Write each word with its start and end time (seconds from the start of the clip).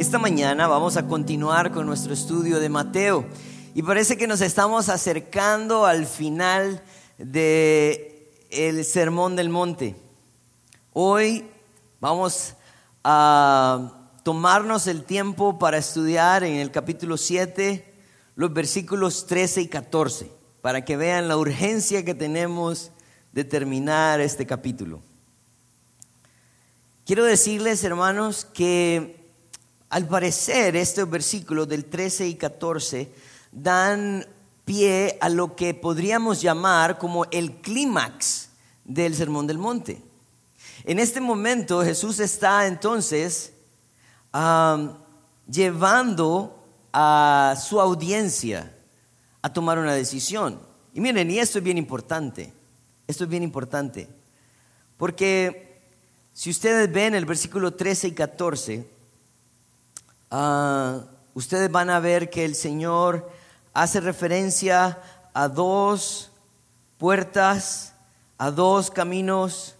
Esta 0.00 0.18
mañana 0.18 0.66
vamos 0.66 0.96
a 0.96 1.06
continuar 1.06 1.72
con 1.72 1.84
nuestro 1.84 2.14
estudio 2.14 2.58
de 2.58 2.70
Mateo 2.70 3.26
y 3.74 3.82
parece 3.82 4.16
que 4.16 4.26
nos 4.26 4.40
estamos 4.40 4.88
acercando 4.88 5.84
al 5.84 6.06
final 6.06 6.82
de 7.18 8.32
el 8.48 8.86
Sermón 8.86 9.36
del 9.36 9.50
Monte. 9.50 9.94
Hoy 10.94 11.44
vamos 12.00 12.54
a 13.04 13.92
tomarnos 14.22 14.86
el 14.86 15.04
tiempo 15.04 15.58
para 15.58 15.76
estudiar 15.76 16.44
en 16.44 16.54
el 16.54 16.70
capítulo 16.70 17.18
7 17.18 17.84
los 18.36 18.54
versículos 18.54 19.26
13 19.26 19.60
y 19.60 19.68
14 19.68 20.32
para 20.62 20.82
que 20.82 20.96
vean 20.96 21.28
la 21.28 21.36
urgencia 21.36 22.06
que 22.06 22.14
tenemos 22.14 22.90
de 23.32 23.44
terminar 23.44 24.22
este 24.22 24.46
capítulo. 24.46 25.02
Quiero 27.04 27.22
decirles, 27.22 27.84
hermanos, 27.84 28.46
que 28.46 29.19
al 29.90 30.06
parecer, 30.06 30.76
estos 30.76 31.10
versículos 31.10 31.68
del 31.68 31.84
13 31.84 32.28
y 32.28 32.36
14 32.36 33.12
dan 33.50 34.24
pie 34.64 35.18
a 35.20 35.28
lo 35.28 35.56
que 35.56 35.74
podríamos 35.74 36.40
llamar 36.40 36.96
como 36.96 37.24
el 37.32 37.56
clímax 37.60 38.50
del 38.84 39.16
Sermón 39.16 39.48
del 39.48 39.58
Monte. 39.58 40.00
En 40.84 41.00
este 41.00 41.20
momento 41.20 41.82
Jesús 41.82 42.20
está 42.20 42.68
entonces 42.68 43.52
llevando 45.50 46.64
a 46.92 47.56
su 47.60 47.80
audiencia 47.80 48.72
a 49.42 49.52
tomar 49.52 49.76
una 49.76 49.94
decisión. 49.94 50.60
Y 50.94 51.00
miren, 51.00 51.28
y 51.32 51.40
esto 51.40 51.58
es 51.58 51.64
bien 51.64 51.78
importante, 51.78 52.52
esto 53.08 53.24
es 53.24 53.30
bien 53.30 53.42
importante, 53.42 54.08
porque 54.96 55.82
si 56.32 56.50
ustedes 56.50 56.92
ven 56.92 57.16
el 57.16 57.26
versículo 57.26 57.74
13 57.74 58.08
y 58.08 58.12
14, 58.12 58.99
Ah, 60.32 61.00
ustedes 61.34 61.72
van 61.72 61.90
a 61.90 61.98
ver 61.98 62.30
que 62.30 62.44
el 62.44 62.54
Señor 62.54 63.28
hace 63.74 64.00
referencia 64.00 65.00
a 65.34 65.48
dos 65.48 66.30
puertas, 66.98 67.94
a 68.38 68.52
dos 68.52 68.92
caminos, 68.92 69.74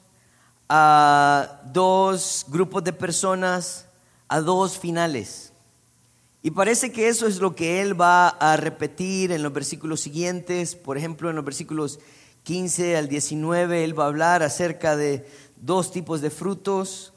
a 0.69 1.61
dos 1.67 2.45
grupos 2.49 2.83
de 2.83 2.93
personas, 2.93 3.87
a 4.27 4.41
dos 4.41 4.77
finales. 4.77 5.53
Y 6.43 6.51
parece 6.51 6.91
que 6.91 7.07
eso 7.09 7.29
es 7.29 7.39
lo 7.39 7.55
que 7.55 7.81
Él 7.81 8.01
va 8.01 8.29
a 8.29 8.57
repetir 8.57 9.31
en 9.31 9.45
los 9.45 9.53
versículos 9.53 10.01
siguientes. 10.01 10.75
Por 10.75 10.99
ejemplo, 10.99 11.31
en 11.31 11.37
los 11.37 11.45
versículos 11.45 12.01
15 12.43 12.97
al 12.97 13.09
19, 13.09 13.85
Él 13.85 13.97
va 13.97 14.05
a 14.05 14.09
hablar 14.09 14.43
acerca 14.43 14.97
de 14.97 15.31
dos 15.57 15.93
tipos 15.93 16.21
de 16.21 16.31
frutos. 16.31 17.13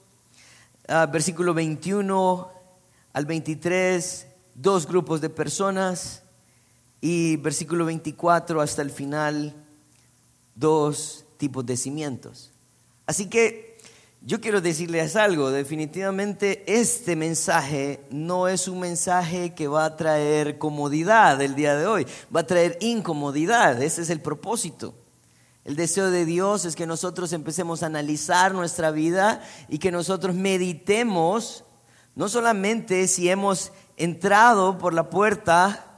Ah, 0.88 1.08
versículo 1.08 1.56
21, 1.56 2.54
al 3.14 3.26
23, 3.26 4.28
dos 4.56 4.88
grupos 4.88 5.22
de 5.22 5.30
personas 5.30 6.24
y 7.00 7.38
versículo 7.38 7.86
24 7.86 8.60
hasta 8.60 8.82
el 8.82 8.90
final, 8.90 9.54
dos 10.56 11.24
tipos 11.38 11.66
de 11.66 11.78
cimientos. 11.78 12.52
Así 13.06 13.28
que 13.28 13.78
yo 14.22 14.40
quiero 14.40 14.62
decirles 14.62 15.16
algo, 15.16 15.52
definitivamente 15.52 16.64
este 16.66 17.16
mensaje 17.16 18.00
no 18.10 18.48
es 18.48 18.68
un 18.68 18.80
mensaje 18.80 19.54
que 19.54 19.68
va 19.68 19.86
a 19.86 19.98
traer 19.98 20.58
comodidad 20.58 21.42
el 21.42 21.56
día 21.56 21.76
de 21.76 21.86
hoy, 21.86 22.08
va 22.34 22.40
a 22.40 22.48
traer 22.48 22.78
incomodidad, 22.80 23.82
ese 23.84 24.02
es 24.02 24.10
el 24.10 24.22
propósito. 24.22 24.96
El 25.66 25.76
deseo 25.76 26.10
de 26.10 26.26
Dios 26.26 26.66
es 26.66 26.76
que 26.76 26.88
nosotros 26.88 27.32
empecemos 27.32 27.84
a 27.84 27.88
analizar 27.88 28.54
nuestra 28.54 28.92
vida 28.92 29.42
y 29.70 29.80
que 29.80 29.92
nosotros 29.92 30.36
meditemos 30.36 31.64
no 32.16 32.30
solamente 32.30 33.08
si 33.08 33.30
hemos 33.30 33.72
entrado 33.98 34.78
por 34.78 34.94
la 34.94 35.10
puerta 35.10 35.94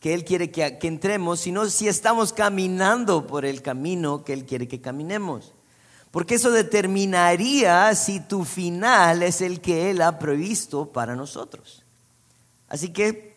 que 0.00 0.14
Él 0.14 0.24
quiere 0.24 0.50
que, 0.50 0.78
entremos, 0.82 1.40
sino 1.40 1.68
si 1.68 1.88
estamos 1.88 2.32
caminando 2.32 3.26
por 3.26 3.44
el 3.44 3.62
camino 3.62 4.24
que 4.24 4.32
Él 4.32 4.44
quiere 4.44 4.68
que 4.68 4.80
caminemos. 4.80 5.52
Porque 6.10 6.36
eso 6.36 6.50
determinaría 6.50 7.94
si 7.94 8.20
tu 8.20 8.44
final 8.44 9.22
es 9.22 9.40
el 9.40 9.60
que 9.60 9.90
Él 9.90 10.00
ha 10.00 10.18
previsto 10.18 10.86
para 10.86 11.16
nosotros. 11.16 11.82
Así 12.68 12.90
que 12.90 13.36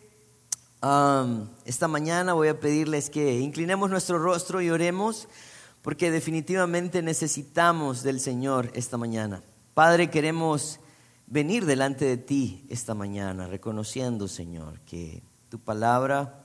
um, 0.82 1.46
esta 1.64 1.88
mañana 1.88 2.32
voy 2.32 2.48
a 2.48 2.60
pedirles 2.60 3.10
que 3.10 3.40
inclinemos 3.40 3.90
nuestro 3.90 4.18
rostro 4.18 4.62
y 4.62 4.70
oremos, 4.70 5.28
porque 5.82 6.10
definitivamente 6.10 7.02
necesitamos 7.02 8.02
del 8.02 8.20
Señor 8.20 8.70
esta 8.74 8.96
mañana. 8.96 9.42
Padre, 9.74 10.10
queremos 10.10 10.78
venir 11.26 11.66
delante 11.66 12.04
de 12.04 12.16
ti 12.16 12.66
esta 12.68 12.94
mañana, 12.94 13.46
reconociendo, 13.46 14.28
Señor, 14.28 14.80
que 14.80 15.22
tu 15.48 15.58
palabra, 15.58 16.44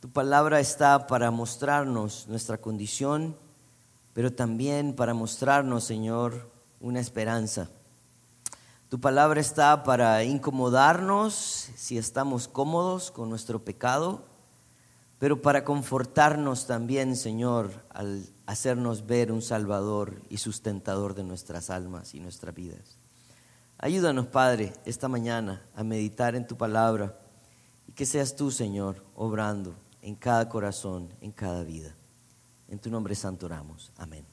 tu 0.00 0.10
palabra 0.10 0.60
está 0.60 1.06
para 1.06 1.30
mostrarnos 1.30 2.26
nuestra 2.28 2.58
condición, 2.58 3.36
pero 4.12 4.32
también 4.32 4.94
para 4.94 5.14
mostrarnos, 5.14 5.84
Señor, 5.84 6.50
una 6.80 7.00
esperanza. 7.00 7.68
Tu 8.88 9.00
palabra 9.00 9.40
está 9.40 9.82
para 9.82 10.22
incomodarnos 10.24 11.70
si 11.74 11.98
estamos 11.98 12.46
cómodos 12.46 13.10
con 13.10 13.28
nuestro 13.28 13.64
pecado, 13.64 14.22
pero 15.18 15.42
para 15.42 15.64
confortarnos 15.64 16.66
también, 16.66 17.16
Señor, 17.16 17.70
al 17.90 18.26
hacernos 18.46 19.06
ver 19.06 19.32
un 19.32 19.42
Salvador 19.42 20.22
y 20.28 20.38
sustentador 20.38 21.14
de 21.14 21.24
nuestras 21.24 21.70
almas 21.70 22.14
y 22.14 22.20
nuestras 22.20 22.54
vidas. 22.54 22.98
Ayúdanos, 23.84 24.28
Padre, 24.28 24.72
esta 24.86 25.08
mañana 25.08 25.60
a 25.74 25.84
meditar 25.84 26.34
en 26.34 26.46
tu 26.46 26.56
palabra 26.56 27.14
y 27.86 27.92
que 27.92 28.06
seas 28.06 28.34
tú, 28.34 28.50
Señor, 28.50 29.04
obrando 29.14 29.74
en 30.00 30.14
cada 30.14 30.48
corazón, 30.48 31.12
en 31.20 31.32
cada 31.32 31.64
vida. 31.64 31.94
En 32.70 32.78
tu 32.78 32.88
nombre 32.88 33.14
santo 33.14 33.44
oramos. 33.44 33.92
Amén. 33.98 34.24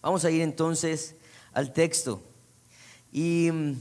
Vamos 0.00 0.24
a 0.24 0.30
ir 0.30 0.40
entonces 0.40 1.14
al 1.52 1.74
texto. 1.74 2.22
Y 3.12 3.50
mm, 3.52 3.74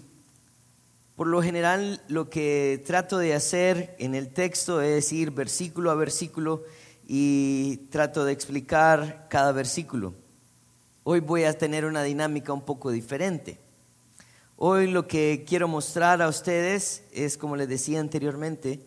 por 1.16 1.28
lo 1.28 1.42
general 1.42 2.02
lo 2.10 2.30
que 2.30 2.84
trato 2.86 3.20
de 3.20 3.34
hacer 3.34 3.96
en 4.00 4.16
el 4.16 4.34
texto 4.34 4.82
es 4.82 5.14
ir 5.14 5.32
versículo 5.32 5.92
a 5.92 5.96
versículo 5.96 6.66
y 7.08 7.88
trato 7.90 8.26
de 8.26 8.34
explicar 8.34 9.28
cada 9.30 9.54
versículo. 9.54 10.14
Hoy 11.06 11.22
voy 11.22 11.46
a 11.46 11.58
tener 11.58 11.86
una 11.86 12.04
dinámica 12.04 12.52
un 12.52 12.66
poco 12.66 12.92
diferente. 12.92 13.69
Hoy 14.62 14.88
lo 14.88 15.08
que 15.08 15.46
quiero 15.48 15.70
mostrar 15.70 16.22
a 16.22 16.28
ustedes 16.28 17.04
es, 17.14 17.38
como 17.38 17.56
les 17.56 17.70
decía 17.70 18.02
anteriormente, 18.02 18.86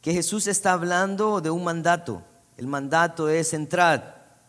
que 0.00 0.14
Jesús 0.14 0.46
está 0.46 0.72
hablando 0.72 1.42
de 1.42 1.50
un 1.50 1.62
mandato. 1.62 2.22
El 2.56 2.68
mandato 2.68 3.28
es 3.28 3.52
entrar. 3.52 4.40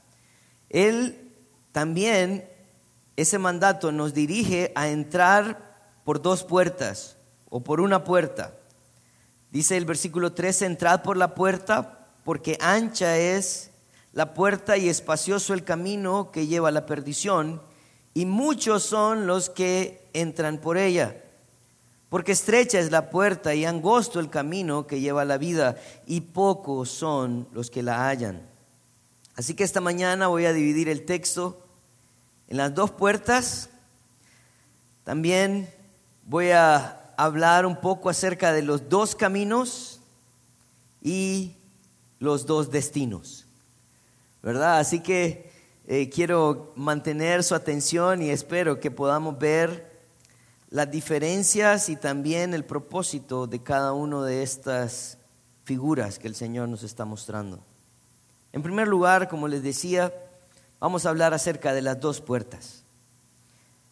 Él 0.70 1.34
también, 1.74 2.48
ese 3.18 3.38
mandato 3.38 3.92
nos 3.92 4.14
dirige 4.14 4.72
a 4.74 4.88
entrar 4.88 5.76
por 6.06 6.22
dos 6.22 6.46
puertas 6.46 7.18
o 7.50 7.60
por 7.60 7.82
una 7.82 8.06
puerta. 8.06 8.54
Dice 9.52 9.76
el 9.76 9.84
versículo 9.84 10.32
13, 10.32 10.68
entrad 10.68 11.02
por 11.02 11.18
la 11.18 11.36
puerta 11.36 12.08
porque 12.24 12.58
ancha 12.62 13.18
es 13.18 13.72
la 14.14 14.34
puerta 14.34 14.78
y 14.78 14.88
espacioso 14.88 15.54
el 15.54 15.66
camino 15.66 16.32
que 16.32 16.48
lleva 16.48 16.70
a 16.70 16.72
la 16.72 16.86
perdición 16.86 17.62
y 18.14 18.26
muchos 18.26 18.84
son 18.84 19.28
los 19.28 19.50
que 19.50 20.01
entran 20.14 20.58
por 20.58 20.78
ella. 20.78 21.16
Porque 22.10 22.34
estrecha 22.34 22.80
es 22.80 22.92
la 22.92 23.10
puerta 23.10 23.56
y 23.56 23.64
angosto 23.64 24.20
el 24.20 24.30
camino 24.30 24.86
que 24.86 25.00
lleva 25.00 25.22
a 25.22 25.26
la 25.26 25.38
vida, 25.38 25.78
y 26.06 26.22
pocos 26.22 26.90
son 26.90 27.48
los 27.54 27.70
que 27.70 27.84
la 27.84 28.08
hallan. 28.08 28.42
Así 29.36 29.54
que 29.54 29.64
esta 29.64 29.80
mañana 29.80 30.28
voy 30.28 30.46
a 30.46 30.54
dividir 30.54 30.90
el 30.90 31.06
texto 31.06 31.58
en 32.50 32.58
las 32.58 32.76
dos 32.76 32.92
puertas. 32.92 33.70
También 35.06 35.70
voy 36.26 36.52
a 36.52 37.14
hablar 37.16 37.66
un 37.66 37.78
poco 37.78 38.10
acerca 38.10 38.52
de 38.52 38.62
los 38.62 38.90
dos 38.90 39.16
caminos 39.16 40.02
y 41.02 41.56
los 42.20 42.46
dos 42.46 42.72
destinos. 42.72 43.46
¿Verdad? 44.44 44.80
Así 44.80 45.00
que 45.00 45.50
eh, 45.88 46.10
quiero 46.10 46.74
mantener 46.76 47.44
su 47.44 47.56
atención 47.56 48.22
y 48.22 48.32
espero 48.32 48.80
que 48.80 48.92
podamos 48.92 49.40
ver 49.40 49.91
las 50.72 50.90
diferencias 50.90 51.90
y 51.90 51.98
también 51.98 52.54
el 52.54 52.64
propósito 52.64 53.46
de 53.46 53.62
cada 53.62 53.92
una 53.92 54.24
de 54.24 54.42
estas 54.42 55.18
figuras 55.66 56.18
que 56.18 56.30
el 56.30 56.36
Señor 56.36 56.70
nos 56.70 56.84
está 56.84 57.04
mostrando. 57.04 57.60
En 58.54 58.64
primer 58.64 58.88
lugar, 58.88 59.28
como 59.28 59.50
les 59.50 59.64
decía, 59.64 60.14
vamos 60.80 61.06
a 61.06 61.10
hablar 61.10 61.34
acerca 61.34 61.74
de 61.74 61.82
las 61.82 62.00
dos 62.00 62.22
puertas. 62.22 62.84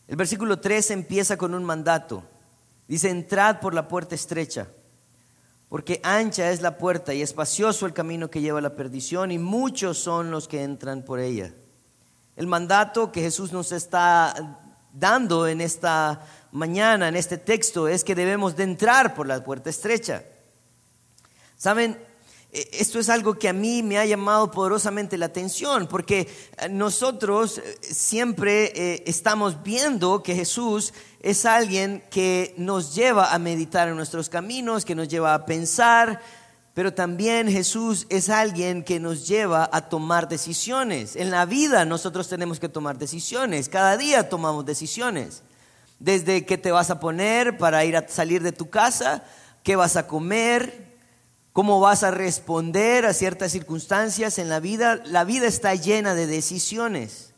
El 0.08 0.16
versículo 0.16 0.62
3 0.62 0.92
empieza 0.92 1.38
con 1.38 1.54
un 1.54 1.66
mandato. 1.66 2.24
Dice, 2.88 3.10
entrad 3.10 3.60
por 3.60 3.74
la 3.74 3.90
puerta 3.90 4.16
estrecha, 4.16 4.68
porque 5.68 6.00
ancha 6.02 6.50
es 6.50 6.62
la 6.62 6.78
puerta 6.78 7.14
y 7.14 7.22
espacioso 7.22 7.86
el 7.86 7.94
camino 7.94 8.30
que 8.30 8.42
lleva 8.42 8.60
a 8.60 8.64
la 8.64 8.76
perdición, 8.76 9.32
y 9.32 9.38
muchos 9.38 9.98
son 9.98 10.32
los 10.32 10.48
que 10.48 10.64
entran 10.64 11.04
por 11.04 11.20
ella. 11.20 11.54
El 12.38 12.48
mandato 12.48 13.12
que 13.12 13.22
Jesús 13.22 13.52
nos 13.52 13.74
está 13.74 14.62
dando 14.94 15.48
en 15.48 15.62
esta 15.62 16.26
mañana, 16.52 17.08
en 17.08 17.16
este 17.16 17.38
texto, 17.38 17.88
es 17.88 18.04
que 18.04 18.16
debemos 18.16 18.56
de 18.56 18.64
entrar 18.64 19.14
por 19.14 19.28
la 19.28 19.44
puerta 19.44 19.70
estrecha. 19.70 20.24
Saben, 21.58 21.98
e, 22.52 22.68
esto 22.74 23.00
es 23.00 23.10
algo 23.10 23.38
que 23.38 23.48
a 23.48 23.54
mí 23.54 23.84
me 23.84 24.00
ha 24.00 24.06
llamado 24.06 24.50
poderosamente 24.50 25.18
la 25.18 25.28
atención, 25.28 25.88
porque 25.88 26.28
eh, 26.58 26.70
nosotros 26.70 27.60
eh, 27.60 27.78
siempre 27.82 28.72
eh, 28.76 29.04
estamos 29.06 29.62
viendo 29.62 30.24
que 30.24 30.36
Jesús 30.36 30.94
es 31.22 31.46
alguien 31.46 32.04
que 32.10 32.56
nos 32.58 32.96
lleva 32.96 33.34
a 33.34 33.40
meditar 33.40 33.88
en 33.88 33.96
nuestros 33.96 34.30
caminos, 34.30 34.86
que 34.86 34.96
nos 34.96 35.08
lleva 35.08 35.34
a 35.34 35.46
pensar, 35.46 36.22
pero 36.80 36.94
también 36.94 37.52
Jesús 37.52 38.08
es 38.08 38.30
alguien 38.30 38.84
que 38.84 39.02
nos 39.02 39.28
lleva 39.28 39.70
a 39.74 39.90
tomar 39.90 40.30
decisiones. 40.30 41.18
En 41.18 41.30
la 41.30 41.46
vida 41.46 41.84
nosotros 41.84 42.30
tenemos 42.30 42.58
que 42.58 42.70
tomar 42.70 42.98
decisiones, 42.98 43.68
cada 43.68 43.98
día 43.98 44.30
tomamos 44.30 44.66
decisiones. 44.66 45.44
Desde 46.00 46.46
qué 46.46 46.58
te 46.58 46.72
vas 46.72 46.90
a 46.90 47.02
poner 47.02 47.58
para 47.58 47.84
ir 47.84 47.98
a 47.98 48.08
salir 48.08 48.42
de 48.44 48.54
tu 48.54 48.70
casa, 48.70 49.26
qué 49.62 49.76
vas 49.76 49.98
a 49.98 50.08
comer, 50.08 50.96
cómo 51.52 51.82
vas 51.82 52.04
a 52.04 52.12
responder 52.12 53.06
a 53.06 53.14
ciertas 53.14 53.52
circunstancias 53.52 54.40
en 54.40 54.48
la 54.48 54.62
vida. 54.62 55.02
La 55.04 55.26
vida 55.26 55.48
está 55.48 55.76
llena 55.76 56.16
de 56.16 56.28
decisiones. 56.28 57.34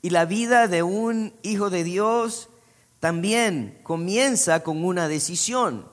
Y 0.00 0.08
la 0.08 0.24
vida 0.24 0.68
de 0.68 0.82
un 0.82 1.34
hijo 1.42 1.68
de 1.68 1.84
Dios 1.84 2.48
también 2.98 3.78
comienza 3.82 4.60
con 4.60 4.82
una 4.86 5.06
decisión. 5.06 5.84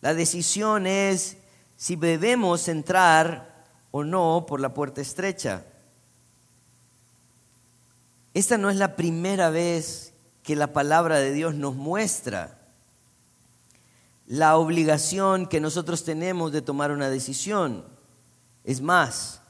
La 0.00 0.14
decisión 0.14 0.86
es 0.86 1.38
si 1.76 1.96
debemos 1.96 2.68
entrar 2.68 3.64
o 3.90 4.04
no 4.04 4.44
por 4.46 4.60
la 4.60 4.74
puerta 4.74 5.00
estrecha. 5.00 5.64
Esta 8.34 8.58
no 8.58 8.70
es 8.70 8.76
la 8.76 8.96
primera 8.96 9.50
vez 9.50 10.12
que 10.42 10.56
la 10.56 10.72
palabra 10.72 11.18
de 11.18 11.32
Dios 11.32 11.54
nos 11.54 11.74
muestra 11.74 12.58
la 14.26 14.56
obligación 14.56 15.46
que 15.46 15.60
nosotros 15.60 16.04
tenemos 16.04 16.52
de 16.52 16.62
tomar 16.62 16.90
una 16.90 17.08
decisión. 17.08 17.84
Es 18.64 18.80
más, 18.80 19.40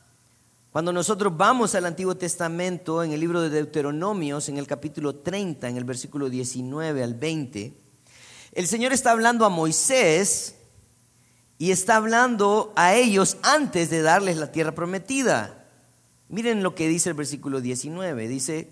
cuando 0.70 0.92
nosotros 0.92 1.34
vamos 1.36 1.74
al 1.74 1.86
Antiguo 1.86 2.14
Testamento, 2.16 3.02
en 3.02 3.12
el 3.12 3.20
libro 3.20 3.40
de 3.40 3.48
Deuteronomios, 3.48 4.48
en 4.48 4.58
el 4.58 4.66
capítulo 4.66 5.16
30, 5.16 5.68
en 5.68 5.76
el 5.76 5.84
versículo 5.84 6.28
19 6.28 7.02
al 7.02 7.14
20, 7.14 7.72
el 8.52 8.66
Señor 8.66 8.92
está 8.92 9.12
hablando 9.12 9.44
a 9.44 9.48
Moisés 9.48 10.56
y 11.58 11.70
está 11.70 11.96
hablando 11.96 12.72
a 12.76 12.94
ellos 12.94 13.38
antes 13.42 13.88
de 13.90 14.02
darles 14.02 14.36
la 14.36 14.52
tierra 14.52 14.72
prometida. 14.72 15.64
Miren 16.28 16.62
lo 16.62 16.74
que 16.74 16.88
dice 16.88 17.10
el 17.10 17.14
versículo 17.14 17.60
19. 17.60 18.28
Dice, 18.28 18.68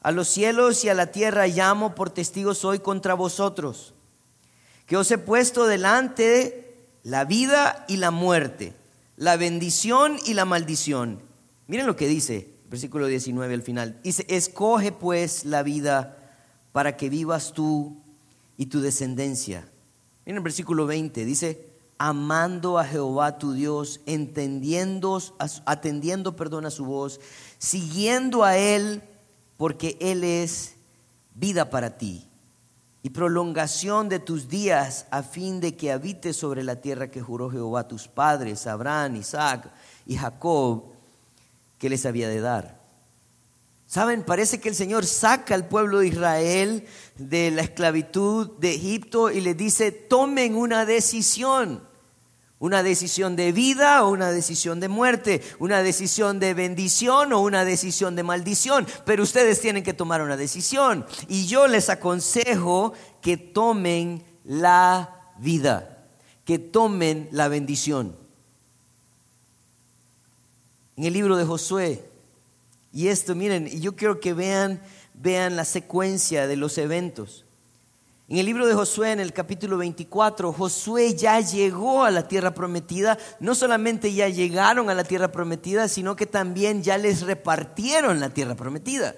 a 0.00 0.10
los 0.10 0.28
cielos 0.28 0.84
y 0.84 0.88
a 0.88 0.94
la 0.94 1.08
tierra 1.08 1.46
llamo 1.46 1.94
por 1.94 2.10
testigos 2.10 2.64
hoy 2.64 2.78
contra 2.78 3.14
vosotros, 3.14 3.94
que 4.86 4.96
os 4.96 5.10
he 5.10 5.18
puesto 5.18 5.66
delante 5.66 6.74
la 7.02 7.24
vida 7.24 7.84
y 7.88 7.98
la 7.98 8.10
muerte, 8.10 8.72
la 9.16 9.36
bendición 9.36 10.18
y 10.24 10.34
la 10.34 10.44
maldición. 10.44 11.20
Miren 11.66 11.86
lo 11.86 11.96
que 11.96 12.08
dice, 12.08 12.48
versículo 12.70 13.06
19 13.06 13.52
al 13.54 13.62
final. 13.62 14.00
Dice, 14.02 14.24
escoge 14.28 14.92
pues 14.92 15.44
la 15.44 15.62
vida 15.62 16.16
para 16.72 16.96
que 16.96 17.10
vivas 17.10 17.52
tú 17.52 17.96
y 18.56 18.66
tu 18.66 18.80
descendencia. 18.80 19.68
Miren 20.24 20.38
el 20.38 20.42
versículo 20.42 20.86
20, 20.86 21.24
dice, 21.24 21.71
amando 22.04 22.80
a 22.80 22.84
Jehová 22.84 23.38
tu 23.38 23.52
Dios, 23.52 24.00
entendiendo, 24.06 25.22
atendiendo 25.64 26.34
perdón 26.34 26.66
a 26.66 26.70
su 26.72 26.84
voz, 26.84 27.20
siguiendo 27.58 28.42
a 28.42 28.56
Él, 28.56 29.04
porque 29.56 29.96
Él 30.00 30.24
es 30.24 30.74
vida 31.36 31.70
para 31.70 31.96
ti 31.96 32.26
y 33.04 33.10
prolongación 33.10 34.08
de 34.08 34.18
tus 34.18 34.48
días 34.48 35.06
a 35.12 35.22
fin 35.22 35.60
de 35.60 35.76
que 35.76 35.92
habites 35.92 36.36
sobre 36.36 36.64
la 36.64 36.80
tierra 36.80 37.08
que 37.08 37.22
juró 37.22 37.48
Jehová 37.48 37.80
a 37.80 37.88
tus 37.88 38.08
padres, 38.08 38.66
Abraham, 38.66 39.14
Isaac 39.14 39.70
y 40.04 40.16
Jacob, 40.16 40.86
que 41.78 41.88
les 41.88 42.04
había 42.04 42.28
de 42.28 42.40
dar. 42.40 42.80
Saben, 43.86 44.24
parece 44.24 44.58
que 44.58 44.68
el 44.68 44.74
Señor 44.74 45.06
saca 45.06 45.54
al 45.54 45.68
pueblo 45.68 46.00
de 46.00 46.08
Israel 46.08 46.84
de 47.16 47.52
la 47.52 47.62
esclavitud 47.62 48.58
de 48.58 48.74
Egipto 48.74 49.30
y 49.30 49.40
le 49.40 49.54
dice, 49.54 49.92
tomen 49.92 50.56
una 50.56 50.84
decisión. 50.84 51.91
Una 52.62 52.84
decisión 52.84 53.34
de 53.34 53.50
vida 53.50 54.04
o 54.04 54.10
una 54.10 54.30
decisión 54.30 54.78
de 54.78 54.86
muerte, 54.86 55.42
una 55.58 55.82
decisión 55.82 56.38
de 56.38 56.54
bendición 56.54 57.32
o 57.32 57.40
una 57.40 57.64
decisión 57.64 58.14
de 58.14 58.22
maldición. 58.22 58.86
Pero 59.04 59.24
ustedes 59.24 59.60
tienen 59.60 59.82
que 59.82 59.94
tomar 59.94 60.22
una 60.22 60.36
decisión. 60.36 61.04
Y 61.26 61.46
yo 61.46 61.66
les 61.66 61.90
aconsejo 61.90 62.92
que 63.20 63.36
tomen 63.36 64.22
la 64.44 65.32
vida, 65.38 66.06
que 66.44 66.60
tomen 66.60 67.28
la 67.32 67.48
bendición. 67.48 68.14
En 70.96 71.02
el 71.02 71.14
libro 71.14 71.36
de 71.36 71.44
Josué, 71.44 72.08
y 72.92 73.08
esto, 73.08 73.34
miren, 73.34 73.66
yo 73.80 73.96
quiero 73.96 74.20
que 74.20 74.34
vean, 74.34 74.80
vean 75.14 75.56
la 75.56 75.64
secuencia 75.64 76.46
de 76.46 76.54
los 76.54 76.78
eventos. 76.78 77.44
En 78.32 78.38
el 78.38 78.46
libro 78.46 78.66
de 78.66 78.72
Josué, 78.72 79.12
en 79.12 79.20
el 79.20 79.34
capítulo 79.34 79.76
24, 79.76 80.54
Josué 80.54 81.14
ya 81.14 81.38
llegó 81.40 82.02
a 82.02 82.10
la 82.10 82.26
tierra 82.28 82.54
prometida. 82.54 83.18
No 83.40 83.54
solamente 83.54 84.14
ya 84.14 84.26
llegaron 84.30 84.88
a 84.88 84.94
la 84.94 85.04
tierra 85.04 85.30
prometida, 85.30 85.86
sino 85.86 86.16
que 86.16 86.24
también 86.24 86.82
ya 86.82 86.96
les 86.96 87.20
repartieron 87.20 88.20
la 88.20 88.30
tierra 88.30 88.54
prometida. 88.54 89.14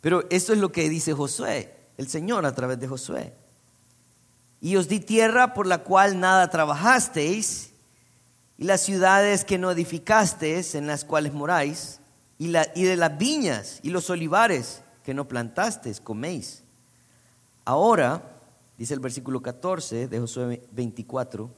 Pero 0.00 0.24
esto 0.30 0.54
es 0.54 0.58
lo 0.60 0.72
que 0.72 0.88
dice 0.88 1.12
Josué, 1.12 1.74
el 1.98 2.08
Señor 2.08 2.46
a 2.46 2.54
través 2.54 2.80
de 2.80 2.88
Josué. 2.88 3.34
Y 4.62 4.76
os 4.76 4.88
di 4.88 4.98
tierra 4.98 5.52
por 5.52 5.66
la 5.66 5.84
cual 5.84 6.18
nada 6.18 6.48
trabajasteis, 6.48 7.72
y 8.56 8.64
las 8.64 8.80
ciudades 8.80 9.44
que 9.44 9.58
no 9.58 9.70
edificasteis, 9.70 10.74
en 10.74 10.86
las 10.86 11.04
cuales 11.04 11.34
moráis, 11.34 12.00
y, 12.38 12.48
y 12.48 12.84
de 12.84 12.96
las 12.96 13.18
viñas 13.18 13.80
y 13.82 13.90
los 13.90 14.08
olivares 14.08 14.80
que 15.04 15.12
no 15.12 15.28
plantasteis, 15.28 16.00
coméis. 16.00 16.62
Ahora, 17.68 18.22
dice 18.78 18.94
el 18.94 19.00
versículo 19.00 19.42
14 19.42 20.08
de 20.08 20.18
Josué 20.18 20.62
24, 20.72 21.50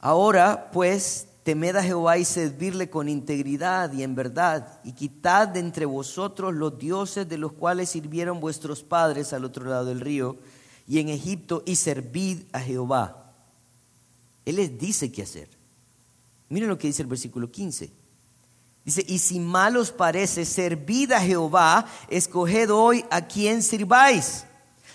ahora 0.00 0.70
pues 0.72 1.28
temed 1.42 1.76
a 1.76 1.82
Jehová 1.82 2.16
y 2.16 2.24
servirle 2.24 2.88
con 2.88 3.10
integridad 3.10 3.92
y 3.92 4.02
en 4.02 4.14
verdad, 4.14 4.80
y 4.82 4.92
quitad 4.92 5.48
de 5.48 5.60
entre 5.60 5.84
vosotros 5.84 6.54
los 6.54 6.78
dioses 6.78 7.28
de 7.28 7.36
los 7.36 7.52
cuales 7.52 7.90
sirvieron 7.90 8.40
vuestros 8.40 8.82
padres 8.82 9.34
al 9.34 9.44
otro 9.44 9.68
lado 9.68 9.84
del 9.84 10.00
río 10.00 10.38
y 10.88 11.00
en 11.00 11.10
Egipto, 11.10 11.62
y 11.66 11.76
servid 11.76 12.44
a 12.52 12.60
Jehová. 12.60 13.34
Él 14.46 14.56
les 14.56 14.78
dice 14.78 15.12
qué 15.12 15.24
hacer. 15.24 15.50
Miren 16.48 16.70
lo 16.70 16.78
que 16.78 16.86
dice 16.86 17.02
el 17.02 17.08
versículo 17.08 17.50
15. 17.50 17.90
Dice, 18.86 19.04
y 19.08 19.18
si 19.18 19.40
mal 19.40 19.76
os 19.76 19.90
parece, 19.90 20.44
servid 20.44 21.10
a 21.10 21.20
Jehová, 21.20 21.86
escoged 22.08 22.70
hoy 22.70 23.04
a 23.10 23.26
quien 23.26 23.60
sirváis. 23.60 24.44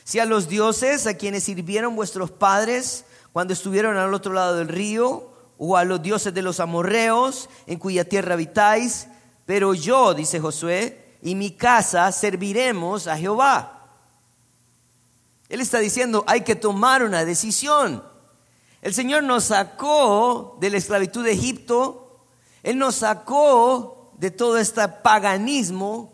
Si 0.03 0.20
a 0.20 0.25
los 0.25 0.48
dioses 0.48 1.08
a 1.08 1.15
quienes 1.15 1.43
sirvieron 1.43 1.96
vuestros 1.96 2.31
padres 2.31 3.05
cuando 3.34 3.53
estuvieron 3.53 3.98
al 3.98 4.13
otro 4.13 4.34
lado 4.34 4.55
del 4.58 4.67
río, 4.67 5.29
o 5.63 5.77
a 5.77 5.84
los 5.84 6.01
dioses 6.01 6.34
de 6.34 6.41
los 6.41 6.60
amorreos 6.60 7.48
en 7.67 7.77
cuya 7.77 8.03
tierra 8.03 8.34
habitáis, 8.34 9.08
pero 9.46 9.75
yo, 9.75 10.15
dice 10.15 10.39
Josué, 10.39 11.17
y 11.22 11.36
mi 11.36 11.51
casa 11.51 12.12
serviremos 12.12 13.05
a 13.05 13.15
Jehová. 13.15 13.88
Él 15.50 15.62
está 15.62 15.77
diciendo, 15.77 16.24
hay 16.25 16.41
que 16.41 16.55
tomar 16.55 17.03
una 17.03 17.25
decisión. 17.25 18.03
El 18.81 18.96
Señor 18.96 19.22
nos 19.24 19.46
sacó 19.46 20.58
de 20.60 20.72
la 20.72 20.77
esclavitud 20.77 21.24
de 21.24 21.34
Egipto 21.34 22.01
él 22.63 22.77
nos 22.77 22.96
sacó 22.96 24.13
de 24.17 24.31
todo 24.31 24.58
este 24.58 24.88
paganismo, 24.88 26.13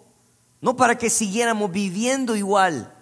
no 0.62 0.76
para 0.76 0.98
que 0.98 1.10
siguiéramos 1.10 1.72
viviendo 1.72 2.36
igual. 2.36 2.94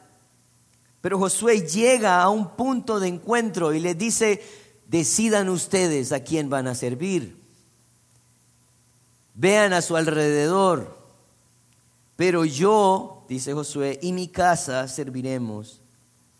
Pero 1.05 1.19
Josué 1.19 1.61
llega 1.61 2.19
a 2.23 2.29
un 2.29 2.55
punto 2.55 2.99
de 2.99 3.07
encuentro 3.07 3.75
y 3.75 3.79
le 3.79 3.93
dice, 3.93 4.41
decidan 4.87 5.49
ustedes 5.49 6.11
a 6.11 6.21
quién 6.21 6.49
van 6.49 6.65
a 6.65 6.73
servir. 6.73 7.37
Vean 9.35 9.73
a 9.73 9.83
su 9.83 9.95
alrededor. 9.95 10.97
Pero 12.15 12.43
yo, 12.43 13.23
dice 13.29 13.53
Josué, 13.53 13.99
y 14.01 14.13
mi 14.13 14.29
casa 14.29 14.87
serviremos 14.87 15.79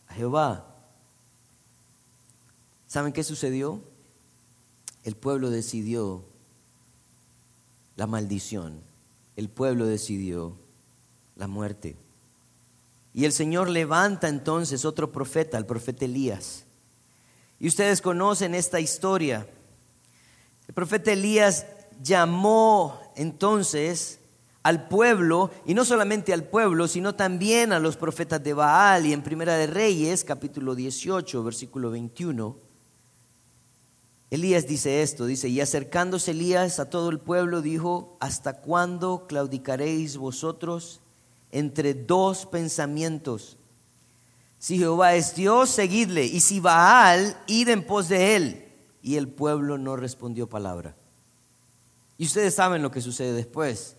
a 0.07 0.15
Jehová. 0.15 0.65
¿Saben 2.87 3.13
qué 3.13 3.23
sucedió? 3.23 3.79
El 5.03 5.15
pueblo 5.15 5.51
decidió 5.51 6.25
la 7.97 8.07
maldición. 8.07 8.81
El 9.35 9.47
pueblo 9.47 9.85
decidió 9.85 10.57
la 11.35 11.45
muerte. 11.45 11.95
Y 13.15 13.23
el 13.23 13.31
Señor 13.31 13.69
levanta 13.69 14.27
entonces 14.27 14.83
otro 14.83 15.09
profeta, 15.09 15.57
el 15.57 15.65
profeta 15.65 16.03
Elías. 16.03 16.65
Y 17.61 17.69
ustedes 17.69 18.01
conocen 18.01 18.53
esta 18.53 18.81
historia. 18.81 19.47
El 20.67 20.73
profeta 20.73 21.13
Elías 21.13 21.65
llamó 22.03 22.99
entonces 23.15 24.19
al 24.63 24.89
pueblo, 24.89 25.49
y 25.65 25.75
no 25.75 25.85
solamente 25.85 26.33
al 26.33 26.43
pueblo, 26.43 26.89
sino 26.89 27.15
también 27.15 27.71
a 27.71 27.79
los 27.79 27.95
profetas 27.95 28.43
de 28.43 28.53
Baal. 28.53 29.05
Y 29.05 29.13
en 29.13 29.23
Primera 29.23 29.55
de 29.55 29.67
Reyes, 29.67 30.25
capítulo 30.25 30.75
18, 30.75 31.41
versículo 31.41 31.91
21, 31.91 32.57
Elías 34.29 34.67
dice 34.67 35.01
esto, 35.03 35.25
dice, 35.25 35.47
y 35.47 35.61
acercándose 35.61 36.31
Elías 36.31 36.81
a 36.81 36.89
todo 36.89 37.11
el 37.11 37.19
pueblo, 37.19 37.61
dijo, 37.61 38.17
¿hasta 38.19 38.59
cuándo 38.59 39.25
claudicaréis 39.25 40.17
vosotros 40.17 40.99
entre 41.51 41.93
dos 41.93 42.45
pensamientos? 42.45 43.57
Si 44.59 44.77
Jehová 44.77 45.15
es 45.15 45.35
Dios, 45.35 45.69
seguidle, 45.69 46.25
y 46.25 46.39
si 46.39 46.59
Baal, 46.59 47.37
id 47.47 47.69
en 47.69 47.85
pos 47.85 48.09
de 48.09 48.35
él. 48.35 48.65
Y 49.01 49.17
el 49.17 49.27
pueblo 49.27 49.77
no 49.77 49.95
respondió 49.95 50.47
palabra. 50.47 50.95
Y 52.17 52.25
ustedes 52.25 52.55
saben 52.55 52.81
lo 52.81 52.89
que 52.89 53.01
sucede 53.01 53.33
después. 53.33 53.95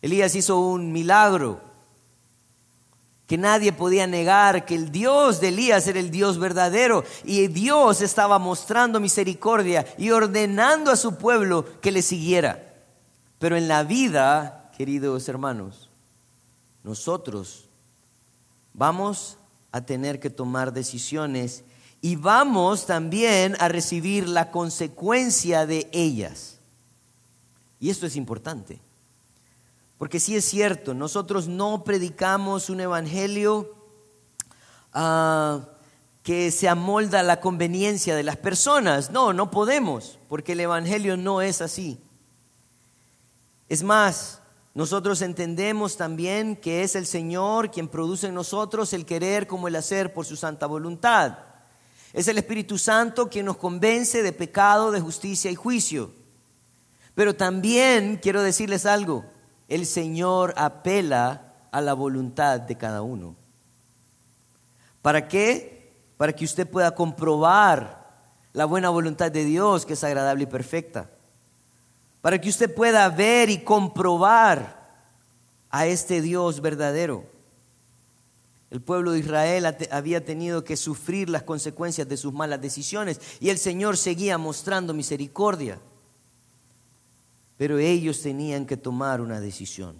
Elías 0.00 0.34
hizo 0.34 0.58
un 0.58 0.92
milagro 0.92 1.60
que 3.26 3.36
nadie 3.36 3.72
podía 3.72 4.06
negar 4.06 4.64
que 4.64 4.74
el 4.74 4.90
Dios 4.90 5.40
de 5.40 5.48
Elías 5.48 5.86
era 5.86 6.00
el 6.00 6.10
Dios 6.10 6.38
verdadero 6.38 7.04
y 7.22 7.46
Dios 7.46 8.00
estaba 8.00 8.38
mostrando 8.38 8.98
misericordia 8.98 9.86
y 9.98 10.10
ordenando 10.10 10.90
a 10.90 10.96
su 10.96 11.16
pueblo 11.16 11.64
que 11.80 11.92
le 11.92 12.02
siguiera. 12.02 12.74
Pero 13.38 13.56
en 13.56 13.68
la 13.68 13.84
vida, 13.84 14.72
queridos 14.76 15.28
hermanos, 15.28 15.89
nosotros 16.82 17.64
vamos 18.72 19.36
a 19.72 19.80
tener 19.80 20.20
que 20.20 20.30
tomar 20.30 20.72
decisiones 20.72 21.64
y 22.00 22.16
vamos 22.16 22.86
también 22.86 23.56
a 23.60 23.68
recibir 23.68 24.28
la 24.28 24.50
consecuencia 24.50 25.66
de 25.66 25.88
ellas. 25.92 26.58
Y 27.78 27.90
esto 27.90 28.06
es 28.06 28.16
importante. 28.16 28.80
Porque 29.98 30.18
sí 30.18 30.34
es 30.34 30.46
cierto, 30.46 30.94
nosotros 30.94 31.46
no 31.46 31.84
predicamos 31.84 32.70
un 32.70 32.80
evangelio 32.80 33.74
ah, 34.94 35.60
que 36.22 36.50
se 36.50 36.68
amolda 36.68 37.20
a 37.20 37.22
la 37.22 37.40
conveniencia 37.40 38.16
de 38.16 38.22
las 38.22 38.36
personas. 38.36 39.10
No, 39.10 39.34
no 39.34 39.50
podemos, 39.50 40.18
porque 40.28 40.52
el 40.52 40.60
evangelio 40.60 41.18
no 41.18 41.42
es 41.42 41.60
así. 41.60 41.98
Es 43.68 43.82
más, 43.82 44.39
nosotros 44.74 45.20
entendemos 45.22 45.96
también 45.96 46.54
que 46.54 46.82
es 46.82 46.94
el 46.94 47.06
Señor 47.06 47.70
quien 47.70 47.88
produce 47.88 48.28
en 48.28 48.34
nosotros 48.34 48.92
el 48.92 49.04
querer 49.04 49.46
como 49.46 49.66
el 49.66 49.74
hacer 49.74 50.12
por 50.12 50.24
su 50.26 50.36
santa 50.36 50.66
voluntad. 50.66 51.38
Es 52.12 52.28
el 52.28 52.38
Espíritu 52.38 52.78
Santo 52.78 53.28
quien 53.28 53.46
nos 53.46 53.56
convence 53.56 54.22
de 54.22 54.32
pecado, 54.32 54.92
de 54.92 55.00
justicia 55.00 55.50
y 55.50 55.56
juicio. 55.56 56.12
Pero 57.14 57.34
también 57.34 58.18
quiero 58.22 58.42
decirles 58.42 58.86
algo, 58.86 59.24
el 59.68 59.86
Señor 59.86 60.54
apela 60.56 61.52
a 61.72 61.80
la 61.80 61.94
voluntad 61.94 62.60
de 62.60 62.76
cada 62.76 63.02
uno. 63.02 63.34
¿Para 65.02 65.26
qué? 65.28 65.92
Para 66.16 66.32
que 66.32 66.44
usted 66.44 66.68
pueda 66.68 66.94
comprobar 66.94 68.08
la 68.52 68.66
buena 68.66 68.90
voluntad 68.90 69.32
de 69.32 69.44
Dios 69.44 69.84
que 69.84 69.94
es 69.94 70.04
agradable 70.04 70.44
y 70.44 70.46
perfecta. 70.46 71.10
Para 72.20 72.40
que 72.40 72.48
usted 72.48 72.74
pueda 72.74 73.08
ver 73.08 73.50
y 73.50 73.58
comprobar 73.58 74.80
a 75.70 75.86
este 75.86 76.20
Dios 76.20 76.60
verdadero. 76.60 77.24
El 78.70 78.80
pueblo 78.80 79.12
de 79.12 79.20
Israel 79.20 79.66
había 79.90 80.24
tenido 80.24 80.62
que 80.62 80.76
sufrir 80.76 81.28
las 81.28 81.42
consecuencias 81.42 82.08
de 82.08 82.16
sus 82.16 82.32
malas 82.32 82.60
decisiones 82.60 83.20
y 83.40 83.48
el 83.48 83.58
Señor 83.58 83.96
seguía 83.96 84.38
mostrando 84.38 84.94
misericordia. 84.94 85.80
Pero 87.56 87.78
ellos 87.78 88.22
tenían 88.22 88.66
que 88.66 88.76
tomar 88.76 89.20
una 89.20 89.40
decisión. 89.40 89.96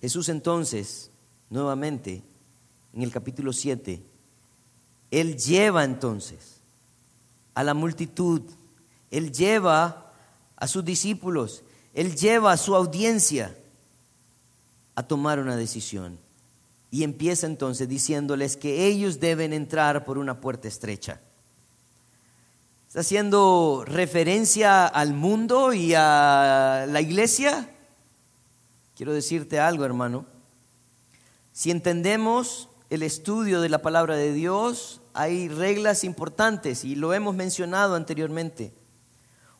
Jesús 0.00 0.28
entonces, 0.28 1.10
nuevamente, 1.48 2.22
en 2.92 3.02
el 3.02 3.12
capítulo 3.12 3.52
7, 3.52 4.02
Él 5.10 5.36
lleva 5.36 5.84
entonces 5.84 6.56
a 7.54 7.62
la 7.62 7.74
multitud, 7.74 8.42
Él 9.10 9.32
lleva 9.32 10.12
a 10.56 10.66
sus 10.68 10.84
discípulos, 10.84 11.62
Él 11.94 12.14
lleva 12.14 12.52
a 12.52 12.56
su 12.56 12.74
audiencia 12.74 13.56
a 14.94 15.02
tomar 15.02 15.38
una 15.38 15.56
decisión. 15.56 16.18
Y 16.90 17.04
empieza 17.04 17.46
entonces 17.46 17.88
diciéndoles 17.88 18.56
que 18.56 18.86
ellos 18.86 19.20
deben 19.20 19.52
entrar 19.52 20.04
por 20.04 20.18
una 20.18 20.40
puerta 20.40 20.68
estrecha. 20.68 21.20
¿Está 22.88 23.00
haciendo 23.00 23.84
referencia 23.86 24.86
al 24.86 25.14
mundo 25.14 25.72
y 25.72 25.94
a 25.94 26.86
la 26.88 27.00
iglesia? 27.00 27.70
Quiero 28.96 29.12
decirte 29.12 29.60
algo, 29.60 29.84
hermano. 29.84 30.26
Si 31.52 31.70
entendemos 31.70 32.68
el 32.90 33.04
estudio 33.04 33.60
de 33.60 33.68
la 33.68 33.82
palabra 33.82 34.16
de 34.16 34.32
Dios, 34.32 35.00
hay 35.14 35.48
reglas 35.48 36.02
importantes 36.02 36.84
y 36.84 36.96
lo 36.96 37.14
hemos 37.14 37.36
mencionado 37.36 37.94
anteriormente. 37.94 38.72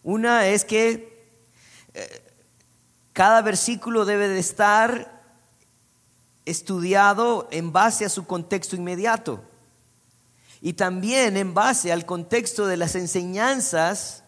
Una 0.03 0.47
es 0.47 0.65
que 0.65 1.27
eh, 1.95 2.23
cada 3.13 3.43
versículo 3.43 4.05
debe 4.05 4.29
de 4.29 4.39
estar 4.39 5.21
estudiado 6.45 7.49
en 7.51 7.73
base 7.73 8.05
a 8.05 8.09
su 8.09 8.27
contexto 8.27 8.77
inmediato 8.77 9.43
y 10.61 10.75
también 10.75 11.37
en 11.37 11.55
base 11.55 11.93
al 11.93 12.07
contexto 12.07 12.67
de 12.67 12.77
las 12.77 12.95
enseñanzas 12.95 14.25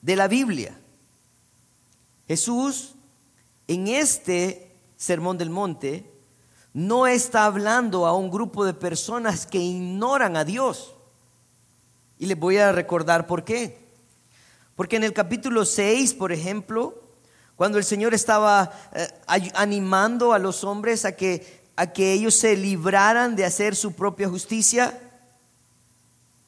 de 0.00 0.16
la 0.16 0.28
Biblia. 0.28 0.78
Jesús 2.28 2.94
en 3.68 3.88
este 3.88 4.72
Sermón 4.96 5.38
del 5.38 5.50
Monte 5.50 6.10
no 6.72 7.06
está 7.06 7.46
hablando 7.46 8.06
a 8.06 8.14
un 8.14 8.30
grupo 8.30 8.64
de 8.64 8.74
personas 8.74 9.46
que 9.46 9.58
ignoran 9.58 10.36
a 10.36 10.44
Dios. 10.44 10.94
Y 12.18 12.26
les 12.26 12.38
voy 12.38 12.58
a 12.58 12.72
recordar 12.72 13.26
por 13.26 13.44
qué. 13.44 13.85
Porque 14.76 14.96
en 14.96 15.04
el 15.04 15.12
capítulo 15.12 15.64
6, 15.64 16.14
por 16.14 16.30
ejemplo, 16.30 17.02
cuando 17.56 17.78
el 17.78 17.84
Señor 17.84 18.14
estaba 18.14 18.72
eh, 18.94 19.08
animando 19.54 20.32
a 20.32 20.38
los 20.38 20.62
hombres 20.62 21.04
a 21.04 21.12
que 21.12 21.66
a 21.76 21.92
que 21.92 22.14
ellos 22.14 22.34
se 22.34 22.56
libraran 22.56 23.36
de 23.36 23.44
hacer 23.44 23.76
su 23.76 23.92
propia 23.92 24.28
justicia. 24.28 24.98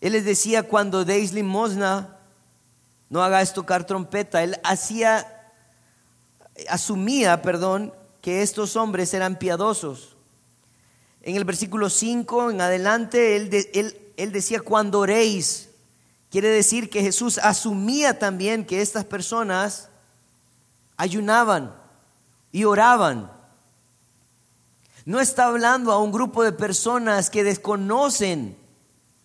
Él 0.01 0.15
les 0.15 0.25
decía, 0.25 0.63
cuando 0.63 1.05
deis 1.05 1.33
limosna, 1.33 2.17
no 3.11 3.23
hagáis 3.23 3.53
tocar 3.53 3.87
trompeta. 3.87 4.43
Él 4.43 4.59
hacía, 4.65 5.53
asumía, 6.69 7.43
perdón, 7.43 7.93
que 8.23 8.43
estos 8.43 8.75
hombres 8.75 9.13
eran 9.13 9.39
piadosos. 9.39 10.17
En 11.23 11.37
el 11.37 11.45
versículo 11.45 11.91
5 11.91 12.51
en 12.51 12.61
adelante, 12.63 13.37
él, 13.37 13.51
él, 13.75 13.99
él 14.17 14.33
decía, 14.33 14.61
cuando 14.61 15.01
oréis, 15.01 15.68
quiere 16.31 16.49
decir 16.49 16.91
que 16.91 17.03
Jesús 17.03 17.39
asumía 17.39 18.19
también 18.19 18.67
que 18.67 18.81
estas 18.81 19.05
personas 19.05 19.89
ayunaban 20.97 21.75
y 22.53 22.65
oraban. 22.65 23.31
No 25.05 25.21
está 25.21 25.47
hablando 25.47 25.93
a 25.93 26.03
un 26.03 26.13
grupo 26.13 26.43
de 26.43 26.53
personas 26.53 27.31
que 27.31 27.45
desconocen 27.45 28.59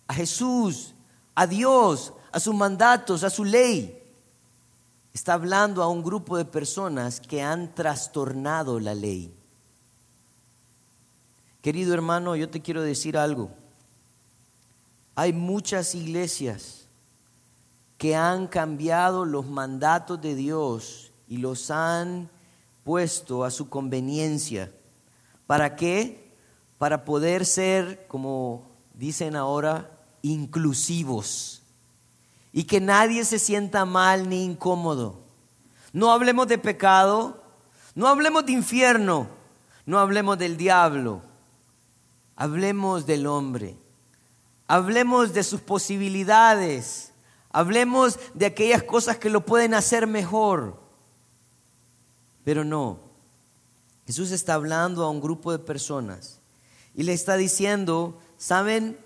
a 0.06 0.14
Jesús, 0.14 0.94
a 1.34 1.46
Dios, 1.46 2.12
a 2.32 2.40
sus 2.40 2.54
mandatos, 2.54 3.22
a 3.22 3.30
su 3.30 3.44
ley. 3.44 4.00
Está 5.12 5.34
hablando 5.34 5.82
a 5.82 5.88
un 5.88 6.02
grupo 6.02 6.36
de 6.36 6.44
personas 6.44 7.20
que 7.20 7.42
han 7.42 7.74
trastornado 7.74 8.80
la 8.80 8.94
ley. 8.94 9.32
Querido 11.60 11.94
hermano, 11.94 12.36
yo 12.36 12.48
te 12.48 12.60
quiero 12.60 12.82
decir 12.82 13.16
algo. 13.16 13.50
Hay 15.14 15.32
muchas 15.32 15.94
iglesias 15.94 16.83
que 17.98 18.16
han 18.16 18.46
cambiado 18.46 19.24
los 19.24 19.46
mandatos 19.46 20.20
de 20.20 20.34
Dios 20.34 21.10
y 21.28 21.38
los 21.38 21.70
han 21.70 22.28
puesto 22.84 23.44
a 23.44 23.50
su 23.50 23.68
conveniencia 23.68 24.70
¿Para 25.46 25.76
qué? 25.76 26.32
Para 26.78 27.04
poder 27.04 27.44
ser, 27.44 28.06
como 28.08 28.66
dicen 28.94 29.36
ahora, 29.36 29.90
inclusivos. 30.22 31.62
Y 32.52 32.64
que 32.64 32.80
nadie 32.80 33.24
se 33.24 33.38
sienta 33.38 33.84
mal 33.84 34.28
ni 34.28 34.44
incómodo. 34.44 35.20
No 35.92 36.10
hablemos 36.10 36.48
de 36.48 36.58
pecado, 36.58 37.42
no 37.94 38.08
hablemos 38.08 38.46
de 38.46 38.52
infierno, 38.52 39.28
no 39.86 39.98
hablemos 39.98 40.38
del 40.38 40.56
diablo. 40.56 41.20
Hablemos 42.36 43.06
del 43.06 43.26
hombre. 43.26 43.76
Hablemos 44.66 45.32
de 45.34 45.44
sus 45.44 45.60
posibilidades. 45.60 47.12
Hablemos 47.56 48.18
de 48.34 48.46
aquellas 48.46 48.82
cosas 48.82 49.18
que 49.18 49.30
lo 49.30 49.46
pueden 49.46 49.74
hacer 49.74 50.08
mejor. 50.08 50.76
Pero 52.42 52.64
no, 52.64 52.98
Jesús 54.08 54.32
está 54.32 54.54
hablando 54.54 55.04
a 55.04 55.08
un 55.08 55.20
grupo 55.20 55.52
de 55.52 55.60
personas 55.60 56.40
y 56.96 57.04
le 57.04 57.12
está 57.12 57.36
diciendo, 57.36 58.18
¿saben? 58.38 58.98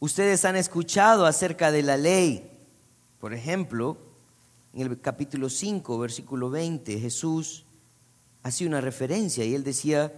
Ustedes 0.00 0.46
han 0.46 0.56
escuchado 0.56 1.26
acerca 1.26 1.70
de 1.70 1.82
la 1.82 1.98
ley. 1.98 2.50
Por 3.20 3.34
ejemplo, 3.34 3.98
en 4.72 4.86
el 4.86 4.98
capítulo 4.98 5.50
5, 5.50 5.98
versículo 5.98 6.48
20, 6.48 6.98
Jesús 6.98 7.66
hacía 8.42 8.68
una 8.68 8.80
referencia 8.80 9.44
y 9.44 9.54
él 9.54 9.64
decía, 9.64 10.10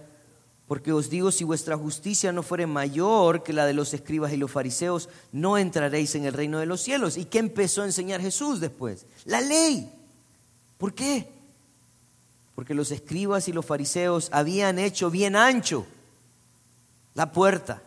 porque 0.67 0.91
os 0.91 1.09
digo, 1.09 1.31
si 1.31 1.45
vuestra 1.45 1.77
justicia 1.77 2.33
no 2.33 2.43
fuere 2.43 2.67
mayor 2.67 3.41
que 3.41 3.53
la 3.53 3.65
de 3.65 3.73
los 3.73 3.93
escribas 3.93 4.33
y 4.33 4.37
los 4.37 4.51
fariseos, 4.51 5.07
no 5.31 5.57
entraréis 5.57 6.13
en 6.15 6.25
el 6.25 6.33
reino 6.33 6.59
de 6.59 6.65
los 6.65 6.81
cielos. 6.81 7.15
¿Y 7.15 7.25
qué 7.25 7.39
empezó 7.39 7.83
a 7.83 7.85
enseñar 7.85 8.19
Jesús 8.19 8.59
después? 8.59 9.05
La 9.23 9.39
ley. 9.39 9.89
¿Por 10.77 10.93
qué? 10.93 11.31
Porque 12.53 12.73
los 12.73 12.91
escribas 12.91 13.47
y 13.47 13.53
los 13.53 13.65
fariseos 13.65 14.29
habían 14.33 14.77
hecho 14.77 15.09
bien 15.09 15.37
ancho 15.37 15.85
la 17.13 17.31
puerta. 17.31 17.81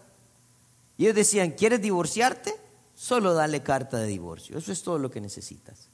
Y 0.97 1.05
ellos 1.05 1.17
decían, 1.17 1.51
¿quieres 1.51 1.83
divorciarte? 1.83 2.55
Solo 2.97 3.35
dale 3.35 3.63
carta 3.63 3.99
de 3.99 4.07
divorcio. 4.07 4.57
Eso 4.57 4.73
es 4.73 4.83
todo 4.83 4.99
lo 4.99 5.11
que 5.11 5.21
necesitas. 5.21 5.89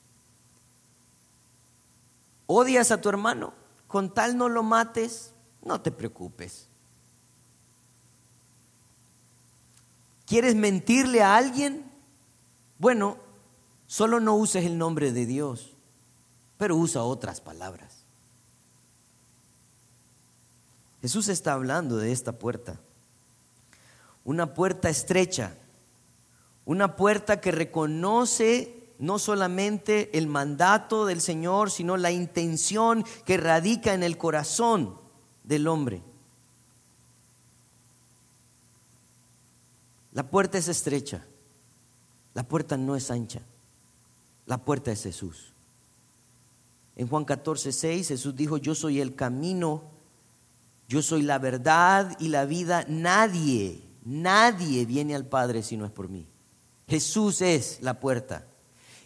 ¿Odias 2.47 2.93
a 2.93 3.01
tu 3.01 3.09
hermano? 3.09 3.53
Con 3.89 4.15
tal 4.15 4.37
no 4.37 4.49
lo 4.49 4.63
mates, 4.63 5.33
no 5.63 5.81
te 5.81 5.91
preocupes. 5.91 6.69
¿Quieres 10.27 10.55
mentirle 10.57 11.23
a 11.23 11.37
alguien? 11.37 11.85
Bueno, 12.79 13.17
solo 13.87 14.21
no 14.21 14.35
uses 14.35 14.65
el 14.65 14.77
nombre 14.77 15.13
de 15.13 15.25
Dios, 15.25 15.71
pero 16.59 16.77
usa 16.77 17.05
otras 17.05 17.41
palabras. 17.41 17.97
Jesús 21.01 21.29
está 21.29 21.53
hablando 21.53 21.97
de 21.99 22.11
esta 22.11 22.33
puerta. 22.33 22.81
Una 24.25 24.55
puerta 24.55 24.89
estrecha, 24.89 25.55
una 26.65 26.97
puerta 26.97 27.41
que 27.41 27.53
reconoce 27.53 28.91
no 28.99 29.21
solamente 29.21 30.19
el 30.19 30.27
mandato 30.27 31.07
del 31.07 31.21
Señor, 31.21 31.71
sino 31.71 31.97
la 31.97 32.11
intención 32.11 33.05
que 33.25 33.37
radica 33.37 33.95
en 33.95 34.03
el 34.03 34.19
corazón 34.19 34.99
del 35.45 35.69
hombre. 35.69 36.03
La 40.17 40.23
puerta 40.23 40.57
es 40.57 40.69
estrecha, 40.69 41.23
la 42.33 42.43
puerta 42.43 42.79
no 42.79 42.97
es 42.97 43.11
ancha, 43.11 43.43
la 44.47 44.57
puerta 44.57 44.91
es 44.91 45.03
Jesús. 45.03 45.53
En 46.97 47.07
Juan 47.07 47.27
14, 47.27 47.71
6 47.71 48.09
Jesús 48.09 48.35
dijo, 48.35 48.57
yo 48.57 48.75
soy 48.75 49.03
el 49.03 49.15
camino, 49.15 49.83
yo 50.89 51.03
soy 51.03 51.21
la 51.21 51.39
verdad 51.39 52.17
y 52.19 52.29
la 52.29 52.47
vida. 52.47 52.87
Nadie, 52.89 53.83
nadie 54.07 54.87
viene 54.87 55.15
al 55.15 55.27
Padre 55.27 55.63
si 55.63 55.77
no 55.77 55.85
es 55.85 55.93
por 55.93 56.09
mí. 56.09 56.27
Jesús 56.89 57.43
es 57.43 57.83
la 57.83 58.01
puerta. 58.01 58.47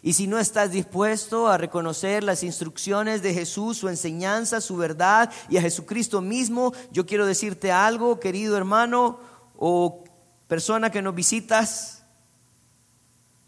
Y 0.01 0.13
si 0.13 0.27
no 0.27 0.39
estás 0.39 0.71
dispuesto 0.71 1.49
a 1.49 1.57
reconocer 1.57 2.23
las 2.23 2.41
instrucciones 2.41 3.21
de 3.21 3.33
Jesús, 3.33 3.75
su 3.75 3.89
enseñanza, 3.89 4.61
su 4.61 4.77
verdad 4.77 5.29
y 5.49 5.57
a 5.57 5.61
Jesucristo 5.61 6.21
mismo, 6.21 6.71
yo 6.89 7.05
quiero 7.05 7.25
decirte 7.25 7.69
algo, 7.69 8.21
querido 8.21 8.55
hermano 8.55 9.19
o 9.57 10.00
persona 10.51 10.89
que 10.89 11.01
nos 11.01 11.15
visitas, 11.15 12.03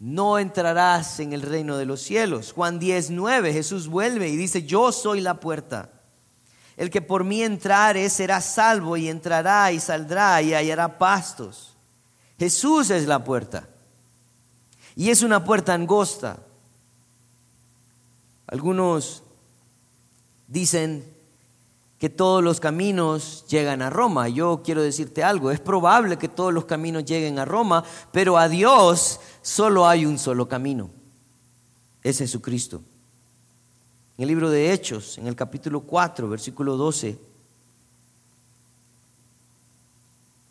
no 0.00 0.38
entrarás 0.38 1.20
en 1.20 1.34
el 1.34 1.42
reino 1.42 1.76
de 1.76 1.84
los 1.84 2.00
cielos. 2.00 2.54
Juan 2.54 2.78
10, 2.78 3.10
9, 3.10 3.52
Jesús 3.52 3.88
vuelve 3.88 4.30
y 4.30 4.36
dice, 4.36 4.62
yo 4.62 4.90
soy 4.90 5.20
la 5.20 5.38
puerta. 5.38 5.90
El 6.78 6.88
que 6.88 7.02
por 7.02 7.22
mí 7.22 7.42
entrare 7.42 8.08
será 8.08 8.40
salvo 8.40 8.96
y 8.96 9.10
entrará 9.10 9.70
y 9.70 9.80
saldrá 9.80 10.40
y 10.40 10.54
hallará 10.54 10.96
pastos. 10.96 11.76
Jesús 12.38 12.88
es 12.88 13.06
la 13.06 13.22
puerta. 13.22 13.68
Y 14.96 15.10
es 15.10 15.22
una 15.22 15.44
puerta 15.44 15.74
angosta. 15.74 16.38
Algunos 18.46 19.24
dicen 20.48 21.04
que 22.04 22.10
todos 22.10 22.44
los 22.44 22.60
caminos 22.60 23.46
llegan 23.48 23.80
a 23.80 23.88
Roma. 23.88 24.28
Yo 24.28 24.60
quiero 24.62 24.82
decirte 24.82 25.24
algo, 25.24 25.50
es 25.50 25.58
probable 25.58 26.18
que 26.18 26.28
todos 26.28 26.52
los 26.52 26.66
caminos 26.66 27.06
lleguen 27.06 27.38
a 27.38 27.46
Roma, 27.46 27.82
pero 28.12 28.36
a 28.36 28.46
Dios 28.46 29.20
solo 29.40 29.88
hay 29.88 30.04
un 30.04 30.18
solo 30.18 30.46
camino. 30.46 30.90
Es 32.02 32.18
Jesucristo. 32.18 32.82
En 34.18 34.24
el 34.24 34.28
libro 34.28 34.50
de 34.50 34.70
Hechos, 34.70 35.16
en 35.16 35.28
el 35.28 35.34
capítulo 35.34 35.80
4, 35.80 36.28
versículo 36.28 36.76
12, 36.76 37.18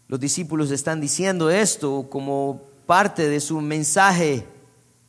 los 0.07 0.19
discípulos 0.19 0.71
están 0.71 0.99
diciendo 0.99 1.51
esto 1.51 2.07
como 2.09 2.63
parte 2.87 3.29
de 3.29 3.39
su 3.39 3.61
mensaje 3.61 4.47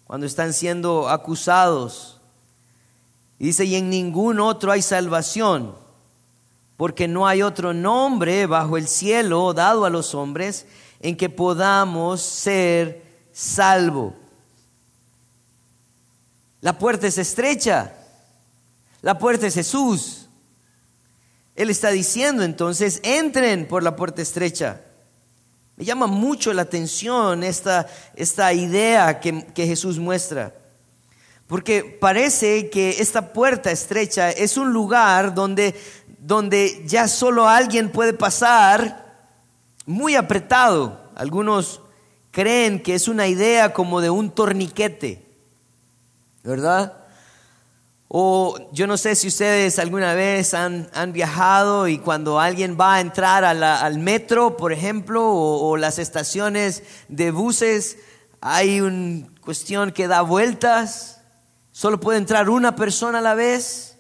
cuando 0.07 0.27
están 0.27 0.53
siendo 0.53 1.09
acusados. 1.09 2.21
dice, 3.39 3.65
y 3.65 3.77
en 3.77 3.89
ningún 3.89 4.41
otro 4.41 4.73
hay 4.73 4.83
salvación 4.83 5.83
porque 6.77 7.07
no 7.07 7.27
hay 7.27 7.43
otro 7.43 7.73
nombre 7.73 8.47
bajo 8.47 8.77
el 8.77 8.89
cielo 8.89 9.53
dado 9.55 9.85
a 9.85 9.91
los 9.91 10.15
hombres 10.15 10.67
en 11.01 11.17
que 11.17 11.29
podamos 11.29 12.21
ser 12.23 13.03
salvo. 13.33 14.15
La 16.61 16.79
puerta 16.79 17.07
es 17.07 17.19
estrecha, 17.19 17.95
la 19.03 19.19
puerta 19.19 19.47
es 19.47 19.55
Jesús. 19.55 20.29
Él 21.55 21.71
está 21.71 21.91
diciendo 21.91 22.43
entonces, 22.43 23.01
entren 23.05 23.69
por 23.69 23.83
la 23.83 23.95
puerta 23.95 24.23
estrecha. 24.23 24.81
Me 25.77 25.85
llama 25.85 26.07
mucho 26.07 26.53
la 26.53 26.63
atención 26.63 27.45
esta, 27.45 27.87
esta 28.17 28.53
idea 28.53 29.21
que, 29.21 29.45
que 29.47 29.67
Jesús 29.67 29.99
muestra. 29.99 30.55
Porque 31.47 31.85
parece 31.85 32.71
que 32.71 32.97
esta 32.99 33.33
puerta 33.33 33.71
estrecha 33.71 34.31
es 34.31 34.57
un 34.57 34.73
lugar 34.73 35.35
donde 35.35 35.75
donde 36.25 36.83
ya 36.87 37.07
solo 37.07 37.47
alguien 37.47 37.93
puede 37.93 38.15
pasar 38.15 39.29
muy 39.85 40.17
apretado. 40.17 41.11
Algunos 41.15 41.83
creen 42.31 42.83
que 42.83 42.95
es 42.95 43.09
una 43.09 43.27
idea 43.29 43.75
como 43.75 44.01
de 44.01 44.09
un 44.09 44.31
torniquete, 44.31 45.23
¿verdad? 46.43 46.95
O 48.09 48.57
yo 48.73 48.87
no 48.87 48.97
sé 48.97 49.15
si 49.17 49.29
ustedes 49.29 49.79
alguna 49.79 50.15
vez 50.15 50.55
han, 50.55 50.89
viajado 51.13 51.89
y 51.89 51.99
cuando 51.99 52.41
alguien 52.41 52.79
va 52.81 52.95
a 52.95 53.01
entrar 53.01 53.45
al 53.45 53.99
metro, 53.99 54.57
por 54.57 54.73
ejemplo, 54.73 55.29
o, 55.31 55.69
o, 55.69 55.77
las 55.77 55.99
estaciones 55.99 56.85
de 57.09 57.33
buses, 57.33 57.99
hay 58.41 58.81
una 58.81 59.29
cuestión 59.43 59.93
que 59.93 60.09
da 60.09 60.23
vueltas, 60.23 61.21
solo 61.71 62.01
puede 62.01 62.17
entrar 62.17 62.49
una 62.49 62.77
persona 62.77 63.19
a 63.19 63.23
la 63.23 63.35
vez. 63.35 63.94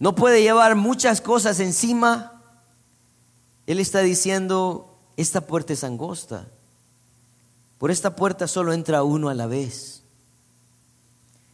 No 0.00 0.14
puede 0.14 0.42
llevar 0.42 0.74
muchas 0.76 1.20
cosas 1.20 1.60
encima. 1.60 2.42
Él 3.66 3.78
está 3.78 4.00
diciendo, 4.00 4.98
esta 5.16 5.42
puerta 5.42 5.74
es 5.74 5.84
angosta. 5.84 6.48
Por 7.78 7.90
esta 7.90 8.16
puerta 8.16 8.48
solo 8.48 8.72
entra 8.72 9.02
uno 9.02 9.28
a 9.28 9.34
la 9.34 9.46
vez. 9.46 10.02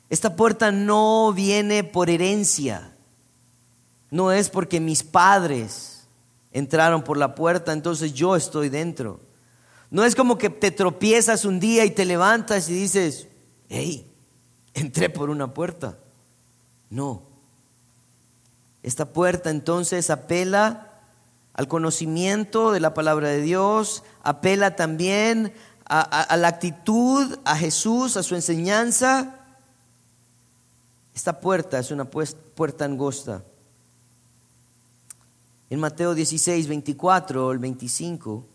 Esta 0.09 0.37
puerta 0.37 0.70
no 0.70 1.32
viene 1.32 1.82
por 1.82 2.09
herencia. 2.09 2.92
No 4.12 4.30
es 4.30 4.48
porque 4.48 4.78
mis 4.78 5.02
padres 5.02 6.06
entraron 6.52 7.02
por 7.02 7.16
la 7.16 7.35
puerta, 7.35 7.72
entonces 7.72 8.14
yo 8.14 8.37
estoy 8.37 8.68
dentro. 8.68 9.20
No 9.90 10.04
es 10.04 10.14
como 10.14 10.38
que 10.38 10.50
te 10.50 10.70
tropiezas 10.70 11.44
un 11.44 11.59
día 11.59 11.85
y 11.85 11.90
te 11.90 12.04
levantas 12.04 12.68
y 12.68 12.74
dices, 12.74 13.26
hey, 13.68 14.09
entré 14.72 15.11
por 15.11 15.30
una 15.30 15.52
puerta. 15.52 15.98
No. 16.90 17.25
Esta 18.87 19.05
puerta 19.05 19.51
entonces 19.51 20.11
apela 20.11 20.92
al 21.55 21.66
conocimiento 21.66 22.70
de 22.70 22.79
la 22.79 22.94
palabra 22.94 23.31
de 23.31 23.40
Dios, 23.40 24.05
apela 24.22 24.77
también 24.77 25.53
a, 25.87 26.37
la 26.37 26.46
actitud, 26.46 27.37
a 27.44 27.57
Jesús, 27.57 28.16
a 28.16 28.22
su 28.22 28.37
enseñanza. 28.37 29.40
Esta 31.16 31.40
puerta 31.40 31.81
es 31.81 31.90
una 31.90 32.05
puerta 32.05 32.85
angosta. 32.85 33.42
En 35.68 35.81
Mateo 35.81 36.14
16, 36.14 36.68
24, 36.68 37.51
el 37.51 37.59
25, 37.59 38.46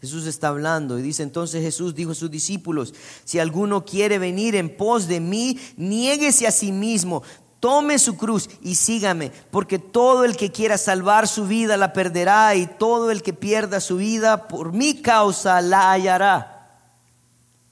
Jesús 0.00 0.24
está 0.28 0.48
hablando 0.48 1.00
y 1.00 1.02
dice, 1.02 1.24
entonces 1.24 1.64
Jesús 1.64 1.96
dijo 1.96 2.12
a 2.12 2.14
sus 2.14 2.30
discípulos, 2.30 2.94
si 3.24 3.40
alguno 3.40 3.84
quiere 3.84 4.20
venir 4.20 4.54
en 4.54 4.76
pos 4.76 5.08
de 5.08 5.18
mí, 5.18 5.58
niéguese 5.76 6.46
a 6.46 6.52
sí 6.52 6.70
mismo, 6.70 7.24
Tome 7.60 7.98
su 7.98 8.16
cruz 8.16 8.48
y 8.62 8.74
sígame, 8.74 9.30
porque 9.50 9.78
todo 9.78 10.24
el 10.24 10.34
que 10.34 10.50
quiera 10.50 10.78
salvar 10.78 11.28
su 11.28 11.46
vida 11.46 11.76
la 11.76 11.92
perderá 11.92 12.54
y 12.54 12.66
todo 12.66 13.10
el 13.10 13.22
que 13.22 13.34
pierda 13.34 13.80
su 13.80 13.98
vida 13.98 14.48
por 14.48 14.72
mi 14.72 15.02
causa 15.02 15.60
la 15.60 15.92
hallará. 15.92 16.56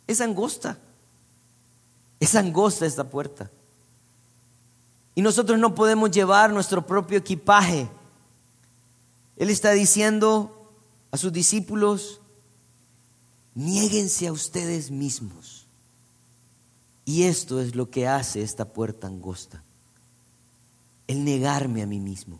Es 0.06 0.20
angosta, 0.20 0.76
es 2.20 2.34
angosta 2.34 2.84
esta 2.84 3.04
puerta. 3.04 3.50
Y 5.14 5.22
nosotros 5.22 5.58
no 5.58 5.74
podemos 5.74 6.10
llevar 6.10 6.52
nuestro 6.52 6.86
propio 6.86 7.18
equipaje. 7.18 7.88
Él 9.38 9.48
está 9.48 9.72
diciendo 9.72 10.70
a 11.10 11.16
sus 11.16 11.32
discípulos, 11.32 12.20
niéguense 13.54 14.28
a 14.28 14.32
ustedes 14.32 14.90
mismos 14.90 15.66
Y 17.04 17.24
esto 17.24 17.60
es 17.60 17.74
lo 17.74 17.90
que 17.90 18.06
hace 18.06 18.42
esta 18.42 18.66
puerta 18.66 19.06
angosta. 19.06 19.62
El 21.08 21.24
negarme 21.24 21.82
a 21.82 21.86
mí 21.86 21.98
mismo. 21.98 22.38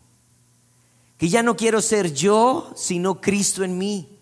Que 1.17 1.27
ya 1.27 1.43
no 1.43 1.57
quiero 1.57 1.81
ser 1.81 2.13
yo, 2.13 2.71
sino 2.77 3.19
Cristo 3.19 3.65
en 3.65 3.77
mí. 3.77 4.17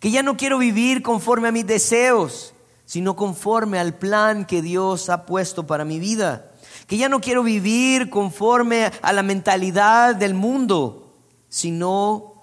Que 0.00 0.10
ya 0.10 0.24
no 0.24 0.36
quiero 0.36 0.58
vivir 0.58 1.02
conforme 1.02 1.46
a 1.46 1.52
mis 1.52 1.64
deseos, 1.64 2.52
sino 2.84 3.14
conforme 3.14 3.78
al 3.78 3.94
plan 3.94 4.44
que 4.44 4.60
Dios 4.60 5.08
ha 5.08 5.24
puesto 5.24 5.68
para 5.68 5.84
mi 5.84 6.00
vida. 6.00 6.50
Que 6.88 6.96
ya 6.96 7.08
no 7.08 7.20
quiero 7.20 7.44
vivir 7.44 8.10
conforme 8.10 8.90
a 9.02 9.12
la 9.12 9.22
mentalidad 9.22 10.16
del 10.16 10.34
mundo, 10.34 11.14
sino 11.48 12.42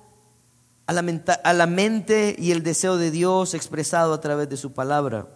a 0.86 0.94
la, 0.94 1.04
a 1.44 1.54
la 1.54 1.68
mente 1.68 2.36
y 2.40 2.52
el 2.52 2.64
deseo 2.64 2.98
de 2.98 3.12
Dios 3.12 3.54
expresado 3.54 4.14
a 4.14 4.22
través 4.22 4.48
de 4.50 4.56
su 4.56 4.72
palabra. 4.72 5.28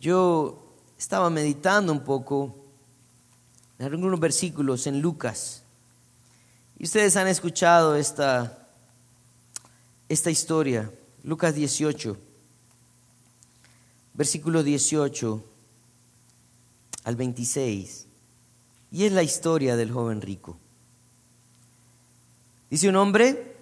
Yo 0.00 0.62
estaba 0.96 1.28
meditando 1.28 1.92
un 1.92 2.00
poco 2.00 2.67
algunos 3.78 4.18
versículos 4.18 4.86
en 4.86 5.00
Lucas. 5.00 5.62
Y 6.78 6.84
ustedes 6.84 7.16
han 7.16 7.28
escuchado 7.28 7.96
esta, 7.96 8.66
esta 10.08 10.30
historia, 10.30 10.90
Lucas 11.24 11.54
18, 11.54 12.16
versículo 14.14 14.62
18 14.62 15.44
al 17.04 17.16
26. 17.16 18.06
Y 18.90 19.04
es 19.04 19.12
la 19.12 19.22
historia 19.22 19.76
del 19.76 19.92
joven 19.92 20.20
rico. 20.20 20.58
Dice 22.70 22.88
un 22.88 22.96
hombre 22.96 23.56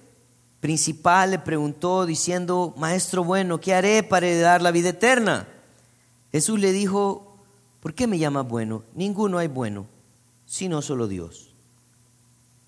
principal 0.61 1.31
le 1.31 1.39
preguntó 1.39 2.07
diciendo, 2.07 2.75
Maestro 2.77 3.23
bueno, 3.23 3.61
¿qué 3.61 3.75
haré 3.75 4.03
para 4.03 4.27
heredar 4.27 4.63
la 4.63 4.73
vida 4.73 4.89
eterna? 4.89 5.47
Jesús 6.33 6.59
le 6.59 6.73
dijo, 6.73 7.37
¿por 7.81 7.95
qué 7.95 8.07
me 8.07 8.19
llamas 8.19 8.49
bueno? 8.49 8.83
Ninguno 8.95 9.39
hay 9.39 9.49
bueno, 9.49 9.87
sino 10.47 10.81
solo 10.81 11.09
Dios. 11.09 11.51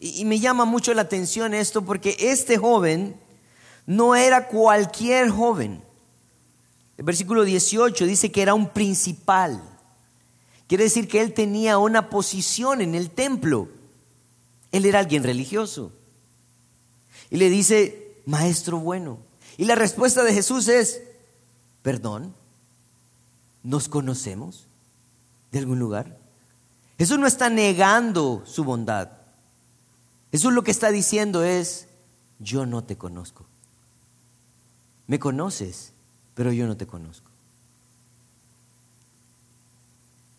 Y, 0.00 0.24
me 0.24 0.38
llama 0.38 0.64
mucho 0.64 0.94
la 0.94 1.02
atención 1.02 1.54
esto 1.54 1.84
porque 1.84 2.16
este 2.18 2.56
joven 2.58 3.16
no 3.86 4.14
era 4.14 4.48
cualquier 4.48 5.30
joven. 5.30 5.82
El 6.96 7.04
versículo 7.04 7.44
18 7.44 8.06
dice 8.06 8.30
que 8.30 8.42
era 8.42 8.54
un 8.54 8.68
principal. 8.68 9.62
Quiere 10.66 10.84
decir 10.84 11.08
que 11.08 11.20
él 11.20 11.32
tenía 11.32 11.78
una 11.78 12.10
posición 12.10 12.80
en 12.80 12.94
el 12.94 13.10
templo. 13.10 13.68
Él 14.70 14.84
era 14.84 14.98
alguien 14.98 15.24
religioso. 15.24 15.92
Y 17.30 17.38
le 17.38 17.48
dice, 17.50 18.20
maestro 18.26 18.78
bueno. 18.78 19.18
Y 19.56 19.64
la 19.64 19.74
respuesta 19.74 20.22
de 20.22 20.34
Jesús 20.34 20.68
es, 20.68 21.00
perdón. 21.82 22.34
¿Nos 23.62 23.88
conocemos 23.88 24.66
de 25.50 25.58
algún 25.58 25.78
lugar? 25.78 26.17
Jesús 26.98 27.18
no 27.18 27.26
está 27.26 27.48
negando 27.48 28.42
su 28.44 28.64
bondad. 28.64 29.08
Jesús 30.32 30.52
lo 30.52 30.64
que 30.64 30.72
está 30.72 30.90
diciendo 30.90 31.44
es, 31.44 31.86
yo 32.40 32.66
no 32.66 32.82
te 32.82 32.96
conozco. 32.96 33.46
Me 35.06 35.18
conoces, 35.18 35.92
pero 36.34 36.52
yo 36.52 36.66
no 36.66 36.76
te 36.76 36.86
conozco. 36.86 37.30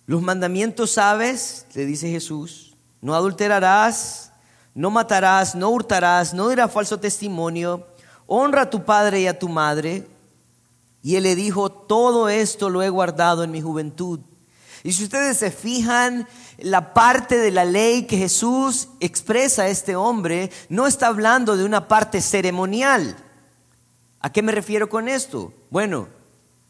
Los 0.05 0.21
mandamientos 0.21 0.91
sabes, 0.91 1.65
le 1.75 1.85
dice 1.85 2.09
Jesús, 2.09 2.75
no 3.01 3.15
adulterarás, 3.15 4.31
no 4.75 4.89
matarás, 4.89 5.55
no 5.55 5.69
hurtarás, 5.69 6.33
no 6.33 6.49
dirás 6.49 6.71
falso 6.71 6.99
testimonio, 6.99 7.87
honra 8.27 8.63
a 8.63 8.69
tu 8.69 8.83
padre 8.83 9.21
y 9.21 9.27
a 9.27 9.37
tu 9.37 9.47
madre, 9.47 10.07
y 11.01 11.15
él 11.15 11.23
le 11.23 11.35
dijo, 11.35 11.71
todo 11.71 12.27
esto 12.27 12.69
lo 12.69 12.81
he 12.83 12.89
guardado 12.89 13.43
en 13.43 13.51
mi 13.51 13.61
juventud. 13.61 14.19
Y 14.83 14.93
si 14.93 15.03
ustedes 15.03 15.37
se 15.37 15.51
fijan, 15.51 16.27
la 16.63 16.93
parte 16.93 17.37
de 17.37 17.51
la 17.51 17.65
ley 17.65 18.03
que 18.03 18.17
Jesús 18.17 18.89
expresa 18.99 19.63
a 19.63 19.67
este 19.67 19.95
hombre 19.95 20.51
no 20.69 20.87
está 20.87 21.07
hablando 21.07 21.57
de 21.57 21.65
una 21.65 21.87
parte 21.87 22.21
ceremonial. 22.21 23.15
¿A 24.19 24.31
qué 24.31 24.41
me 24.41 24.51
refiero 24.51 24.89
con 24.89 25.07
esto? 25.07 25.53
Bueno, 25.69 26.07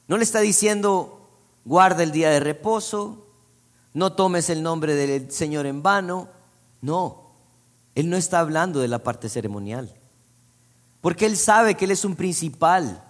no 0.07 0.17
le 0.17 0.23
está 0.23 0.39
diciendo, 0.39 1.29
guarda 1.65 2.03
el 2.03 2.11
día 2.11 2.29
de 2.29 2.39
reposo, 2.39 3.25
no 3.93 4.13
tomes 4.13 4.49
el 4.49 4.61
nombre 4.63 4.95
del 4.95 5.31
Señor 5.31 5.65
en 5.65 5.81
vano. 5.81 6.29
No, 6.81 7.31
Él 7.95 8.09
no 8.09 8.17
está 8.17 8.39
hablando 8.39 8.79
de 8.79 8.87
la 8.87 8.99
parte 8.99 9.29
ceremonial. 9.29 9.93
Porque 11.01 11.25
Él 11.25 11.37
sabe 11.37 11.75
que 11.75 11.85
Él 11.85 11.91
es 11.91 12.05
un 12.05 12.15
principal 12.15 13.03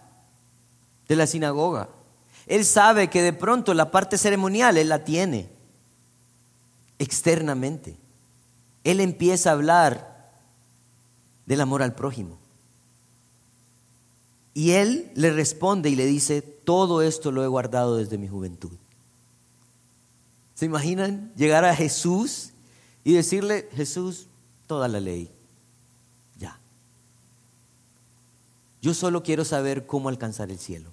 de 1.08 1.16
la 1.16 1.28
sinagoga. 1.28 1.90
Él 2.48 2.66
sabe 2.66 3.10
que 3.10 3.22
de 3.22 3.34
pronto 3.34 3.74
la 3.74 3.92
parte 3.92 4.18
ceremonial 4.18 4.78
Él 4.78 4.90
la 4.90 5.04
tiene 5.04 5.59
externamente. 7.00 7.98
Él 8.84 9.00
empieza 9.00 9.50
a 9.50 9.54
hablar 9.54 10.32
del 11.46 11.62
amor 11.62 11.82
al 11.82 11.96
prójimo. 11.96 12.38
Y 14.54 14.72
Él 14.72 15.12
le 15.16 15.32
responde 15.32 15.90
y 15.90 15.96
le 15.96 16.06
dice, 16.06 16.42
todo 16.42 17.02
esto 17.02 17.32
lo 17.32 17.44
he 17.44 17.48
guardado 17.48 17.98
desde 17.98 18.18
mi 18.18 18.28
juventud. 18.28 18.78
¿Se 20.54 20.66
imaginan 20.66 21.32
llegar 21.36 21.64
a 21.64 21.76
Jesús 21.76 22.50
y 23.06 23.14
decirle, 23.14 23.70
Jesús, 23.74 24.28
toda 24.68 24.90
la 24.90 25.00
ley? 25.00 25.32
Ya. 26.38 26.60
Yo 28.82 28.94
solo 28.94 29.24
quiero 29.24 29.46
saber 29.46 29.88
cómo 29.88 30.10
alcanzar 30.10 30.52
el 30.52 30.60
cielo. 30.60 30.92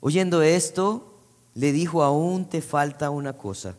Oyendo 0.00 0.40
esto, 0.40 1.15
le 1.56 1.72
dijo, 1.72 2.02
aún 2.02 2.44
te 2.44 2.60
falta 2.60 3.08
una 3.08 3.32
cosa. 3.32 3.76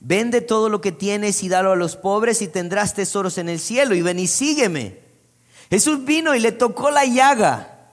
Vende 0.00 0.40
todo 0.40 0.70
lo 0.70 0.80
que 0.80 0.92
tienes 0.92 1.42
y 1.42 1.48
dalo 1.48 1.72
a 1.72 1.76
los 1.76 1.94
pobres 1.94 2.40
y 2.40 2.48
tendrás 2.48 2.94
tesoros 2.94 3.36
en 3.36 3.50
el 3.50 3.60
cielo. 3.60 3.94
Y 3.94 4.00
ven 4.00 4.18
y 4.18 4.26
sígueme. 4.26 4.98
Jesús 5.68 6.04
vino 6.06 6.34
y 6.34 6.40
le 6.40 6.52
tocó 6.52 6.90
la 6.90 7.04
llaga. 7.04 7.90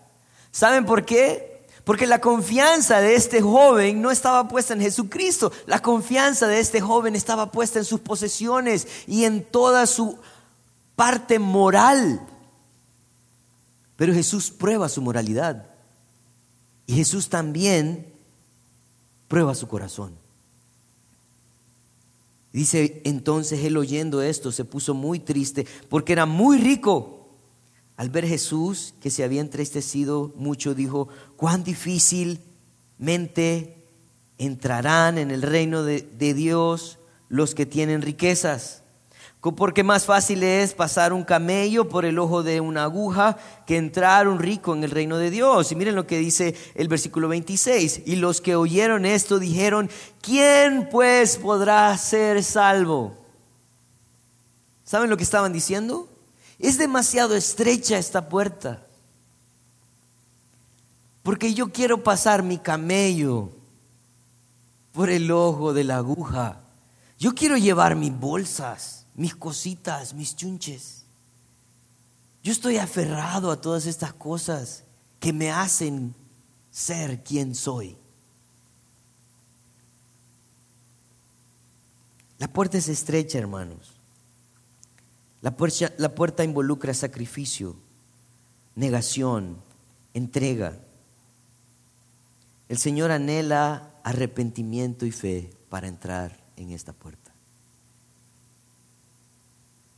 ¿Saben 0.52 0.86
por 0.86 1.04
qué? 1.04 1.66
Porque 1.84 2.08
la 2.08 2.22
confianza 2.22 3.02
de 3.02 3.16
este 3.16 3.42
joven 3.42 4.02
no 4.02 4.10
estaba 4.10 4.48
puesta 4.48 4.74
en 4.74 4.80
Jesucristo. 4.80 5.52
La 5.66 5.82
confianza 5.82 6.48
de 6.48 6.62
este 6.62 6.80
joven 6.80 7.18
estaba 7.18 7.52
puesta 7.52 7.80
en 7.80 7.86
sus 7.86 8.00
posesiones 8.00 8.88
y 9.06 9.26
en 9.26 9.44
toda 9.44 9.86
su 9.86 10.18
parte 10.96 11.39
moral. 11.39 12.26
Pero 13.98 14.13
Jesús 14.13 14.50
prueba 14.50 14.88
su 14.88 15.02
moralidad. 15.02 15.66
Y 16.86 16.96
Jesús 16.96 17.28
también 17.28 18.12
prueba 19.34 19.56
su 19.56 19.67
corazón. 19.67 20.13
Dice 22.52 23.02
entonces 23.04 23.65
él 23.65 23.78
oyendo 23.78 24.22
esto 24.22 24.52
se 24.52 24.63
puso 24.63 24.93
muy 24.93 25.17
triste 25.17 25.65
porque 25.89 26.13
era 26.13 26.28
muy 26.28 26.60
rico. 26.60 27.30
Al 27.98 28.12
ver 28.12 28.28
Jesús 28.28 28.93
que 29.02 29.10
se 29.10 29.24
había 29.24 29.41
entristecido 29.41 30.32
mucho, 30.36 30.76
dijo, 30.76 31.08
cuán 31.36 31.63
difícilmente 31.63 33.76
entrarán 34.38 35.17
en 35.17 35.32
el 35.32 35.41
reino 35.41 35.82
de, 35.82 36.04
de 36.04 36.36
Dios 36.36 37.00
los 37.28 37.56
que 37.56 37.65
tienen 37.65 38.04
riquezas. 38.04 38.83
Porque 39.51 39.84
más 39.84 40.06
fácil 40.06 40.41
es 40.41 40.73
pasar 40.73 41.12
un 41.12 41.25
camello 41.25 41.89
por 41.89 42.06
el 42.06 42.17
ojo 42.17 42.43
de 42.43 42.62
una 42.62 42.86
aguja 42.86 43.38
que 43.67 43.75
entrar 43.75 44.29
un 44.29 44.39
rico 44.39 44.73
en 44.73 44.86
el 44.86 44.91
reino 44.91 45.17
de 45.17 45.32
Dios. 45.32 45.69
Y 45.69 45.75
miren 45.75 45.95
lo 45.95 46.08
que 46.08 46.17
dice 46.17 46.56
el 46.75 46.88
versículo 46.88 47.27
26. 47.27 48.03
Y 48.06 48.15
los 48.15 48.39
que 48.39 48.56
oyeron 48.56 49.06
esto 49.06 49.39
dijeron, 49.39 49.89
¿quién 50.21 50.88
pues 50.89 51.36
podrá 51.36 51.95
ser 51.97 52.41
salvo? 52.41 53.17
¿Saben 54.86 55.10
lo 55.10 55.17
que 55.17 55.23
estaban 55.23 55.51
diciendo? 55.51 56.08
Es 56.58 56.77
demasiado 56.77 57.36
estrecha 57.36 57.97
esta 57.97 58.29
puerta. 58.29 58.88
Porque 61.21 61.53
yo 61.53 61.73
quiero 61.73 62.01
pasar 62.01 62.43
mi 62.43 62.60
camello 62.60 63.49
por 64.93 65.10
el 65.10 65.29
ojo 65.32 65.73
de 65.73 65.84
la 65.84 65.97
aguja. 65.97 66.62
Yo 67.19 67.36
quiero 67.36 67.58
llevar 67.58 67.97
mis 67.97 68.17
bolsas 68.17 69.03
mis 69.15 69.36
cositas, 69.36 70.13
mis 70.13 70.36
chunches. 70.36 71.04
Yo 72.43 72.52
estoy 72.52 72.78
aferrado 72.78 73.52
a 73.52 73.62
todas 73.62 73.86
estas 73.86 74.13
cosas 74.13 74.84
que 75.19 75.32
me 75.32 75.52
hacen 75.52 76.13
ser 76.71 77.23
quien 77.23 77.56
soy. 77.56 77.95
La 82.39 82.47
puerta 82.47 82.78
es 82.78 82.89
estrecha, 82.89 83.38
hermanos. 83.38 83.93
La 85.41 85.56
puerta, 85.56 85.93
la 85.97 86.13
puerta 86.15 86.43
involucra 86.43 86.93
sacrificio, 86.93 87.76
negación, 88.76 89.58
entrega. 90.13 90.78
El 92.67 92.78
Señor 92.78 93.12
anhela 93.12 93.91
arrepentimiento 94.04 95.06
y 95.06 95.12
fe 95.12 95.54
para 95.69 95.88
entrar 95.88 96.38
en 96.58 96.71
esta 96.71 96.91
puerta. 96.91 97.32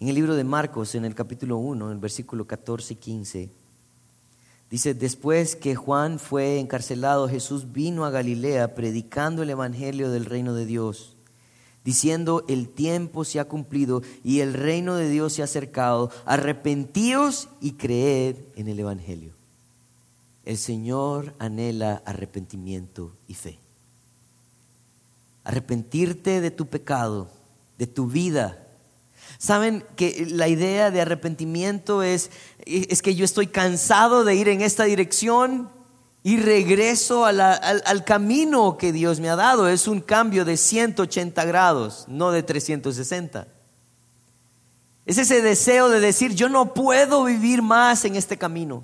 En 0.05 0.09
el 0.09 0.17
libro 0.17 0.35
de 0.35 0.43
Marcos, 0.43 0.93
en 0.93 1.03
el 1.03 1.15
capítulo 1.15 1.57
1, 1.57 1.87
en 1.87 1.91
el 1.93 1.97
versículo 1.97 2.45
14 2.45 2.93
y 2.93 2.97
15, 2.97 3.49
Dice, 4.69 4.93
después 4.93 5.55
que 5.55 5.73
Juan 5.73 6.19
fue 6.19 6.59
encarcelado, 6.59 7.27
Jesús 7.27 7.71
vino 7.71 8.05
a 8.05 8.11
Galilea 8.11 8.75
predicando 8.75 9.41
el 9.41 9.49
Evangelio 9.49 10.11
del 10.11 10.25
reino 10.25 10.53
de 10.53 10.67
Dios, 10.67 11.15
diciendo, 11.83 12.45
el 12.47 12.69
tiempo 12.69 13.25
se 13.25 13.39
ha 13.39 13.45
cumplido 13.45 14.03
y 14.23 14.41
el 14.41 14.53
reino 14.53 14.93
de 14.93 15.09
Dios 15.09 15.33
se 15.33 15.41
ha 15.41 15.45
acercado, 15.45 16.11
arrepentíos 16.25 17.49
y 17.59 17.71
creed 17.71 18.35
en 18.55 18.67
el 18.67 18.79
Evangelio. 18.79 19.33
El 20.43 20.59
Señor 20.59 21.33
anhela 21.39 22.03
arrepentimiento 22.05 23.11
y 23.27 23.33
fe. 23.33 23.57
Arrepentirte 25.43 26.41
de 26.41 26.51
tu 26.51 26.67
pecado, 26.67 27.27
de 27.79 27.87
tu 27.87 28.05
vida, 28.05 28.64
Saben 29.37 29.85
que 29.95 30.27
la 30.29 30.47
idea 30.47 30.91
de 30.91 31.01
arrepentimiento 31.01 32.03
es, 32.03 32.31
es 32.65 33.01
que 33.01 33.15
yo 33.15 33.25
estoy 33.25 33.47
cansado 33.47 34.23
de 34.23 34.35
ir 34.35 34.49
en 34.49 34.61
esta 34.61 34.85
dirección 34.85 35.69
y 36.23 36.37
regreso 36.37 37.25
al, 37.25 37.39
al, 37.39 38.03
camino 38.03 38.77
que 38.77 38.91
Dios 38.91 39.19
me 39.19 39.29
ha 39.29 39.35
dado. 39.35 39.67
Es 39.67 39.87
un 39.87 40.01
cambio 40.01 40.43
de 40.43 40.57
180 40.57 41.45
grados, 41.45 42.05
no 42.07 42.31
de 42.31 42.41
360. 42.41 43.47
Es 45.05 45.19
ese 45.19 45.43
deseo 45.43 45.89
de 45.89 45.99
decir, 45.99 46.33
yo 46.33 46.49
no 46.49 46.73
puedo 46.73 47.25
vivir 47.25 47.61
más 47.61 48.05
en 48.05 48.15
este 48.15 48.37
camino. 48.37 48.83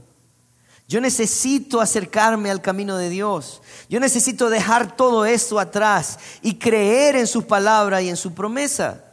Yo 0.88 1.02
necesito 1.02 1.82
acercarme 1.82 2.52
al 2.52 2.62
camino 2.62 2.96
de 2.98 3.10
Dios. 3.10 3.62
Yo 3.90 4.00
necesito 4.00 4.50
dejar 4.50 4.96
todo 4.96 5.26
esto 5.26 5.60
atrás 5.60 6.20
y 6.44 6.60
creer 6.60 7.16
en 7.16 7.26
su 7.26 7.48
palabra 7.48 8.04
y 8.04 8.10
en 8.10 8.18
su 8.18 8.34
promesa. 8.34 9.04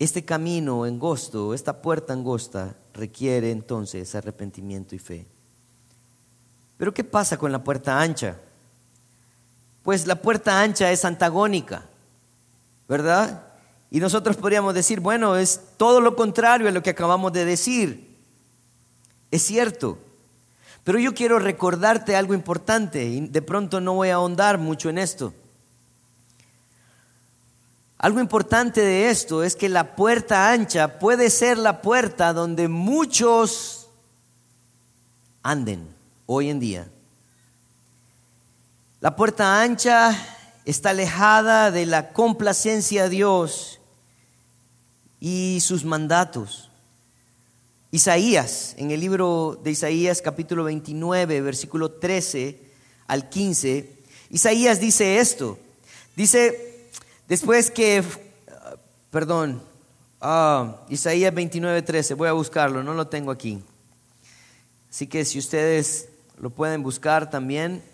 Este 0.00 0.24
camino 0.24 0.84
angosto, 0.84 1.52
esta 1.52 1.82
puerta 1.82 2.14
angosta, 2.14 2.74
requiere 2.94 3.50
entonces 3.50 4.14
arrepentimiento 4.14 4.94
y 4.94 4.98
fe. 4.98 5.26
Pero 6.78 6.94
¿qué 6.94 7.04
pasa 7.04 7.36
con 7.36 7.52
la 7.52 7.62
puerta 7.62 8.00
ancha? 8.00 8.38
Pues 9.82 10.06
la 10.06 10.16
puerta 10.16 10.62
ancha 10.62 10.90
es 10.90 11.04
antagónica, 11.04 11.84
¿verdad? 12.88 13.42
Y 13.90 14.00
nosotros 14.00 14.38
podríamos 14.38 14.72
decir, 14.72 15.00
bueno, 15.00 15.36
es 15.36 15.60
todo 15.76 16.00
lo 16.00 16.16
contrario 16.16 16.66
a 16.66 16.72
lo 16.72 16.82
que 16.82 16.88
acabamos 16.88 17.34
de 17.34 17.44
decir. 17.44 18.16
Es 19.30 19.42
cierto. 19.42 19.98
Pero 20.82 20.98
yo 20.98 21.12
quiero 21.12 21.38
recordarte 21.38 22.16
algo 22.16 22.32
importante 22.32 23.04
y 23.04 23.20
de 23.20 23.42
pronto 23.42 23.82
no 23.82 23.92
voy 23.92 24.08
a 24.08 24.14
ahondar 24.14 24.56
mucho 24.56 24.88
en 24.88 24.96
esto. 24.96 25.34
Algo 28.00 28.18
importante 28.18 28.80
de 28.80 29.10
esto 29.10 29.44
es 29.44 29.56
que 29.56 29.68
la 29.68 29.94
puerta 29.94 30.50
ancha 30.50 30.98
puede 30.98 31.28
ser 31.28 31.58
la 31.58 31.82
puerta 31.82 32.32
donde 32.32 32.66
muchos 32.66 33.88
anden 35.42 35.86
hoy 36.24 36.48
en 36.48 36.60
día. 36.60 36.88
La 39.02 39.16
puerta 39.16 39.60
ancha 39.60 40.16
está 40.64 40.90
alejada 40.90 41.70
de 41.70 41.84
la 41.84 42.14
complacencia 42.14 43.02
de 43.02 43.10
Dios 43.10 43.80
y 45.20 45.58
sus 45.60 45.84
mandatos. 45.84 46.70
Isaías, 47.90 48.76
en 48.78 48.92
el 48.92 49.00
libro 49.00 49.60
de 49.62 49.72
Isaías 49.72 50.22
capítulo 50.22 50.64
29, 50.64 51.42
versículo 51.42 51.90
13 51.90 52.62
al 53.08 53.28
15, 53.28 53.92
Isaías 54.30 54.80
dice 54.80 55.18
esto. 55.18 55.58
Dice, 56.16 56.69
Después 57.30 57.70
que, 57.70 58.02
perdón, 59.12 59.62
ah, 60.20 60.78
Isaías 60.88 61.32
29, 61.32 61.80
13, 61.82 62.14
voy 62.14 62.26
a 62.26 62.32
buscarlo, 62.32 62.82
no 62.82 62.92
lo 62.92 63.06
tengo 63.06 63.30
aquí. 63.30 63.62
Así 64.90 65.06
que 65.06 65.24
si 65.24 65.38
ustedes 65.38 66.08
lo 66.40 66.50
pueden 66.50 66.82
buscar 66.82 67.30
también, 67.30 67.84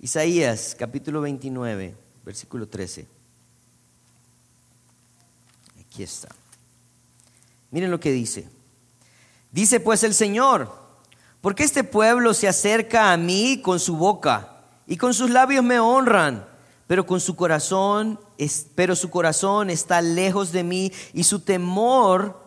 Isaías 0.00 0.74
capítulo 0.76 1.20
29, 1.20 1.94
versículo 2.24 2.66
13. 2.66 3.06
Aquí 5.78 6.02
está. 6.02 6.34
Miren 7.70 7.92
lo 7.92 8.00
que 8.00 8.10
dice. 8.10 8.48
Dice 9.52 9.78
pues 9.78 10.02
el 10.02 10.12
Señor, 10.12 10.74
porque 11.40 11.62
este 11.62 11.84
pueblo 11.84 12.34
se 12.34 12.48
acerca 12.48 13.12
a 13.12 13.16
mí 13.16 13.60
con 13.62 13.78
su 13.78 13.96
boca 13.96 14.56
y 14.88 14.96
con 14.96 15.14
sus 15.14 15.30
labios 15.30 15.62
me 15.62 15.78
honran, 15.78 16.44
pero 16.88 17.06
con 17.06 17.20
su 17.20 17.36
corazón 17.36 18.18
pero 18.74 18.96
su 18.96 19.10
corazón 19.10 19.70
está 19.70 20.00
lejos 20.00 20.52
de 20.52 20.64
mí 20.64 20.92
y 21.12 21.24
su 21.24 21.40
temor 21.40 22.40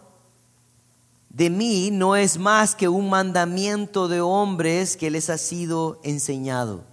de 1.29 1.49
mí 1.49 1.91
no 1.91 2.15
es 2.15 2.37
más 2.37 2.75
que 2.75 2.87
un 2.87 3.09
mandamiento 3.09 4.07
de 4.07 4.21
hombres 4.21 4.95
que 4.95 5.11
les 5.11 5.29
ha 5.29 5.37
sido 5.37 5.99
enseñado. 6.03 6.83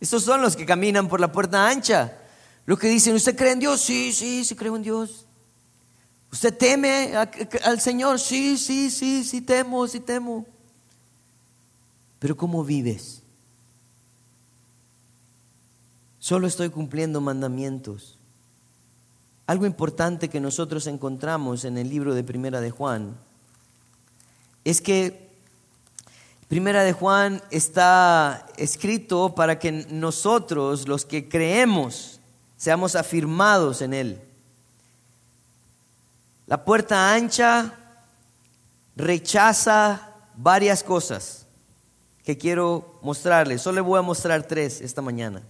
Estos 0.00 0.22
son 0.22 0.40
los 0.40 0.54
que 0.54 0.66
caminan 0.66 1.08
por 1.08 1.20
la 1.20 1.32
puerta 1.32 1.68
ancha. 1.68 2.16
Los 2.64 2.78
que 2.78 2.88
dicen, 2.88 3.14
¿usted 3.14 3.36
cree 3.36 3.52
en 3.52 3.60
Dios? 3.60 3.80
Sí, 3.80 4.12
sí, 4.12 4.44
sí 4.44 4.54
creo 4.54 4.76
en 4.76 4.82
Dios. 4.82 5.26
¿Usted 6.30 6.56
teme 6.56 7.12
al 7.64 7.80
Señor? 7.80 8.20
Sí, 8.20 8.56
sí, 8.58 8.90
sí, 8.90 9.24
sí 9.24 9.40
temo, 9.40 9.86
sí 9.88 10.00
temo. 10.00 10.46
Pero 12.18 12.36
¿cómo 12.36 12.64
vives? 12.64 13.22
Solo 16.26 16.48
estoy 16.48 16.70
cumpliendo 16.70 17.20
mandamientos. 17.20 18.18
Algo 19.46 19.64
importante 19.64 20.28
que 20.28 20.40
nosotros 20.40 20.88
encontramos 20.88 21.64
en 21.64 21.78
el 21.78 21.88
libro 21.88 22.16
de 22.16 22.24
Primera 22.24 22.60
de 22.60 22.72
Juan 22.72 23.16
es 24.64 24.80
que 24.80 25.30
Primera 26.48 26.82
de 26.82 26.92
Juan 26.92 27.40
está 27.52 28.44
escrito 28.56 29.36
para 29.36 29.60
que 29.60 29.70
nosotros, 29.70 30.88
los 30.88 31.04
que 31.04 31.28
creemos, 31.28 32.18
seamos 32.56 32.96
afirmados 32.96 33.80
en 33.80 33.94
él. 33.94 34.20
La 36.48 36.64
puerta 36.64 37.14
ancha 37.14 37.72
rechaza 38.96 40.12
varias 40.34 40.82
cosas 40.82 41.46
que 42.24 42.36
quiero 42.36 42.98
mostrarles. 43.00 43.62
Solo 43.62 43.76
le 43.76 43.80
voy 43.82 44.00
a 44.00 44.02
mostrar 44.02 44.42
tres 44.42 44.80
esta 44.80 45.00
mañana. 45.02 45.40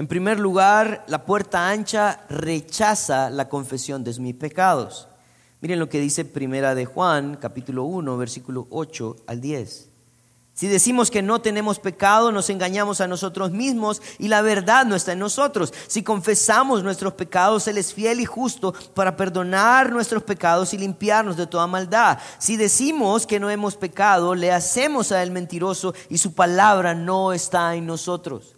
En 0.00 0.06
primer 0.06 0.40
lugar, 0.40 1.04
la 1.08 1.26
puerta 1.26 1.68
ancha 1.68 2.20
rechaza 2.30 3.28
la 3.28 3.50
confesión 3.50 4.02
de 4.02 4.18
mis 4.18 4.34
pecados. 4.34 5.08
Miren 5.60 5.78
lo 5.78 5.90
que 5.90 6.00
dice 6.00 6.24
Primera 6.24 6.74
de 6.74 6.86
Juan, 6.86 7.36
capítulo 7.36 7.84
1, 7.84 8.16
versículo 8.16 8.66
8 8.70 9.16
al 9.26 9.42
10. 9.42 9.90
Si 10.54 10.68
decimos 10.68 11.10
que 11.10 11.20
no 11.20 11.42
tenemos 11.42 11.78
pecado, 11.78 12.32
nos 12.32 12.48
engañamos 12.48 13.02
a 13.02 13.08
nosotros 13.08 13.50
mismos 13.50 14.00
y 14.18 14.28
la 14.28 14.40
verdad 14.40 14.86
no 14.86 14.96
está 14.96 15.12
en 15.12 15.18
nosotros. 15.18 15.70
Si 15.86 16.02
confesamos 16.02 16.82
nuestros 16.82 17.12
pecados, 17.12 17.68
Él 17.68 17.76
es 17.76 17.92
fiel 17.92 18.20
y 18.20 18.24
justo 18.24 18.72
para 18.94 19.18
perdonar 19.18 19.92
nuestros 19.92 20.22
pecados 20.22 20.72
y 20.72 20.78
limpiarnos 20.78 21.36
de 21.36 21.46
toda 21.46 21.66
maldad. 21.66 22.16
Si 22.38 22.56
decimos 22.56 23.26
que 23.26 23.38
no 23.38 23.50
hemos 23.50 23.76
pecado, 23.76 24.34
le 24.34 24.50
hacemos 24.50 25.12
a 25.12 25.22
Él 25.22 25.30
mentiroso 25.30 25.92
y 26.08 26.16
su 26.16 26.32
palabra 26.32 26.94
no 26.94 27.34
está 27.34 27.74
en 27.74 27.84
nosotros. 27.84 28.56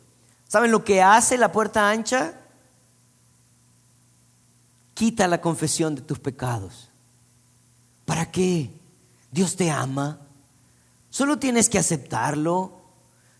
¿Saben 0.52 0.70
lo 0.70 0.84
que 0.84 1.00
hace 1.00 1.38
la 1.38 1.50
puerta 1.50 1.88
ancha? 1.88 2.34
Quita 4.92 5.26
la 5.26 5.40
confesión 5.40 5.94
de 5.94 6.02
tus 6.02 6.18
pecados. 6.18 6.90
¿Para 8.04 8.30
qué? 8.30 8.70
Dios 9.30 9.56
te 9.56 9.70
ama. 9.70 10.18
Solo 11.08 11.38
tienes 11.38 11.70
que 11.70 11.78
aceptarlo. 11.78 12.82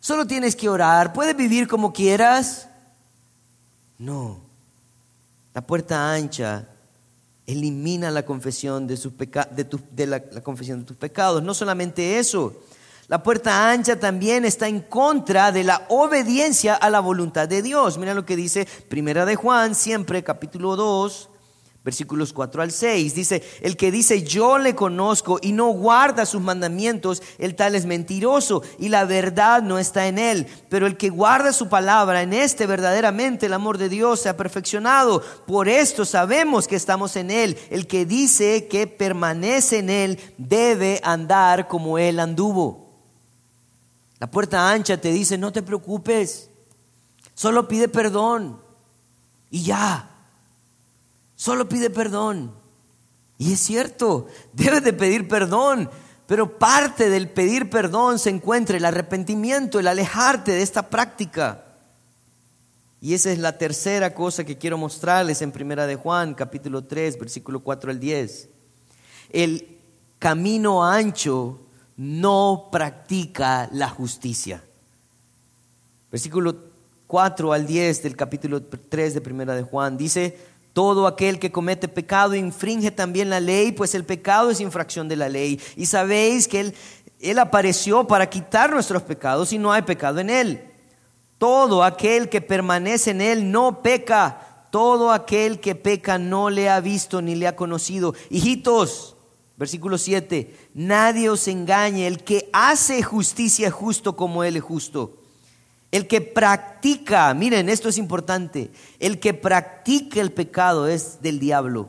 Solo 0.00 0.26
tienes 0.26 0.56
que 0.56 0.70
orar. 0.70 1.12
¿Puedes 1.12 1.36
vivir 1.36 1.68
como 1.68 1.92
quieras? 1.92 2.66
No. 3.98 4.40
La 5.52 5.60
puerta 5.60 6.14
ancha 6.14 6.66
elimina 7.46 8.10
la 8.10 8.24
confesión 8.24 8.86
de, 8.86 8.96
de, 9.90 10.06
la 10.06 10.42
confesión 10.42 10.80
de 10.80 10.86
tus 10.86 10.96
pecados. 10.96 11.42
No 11.42 11.52
solamente 11.52 12.18
eso, 12.18 12.56
la 13.12 13.22
puerta 13.22 13.70
ancha 13.70 14.00
también 14.00 14.46
está 14.46 14.68
en 14.68 14.80
contra 14.80 15.52
de 15.52 15.64
la 15.64 15.82
obediencia 15.90 16.74
a 16.74 16.88
la 16.88 17.00
voluntad 17.00 17.46
de 17.46 17.60
Dios. 17.60 17.98
Mira 17.98 18.14
lo 18.14 18.24
que 18.24 18.36
dice 18.36 18.66
Primera 18.88 19.26
de 19.26 19.36
Juan, 19.36 19.74
siempre 19.74 20.24
capítulo 20.24 20.76
2, 20.76 21.28
versículos 21.84 22.32
4 22.32 22.62
al 22.62 22.72
6. 22.72 23.14
Dice, 23.14 23.42
el 23.60 23.76
que 23.76 23.90
dice 23.90 24.22
yo 24.22 24.56
le 24.56 24.74
conozco 24.74 25.38
y 25.42 25.52
no 25.52 25.66
guarda 25.72 26.24
sus 26.24 26.40
mandamientos, 26.40 27.22
el 27.36 27.54
tal 27.54 27.74
es 27.74 27.84
mentiroso 27.84 28.62
y 28.78 28.88
la 28.88 29.04
verdad 29.04 29.60
no 29.60 29.78
está 29.78 30.06
en 30.06 30.18
él. 30.18 30.46
Pero 30.70 30.86
el 30.86 30.96
que 30.96 31.10
guarda 31.10 31.52
su 31.52 31.68
palabra, 31.68 32.22
en 32.22 32.32
este 32.32 32.66
verdaderamente 32.66 33.44
el 33.44 33.52
amor 33.52 33.76
de 33.76 33.90
Dios 33.90 34.20
se 34.20 34.30
ha 34.30 34.38
perfeccionado. 34.38 35.20
Por 35.46 35.68
esto 35.68 36.06
sabemos 36.06 36.66
que 36.66 36.76
estamos 36.76 37.14
en 37.16 37.30
él. 37.30 37.58
El 37.68 37.86
que 37.86 38.06
dice 38.06 38.68
que 38.68 38.86
permanece 38.86 39.80
en 39.80 39.90
él 39.90 40.18
debe 40.38 40.98
andar 41.04 41.68
como 41.68 41.98
él 41.98 42.18
anduvo. 42.18 42.81
La 44.22 44.30
puerta 44.30 44.70
ancha 44.70 45.00
te 45.00 45.10
dice, 45.10 45.36
no 45.36 45.50
te 45.50 45.64
preocupes, 45.64 46.48
solo 47.34 47.66
pide 47.66 47.88
perdón 47.88 48.56
y 49.50 49.64
ya, 49.64 50.08
solo 51.34 51.68
pide 51.68 51.90
perdón 51.90 52.54
Y 53.36 53.54
es 53.54 53.58
cierto, 53.58 54.28
debes 54.52 54.84
de 54.84 54.92
pedir 54.92 55.26
perdón, 55.26 55.90
pero 56.28 56.56
parte 56.56 57.10
del 57.10 57.30
pedir 57.30 57.68
perdón 57.68 58.20
se 58.20 58.30
encuentra 58.30 58.76
el 58.76 58.84
arrepentimiento, 58.84 59.80
el 59.80 59.88
alejarte 59.88 60.52
de 60.52 60.62
esta 60.62 60.88
práctica. 60.88 61.64
Y 63.00 63.14
esa 63.14 63.32
es 63.32 63.40
la 63.40 63.58
tercera 63.58 64.14
cosa 64.14 64.44
que 64.44 64.56
quiero 64.56 64.78
mostrarles 64.78 65.42
en 65.42 65.50
Primera 65.50 65.88
de 65.88 65.96
Juan, 65.96 66.34
capítulo 66.34 66.84
3, 66.84 67.18
versículo 67.18 67.58
4 67.58 67.90
al 67.90 67.98
10. 67.98 68.48
El 69.30 69.78
camino 70.20 70.84
ancho 70.84 71.58
no 71.96 72.68
practica 72.70 73.68
la 73.72 73.88
justicia. 73.88 74.62
Versículo 76.10 76.56
4 77.06 77.52
al 77.52 77.66
10 77.66 78.02
del 78.02 78.16
capítulo 78.16 78.62
3 78.62 79.14
de 79.14 79.20
Primera 79.20 79.54
de 79.54 79.62
Juan 79.62 79.96
dice, 79.96 80.38
todo 80.72 81.06
aquel 81.06 81.38
que 81.38 81.52
comete 81.52 81.88
pecado 81.88 82.34
infringe 82.34 82.90
también 82.90 83.30
la 83.30 83.40
ley, 83.40 83.72
pues 83.72 83.94
el 83.94 84.04
pecado 84.04 84.50
es 84.50 84.60
infracción 84.60 85.08
de 85.08 85.16
la 85.16 85.28
ley. 85.28 85.60
Y 85.76 85.86
sabéis 85.86 86.48
que 86.48 86.60
él, 86.60 86.74
él 87.20 87.38
apareció 87.38 88.06
para 88.06 88.30
quitar 88.30 88.70
nuestros 88.70 89.02
pecados 89.02 89.52
y 89.52 89.58
no 89.58 89.72
hay 89.72 89.82
pecado 89.82 90.20
en 90.20 90.30
él. 90.30 90.72
Todo 91.42 91.82
aquel 91.82 92.28
que 92.28 92.40
permanece 92.40 93.10
en 93.10 93.20
Él 93.20 93.50
no 93.50 93.82
peca. 93.82 94.66
Todo 94.70 95.10
aquel 95.10 95.58
que 95.58 95.74
peca 95.74 96.16
no 96.16 96.50
le 96.50 96.70
ha 96.70 96.78
visto 96.78 97.20
ni 97.20 97.34
le 97.34 97.48
ha 97.48 97.56
conocido. 97.56 98.14
Hijitos, 98.30 99.11
versículo 99.62 99.96
7, 99.96 100.56
nadie 100.74 101.30
os 101.30 101.46
engañe. 101.46 102.08
El 102.08 102.24
que 102.24 102.50
hace 102.52 103.00
justicia 103.00 103.68
es 103.68 103.72
justo 103.72 104.16
como 104.16 104.42
Él 104.42 104.56
es 104.56 104.62
justo. 104.62 105.18
El 105.92 106.08
que 106.08 106.20
practica, 106.20 107.32
miren, 107.32 107.68
esto 107.68 107.88
es 107.88 107.96
importante, 107.96 108.72
el 108.98 109.20
que 109.20 109.34
practica 109.34 110.20
el 110.20 110.32
pecado 110.32 110.88
es 110.88 111.22
del 111.22 111.38
diablo, 111.38 111.88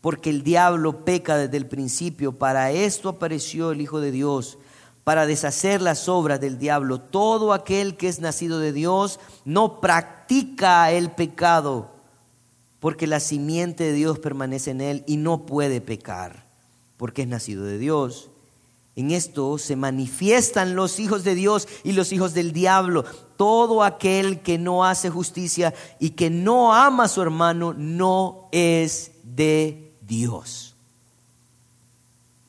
porque 0.00 0.30
el 0.30 0.42
diablo 0.42 1.04
peca 1.04 1.36
desde 1.36 1.58
el 1.58 1.66
principio. 1.66 2.32
Para 2.32 2.70
esto 2.70 3.10
apareció 3.10 3.72
el 3.72 3.82
Hijo 3.82 4.00
de 4.00 4.10
Dios 4.10 4.56
para 5.04 5.26
deshacer 5.26 5.82
las 5.82 6.08
obras 6.08 6.40
del 6.40 6.58
diablo. 6.58 6.98
Todo 6.98 7.52
aquel 7.52 7.98
que 7.98 8.08
es 8.08 8.20
nacido 8.20 8.58
de 8.58 8.72
Dios 8.72 9.20
no 9.44 9.82
practica 9.82 10.90
el 10.92 11.10
pecado, 11.10 11.90
porque 12.80 13.06
la 13.06 13.20
simiente 13.20 13.84
de 13.84 13.92
Dios 13.92 14.18
permanece 14.18 14.70
en 14.70 14.80
él 14.80 15.04
y 15.06 15.18
no 15.18 15.44
puede 15.44 15.82
pecar, 15.82 16.45
porque 16.96 17.22
es 17.22 17.28
nacido 17.28 17.64
de 17.64 17.78
Dios. 17.78 18.30
En 18.94 19.10
esto 19.10 19.58
se 19.58 19.76
manifiestan 19.76 20.74
los 20.74 20.98
hijos 20.98 21.22
de 21.22 21.34
Dios 21.34 21.68
y 21.84 21.92
los 21.92 22.12
hijos 22.12 22.32
del 22.32 22.52
diablo. 22.52 23.04
Todo 23.36 23.82
aquel 23.82 24.40
que 24.40 24.58
no 24.58 24.84
hace 24.84 25.10
justicia 25.10 25.74
y 26.00 26.10
que 26.10 26.30
no 26.30 26.74
ama 26.74 27.04
a 27.04 27.08
su 27.08 27.20
hermano 27.20 27.74
no 27.74 28.48
es 28.52 29.12
de 29.22 29.92
Dios. 30.00 30.74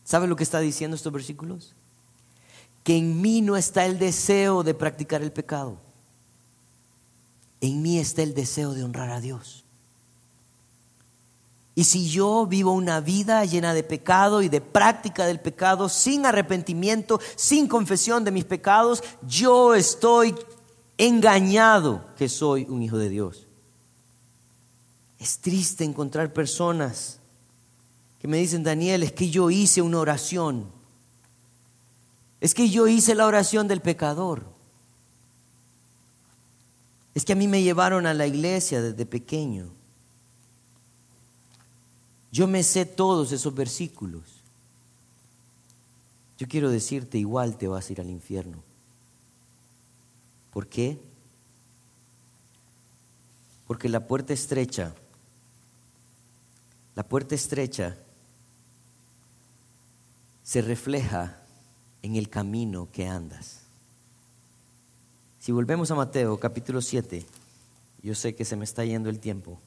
¿Sabe 0.05 0.27
lo 0.27 0.37
que 0.37 0.43
está 0.43 0.59
diciendo 0.59 0.95
estos 0.95 1.11
versículos? 1.11 1.75
que 2.87 2.95
en 2.95 3.19
mí 3.19 3.41
no 3.41 3.57
está 3.57 3.85
el 3.85 3.99
deseo 3.99 4.63
de 4.63 4.73
practicar 4.73 5.21
el 5.21 5.33
pecado. 5.33 5.77
En 7.59 7.81
mí 7.81 7.99
está 7.99 8.23
el 8.23 8.33
deseo 8.33 8.73
de 8.73 8.85
honrar 8.85 9.09
a 9.09 9.19
Dios. 9.19 9.65
Y 11.77 11.83
si 11.83 12.09
yo 12.09 12.45
vivo 12.45 12.73
una 12.73 12.99
vida 12.99 13.45
llena 13.45 13.73
de 13.73 13.83
pecado 13.83 14.41
y 14.41 14.49
de 14.49 14.59
práctica 14.59 15.25
del 15.25 15.39
pecado, 15.39 15.87
sin 15.87 16.25
arrepentimiento, 16.25 17.21
sin 17.37 17.67
confesión 17.67 18.23
de 18.23 18.31
mis 18.31 18.43
pecados, 18.43 19.01
yo 19.21 19.75
estoy 19.75 20.35
engañado 20.97 22.03
que 22.17 22.27
soy 22.27 22.65
un 22.67 22.81
hijo 22.81 22.97
de 22.97 23.09
Dios. 23.09 23.45
Es 25.19 25.37
triste 25.37 25.83
encontrar 25.83 26.33
personas 26.33 27.19
que 28.19 28.27
me 28.27 28.37
dicen, 28.37 28.63
Daniel, 28.63 29.03
es 29.03 29.11
que 29.11 29.29
yo 29.29 29.49
hice 29.51 29.81
una 29.81 29.99
oración 29.99 30.75
es 32.39 32.53
que 32.53 32.69
yo 32.69 32.87
hice 32.87 33.15
la 33.15 33.25
oración 33.25 33.67
del 33.67 33.81
pecador. 33.81 34.45
Es 37.15 37.25
que 37.25 37.33
a 37.33 37.35
mí 37.35 37.47
me 37.47 37.63
llevaron 37.63 38.05
a 38.05 38.13
la 38.13 38.27
iglesia 38.27 38.81
desde 38.81 39.05
pequeño. 39.05 39.71
Yo 42.31 42.47
me 42.47 42.63
sé 42.63 42.85
todos 42.85 43.31
esos 43.31 43.53
versículos. 43.55 44.23
Yo 46.37 46.47
quiero 46.47 46.69
decirte, 46.69 47.17
igual 47.17 47.57
te 47.57 47.67
vas 47.67 47.89
a 47.89 47.93
ir 47.93 48.01
al 48.01 48.09
infierno. 48.09 48.63
¿Por 50.51 50.67
qué? 50.67 50.99
Porque 53.65 53.89
la 53.89 54.07
puerta 54.07 54.33
estrecha, 54.33 54.93
la 56.95 57.03
puerta 57.03 57.35
estrecha 57.35 57.97
se 60.43 60.61
refleja 60.61 61.37
en 62.01 62.15
el 62.15 62.29
camino 62.29 62.87
que 62.91 63.07
andas. 63.07 63.61
Si 65.39 65.51
volvemos 65.51 65.91
a 65.91 65.95
Mateo 65.95 66.39
capítulo 66.39 66.81
7, 66.81 67.25
yo 68.03 68.15
sé 68.15 68.35
que 68.35 68.45
se 68.45 68.55
me 68.55 68.63
está 68.63 68.85
yendo 68.85 69.09
el 69.09 69.19
tiempo. 69.19 69.59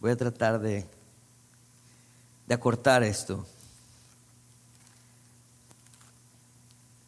Voy 0.00 0.10
a 0.10 0.16
tratar 0.16 0.60
de, 0.60 0.86
de 2.46 2.54
acortar 2.54 3.02
esto. 3.02 3.46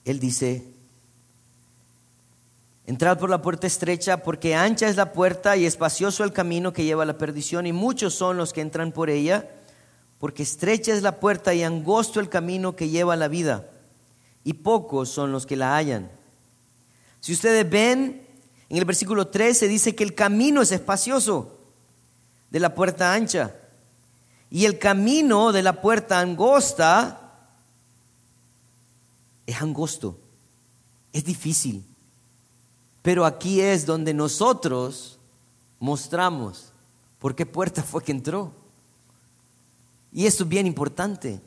Él 0.05 0.19
dice, 0.19 0.65
entrad 2.87 3.19
por 3.19 3.31
la 3.31 3.43
puerta 3.43 3.67
estrecha 3.67 4.23
porque 4.23 4.55
ancha 4.55 4.89
es 4.89 4.97
la 4.97 5.13
puerta 5.13 5.57
y 5.57 5.67
espacioso 5.67 6.25
el 6.25 6.33
camino 6.33 6.73
que 6.73 6.85
lleva 6.85 7.03
a 7.03 7.07
la 7.07 7.19
perdición 7.19 7.67
y 7.67 7.73
muchos 7.73 8.15
son 8.15 8.37
los 8.37 8.53
que 8.53 8.63
entran 8.63 8.93
por 8.93 9.11
ella, 9.11 9.49
porque 10.19 10.43
estrecha 10.43 10.95
es 10.95 11.03
la 11.03 11.21
puerta 11.21 11.55
y 11.55 11.63
angosto 11.63 12.21
el 12.21 12.29
camino 12.29 12.75
que 12.75 12.89
lleva 12.89 13.15
a 13.15 13.19
la 13.19 13.29
vida 13.29 13.69
y 14.45 14.55
pocos 14.55 15.11
son 15.11 15.31
los 15.31 15.47
que 15.47 15.57
la 15.57 15.77
hallan. 15.77 16.11
Si 17.21 17.33
ustedes 17.33 17.69
ven, 17.69 18.27
en 18.69 18.77
el 18.77 18.85
versículo 18.87 19.29
13 19.29 19.69
dice 19.69 19.95
que 19.95 20.05
el 20.05 20.15
camino 20.15 20.63
es 20.63 20.73
espacioso 20.73 21.59
de 22.51 22.61
la 22.61 22.75
puerta 22.75 23.13
ancha 23.13 23.55
y 24.51 24.65
el 24.65 24.79
camino 24.79 25.53
de 25.53 25.63
la 25.63 25.81
puerta 25.81 26.21
angosta 26.21 27.21
es 29.47 29.61
angosto, 29.61 30.19
es 31.13 31.25
difícil. 31.25 31.85
Pero 33.03 33.25
aquí 33.25 33.61
es 33.61 33.87
donde 33.87 34.13
nosotros 34.13 35.19
mostramos 35.81 36.73
por 37.19 37.35
qué 37.35 37.47
puerta 37.47 37.83
fue 37.83 38.03
que 38.03 38.13
entró. 38.13 38.53
Y 40.13 40.27
esto 40.27 40.45
es 40.45 40.49
bien 40.49 40.67
importante. 40.67 41.41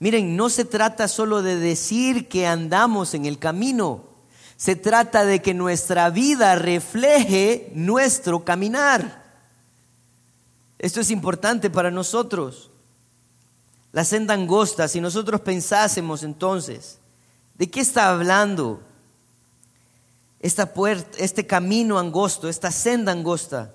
Miren, 0.00 0.36
no 0.36 0.48
se 0.48 0.64
trata 0.64 1.08
solo 1.08 1.42
de 1.42 1.56
decir 1.56 2.28
que 2.28 2.46
andamos 2.46 3.14
en 3.14 3.26
el 3.26 3.38
camino, 3.38 4.04
se 4.56 4.76
trata 4.76 5.24
de 5.24 5.40
que 5.42 5.54
nuestra 5.54 6.10
vida 6.10 6.54
refleje 6.56 7.70
nuestro 7.74 8.44
caminar. 8.44 9.17
Esto 10.78 11.00
es 11.00 11.10
importante 11.10 11.70
para 11.70 11.90
nosotros. 11.90 12.70
La 13.92 14.04
senda 14.04 14.34
angosta, 14.34 14.86
si 14.86 15.00
nosotros 15.00 15.40
pensásemos 15.40 16.22
entonces, 16.22 16.98
¿de 17.56 17.68
qué 17.68 17.80
está 17.80 18.10
hablando? 18.10 18.80
Esta 20.40 20.72
puerta, 20.72 21.18
este 21.18 21.46
camino 21.46 21.98
angosto, 21.98 22.48
esta 22.48 22.70
senda 22.70 23.12
angosta. 23.12 23.74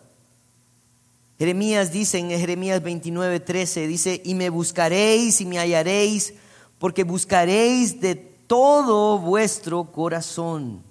Jeremías 1.37 1.91
dice 1.91 2.19
en 2.19 2.29
Jeremías 2.29 2.81
29, 2.81 3.39
13, 3.39 3.87
dice, 3.87 4.21
y 4.23 4.35
me 4.35 4.49
buscaréis 4.49 5.41
y 5.41 5.45
me 5.45 5.57
hallaréis, 5.57 6.35
porque 6.79 7.03
buscaréis 7.03 7.99
de 7.99 8.15
todo 8.15 9.17
vuestro 9.17 9.85
corazón. 9.85 10.81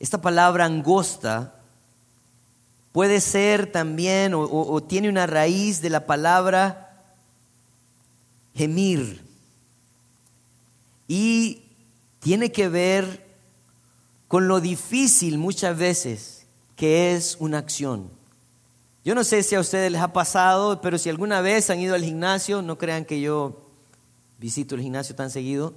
Esta 0.00 0.20
palabra 0.20 0.64
angosta 0.64 1.57
puede 2.92 3.20
ser 3.20 3.70
también 3.70 4.32
o, 4.34 4.82
tiene 4.82 5.08
una 5.08 5.26
raíz 5.26 5.80
de 5.80 5.90
la 5.90 6.06
palabra 6.06 7.02
gemir. 8.54 9.22
Y 11.06 11.62
tiene 12.20 12.52
que 12.52 12.68
ver 12.68 13.26
con 14.26 14.48
lo 14.48 14.60
difícil 14.60 15.38
muchas 15.38 15.76
veces 15.76 16.44
que 16.76 17.14
es 17.14 17.36
una 17.40 17.58
acción. 17.58 18.10
Yo 19.04 19.14
no 19.14 19.24
sé 19.24 19.42
si 19.42 19.54
a 19.54 19.60
ustedes 19.60 19.90
les 19.90 20.00
ha 20.00 20.12
pasado, 20.12 20.80
pero 20.80 20.98
si 20.98 21.08
alguna 21.08 21.40
vez 21.40 21.70
han 21.70 21.80
ido 21.80 21.94
al 21.94 22.04
gimnasio, 22.04 22.62
no 22.62 22.78
crean 22.78 23.04
que 23.04 23.20
yo 23.20 23.68
visito 24.38 24.74
el 24.74 24.82
gimnasio 24.82 25.14
tan 25.14 25.30
seguido, 25.30 25.74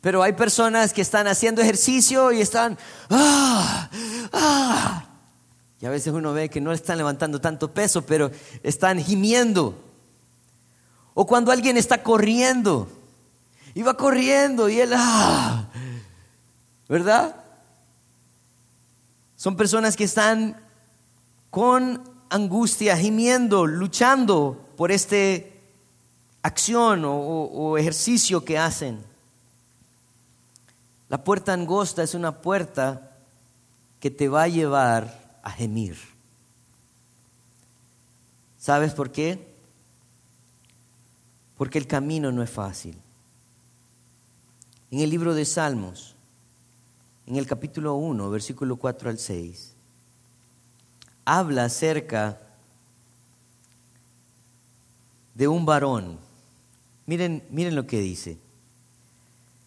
pero 0.00 0.22
hay 0.22 0.32
personas 0.32 0.92
que 0.92 1.02
están 1.02 1.26
haciendo 1.26 1.62
ejercicio 1.62 2.32
y 2.32 2.40
están, 2.40 2.78
ah, 3.10 3.90
ah, 4.32 5.09
y 5.80 5.86
a 5.86 5.90
veces 5.90 6.12
uno 6.12 6.32
ve 6.32 6.50
que 6.50 6.60
no 6.60 6.72
están 6.72 6.98
levantando 6.98 7.40
tanto 7.40 7.72
peso, 7.72 8.02
pero 8.02 8.30
están 8.62 8.98
gimiendo. 8.98 9.74
O 11.14 11.26
cuando 11.26 11.50
alguien 11.50 11.78
está 11.78 12.02
corriendo, 12.02 12.86
y 13.74 13.82
va 13.82 13.96
corriendo 13.96 14.68
y 14.68 14.80
él, 14.80 14.92
ah, 14.94 15.68
¿verdad? 16.88 17.36
Son 19.36 19.56
personas 19.56 19.96
que 19.96 20.04
están 20.04 20.60
con 21.50 22.02
angustia, 22.28 22.96
gimiendo, 22.96 23.66
luchando 23.66 24.68
por 24.76 24.92
esta 24.92 25.16
acción 26.42 27.04
o, 27.04 27.16
o 27.16 27.78
ejercicio 27.78 28.44
que 28.44 28.58
hacen. 28.58 29.02
La 31.08 31.24
puerta 31.24 31.52
angosta 31.52 32.02
es 32.02 32.14
una 32.14 32.40
puerta 32.40 33.12
que 33.98 34.10
te 34.10 34.28
va 34.28 34.42
a 34.42 34.48
llevar 34.48 35.19
a 35.42 35.50
gemir. 35.50 35.96
¿Sabes 38.58 38.92
por 38.92 39.10
qué? 39.10 39.46
Porque 41.56 41.78
el 41.78 41.86
camino 41.86 42.30
no 42.30 42.42
es 42.42 42.50
fácil. 42.50 42.96
En 44.90 45.00
el 45.00 45.10
libro 45.10 45.34
de 45.34 45.44
Salmos, 45.44 46.14
en 47.26 47.36
el 47.36 47.46
capítulo 47.46 47.94
1, 47.94 48.28
versículo 48.30 48.76
4 48.76 49.08
al 49.08 49.18
6, 49.18 49.72
habla 51.24 51.64
acerca 51.64 52.40
de 55.34 55.48
un 55.48 55.64
varón. 55.64 56.18
Miren, 57.06 57.42
miren 57.50 57.74
lo 57.74 57.86
que 57.86 58.00
dice. 58.00 58.36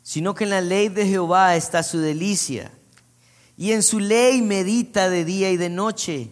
Sino 0.03 0.35
que 0.35 0.43
en 0.43 0.49
la 0.51 0.61
ley 0.61 0.89
de 0.89 1.07
Jehová 1.07 1.55
está 1.55 1.81
su 1.81 1.99
delicia, 1.99 2.71
y 3.57 3.71
en 3.71 3.83
su 3.83 3.99
ley 3.99 4.41
medita 4.41 5.09
de 5.09 5.25
día 5.25 5.51
y 5.51 5.57
de 5.57 5.69
noche. 5.69 6.31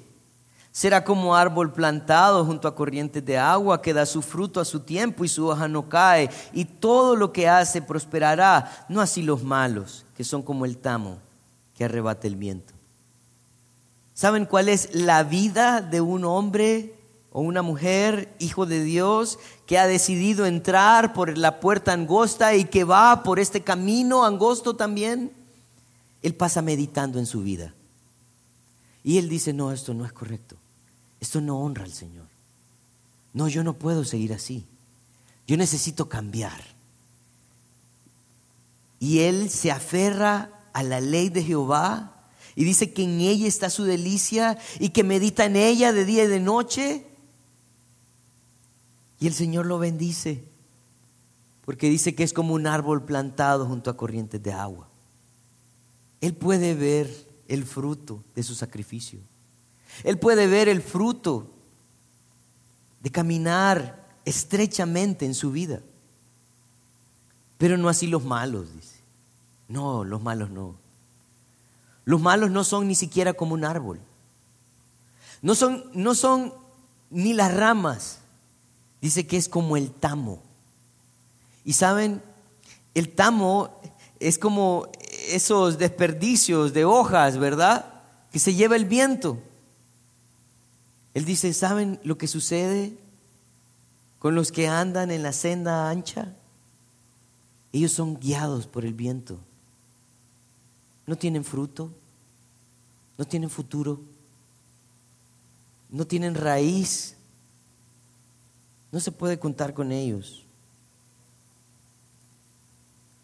Será 0.71 1.03
como 1.03 1.35
árbol 1.35 1.73
plantado 1.73 2.45
junto 2.45 2.67
a 2.67 2.75
corrientes 2.75 3.25
de 3.25 3.37
agua 3.37 3.81
que 3.81 3.93
da 3.93 4.05
su 4.05 4.21
fruto 4.21 4.61
a 4.61 4.65
su 4.65 4.79
tiempo 4.79 5.25
y 5.25 5.27
su 5.27 5.47
hoja 5.47 5.67
no 5.67 5.89
cae, 5.89 6.29
y 6.53 6.63
todo 6.65 7.15
lo 7.15 7.33
que 7.33 7.49
hace 7.49 7.81
prosperará, 7.81 8.85
no 8.87 9.01
así 9.01 9.21
los 9.21 9.43
malos, 9.43 10.05
que 10.15 10.23
son 10.23 10.41
como 10.41 10.65
el 10.65 10.77
tamo 10.77 11.17
que 11.75 11.83
arrebata 11.83 12.27
el 12.27 12.37
viento. 12.37 12.73
¿Saben 14.13 14.45
cuál 14.45 14.69
es 14.69 14.93
la 14.93 15.23
vida 15.23 15.81
de 15.81 15.99
un 15.99 16.23
hombre 16.25 16.95
o 17.31 17.41
una 17.41 17.61
mujer, 17.61 18.33
hijo 18.39 18.65
de 18.65 18.83
Dios, 18.83 19.39
que 19.65 19.77
ha 19.77 19.87
decidido 19.87 20.45
entrar 20.45 21.11
por 21.13 21.37
la 21.37 21.59
puerta 21.59 21.91
angosta 21.91 22.55
y 22.55 22.65
que 22.65 22.83
va 22.83 23.23
por 23.23 23.39
este 23.39 23.61
camino 23.61 24.25
angosto 24.25 24.75
también? 24.75 25.40
Él 26.21 26.35
pasa 26.35 26.61
meditando 26.61 27.19
en 27.19 27.25
su 27.25 27.41
vida. 27.41 27.73
Y 29.03 29.17
él 29.17 29.29
dice, 29.29 29.53
no, 29.53 29.71
esto 29.71 29.93
no 29.93 30.05
es 30.05 30.13
correcto. 30.13 30.55
Esto 31.19 31.41
no 31.41 31.59
honra 31.59 31.83
al 31.83 31.93
Señor. 31.93 32.27
No, 33.33 33.47
yo 33.47 33.63
no 33.63 33.73
puedo 33.73 34.03
seguir 34.03 34.33
así. 34.33 34.65
Yo 35.47 35.57
necesito 35.57 36.07
cambiar. 36.07 36.61
Y 38.99 39.19
él 39.19 39.49
se 39.49 39.71
aferra 39.71 40.49
a 40.73 40.83
la 40.83 41.01
ley 41.01 41.29
de 41.29 41.43
Jehová 41.43 42.11
y 42.55 42.63
dice 42.63 42.93
que 42.93 43.03
en 43.03 43.19
ella 43.21 43.47
está 43.47 43.69
su 43.69 43.83
delicia 43.83 44.57
y 44.79 44.89
que 44.89 45.03
medita 45.03 45.45
en 45.45 45.55
ella 45.55 45.93
de 45.93 46.05
día 46.05 46.25
y 46.25 46.27
de 46.27 46.39
noche. 46.39 47.05
Y 49.19 49.27
el 49.27 49.33
Señor 49.33 49.65
lo 49.65 49.79
bendice, 49.79 50.43
porque 51.65 51.89
dice 51.89 52.15
que 52.15 52.23
es 52.23 52.33
como 52.33 52.53
un 52.53 52.67
árbol 52.67 53.03
plantado 53.03 53.65
junto 53.65 53.89
a 53.89 53.97
corrientes 53.97 54.41
de 54.41 54.51
agua. 54.51 54.90
Él 56.21 56.33
puede 56.35 56.75
ver 56.75 57.27
el 57.47 57.65
fruto 57.65 58.23
de 58.35 58.43
su 58.43 58.55
sacrificio. 58.55 59.19
Él 60.03 60.17
puede 60.17 60.47
ver 60.47 60.69
el 60.69 60.81
fruto 60.81 61.47
de 63.01 63.11
caminar 63.11 64.07
estrechamente 64.23 65.25
en 65.25 65.33
su 65.33 65.51
vida. 65.51 65.81
Pero 67.57 67.77
no 67.77 67.89
así 67.89 68.07
los 68.07 68.23
malos, 68.23 68.73
dice. 68.73 68.95
No, 69.67 70.03
los 70.03 70.21
malos 70.21 70.49
no. 70.49 70.75
Los 72.05 72.21
malos 72.21 72.51
no 72.51 72.63
son 72.63 72.87
ni 72.87 72.95
siquiera 72.95 73.33
como 73.33 73.53
un 73.53 73.65
árbol. 73.65 73.99
No 75.41 75.55
son, 75.55 75.83
no 75.93 76.15
son 76.15 76.53
ni 77.09 77.33
las 77.33 77.53
ramas. 77.53 78.19
Dice 79.01 79.25
que 79.25 79.37
es 79.37 79.49
como 79.49 79.77
el 79.77 79.91
tamo. 79.91 80.41
Y 81.65 81.73
saben, 81.73 82.21
el 82.93 83.13
tamo 83.13 83.79
es 84.19 84.37
como 84.37 84.91
esos 85.29 85.77
desperdicios 85.77 86.73
de 86.73 86.85
hojas, 86.85 87.37
¿verdad? 87.37 87.85
Que 88.31 88.39
se 88.39 88.53
lleva 88.53 88.75
el 88.75 88.85
viento. 88.85 89.37
Él 91.13 91.25
dice, 91.25 91.53
¿saben 91.53 91.99
lo 92.03 92.17
que 92.17 92.27
sucede 92.27 92.93
con 94.19 94.35
los 94.35 94.51
que 94.51 94.67
andan 94.67 95.11
en 95.11 95.23
la 95.23 95.33
senda 95.33 95.89
ancha? 95.89 96.33
Ellos 97.73 97.91
son 97.91 98.19
guiados 98.19 98.67
por 98.67 98.85
el 98.85 98.93
viento 98.93 99.39
no 101.11 101.17
tienen 101.17 101.43
fruto, 101.43 101.91
no 103.17 103.25
tienen 103.25 103.49
futuro, 103.49 103.99
no 105.89 106.07
tienen 106.07 106.35
raíz, 106.35 107.15
no 108.93 108.99
se 109.01 109.11
puede 109.11 109.37
contar 109.37 109.73
con 109.73 109.91
ellos. 109.91 110.45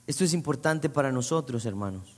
Esto 0.08 0.24
es 0.24 0.34
importante 0.34 0.90
para 0.90 1.12
nosotros, 1.12 1.66
hermanos. 1.66 2.17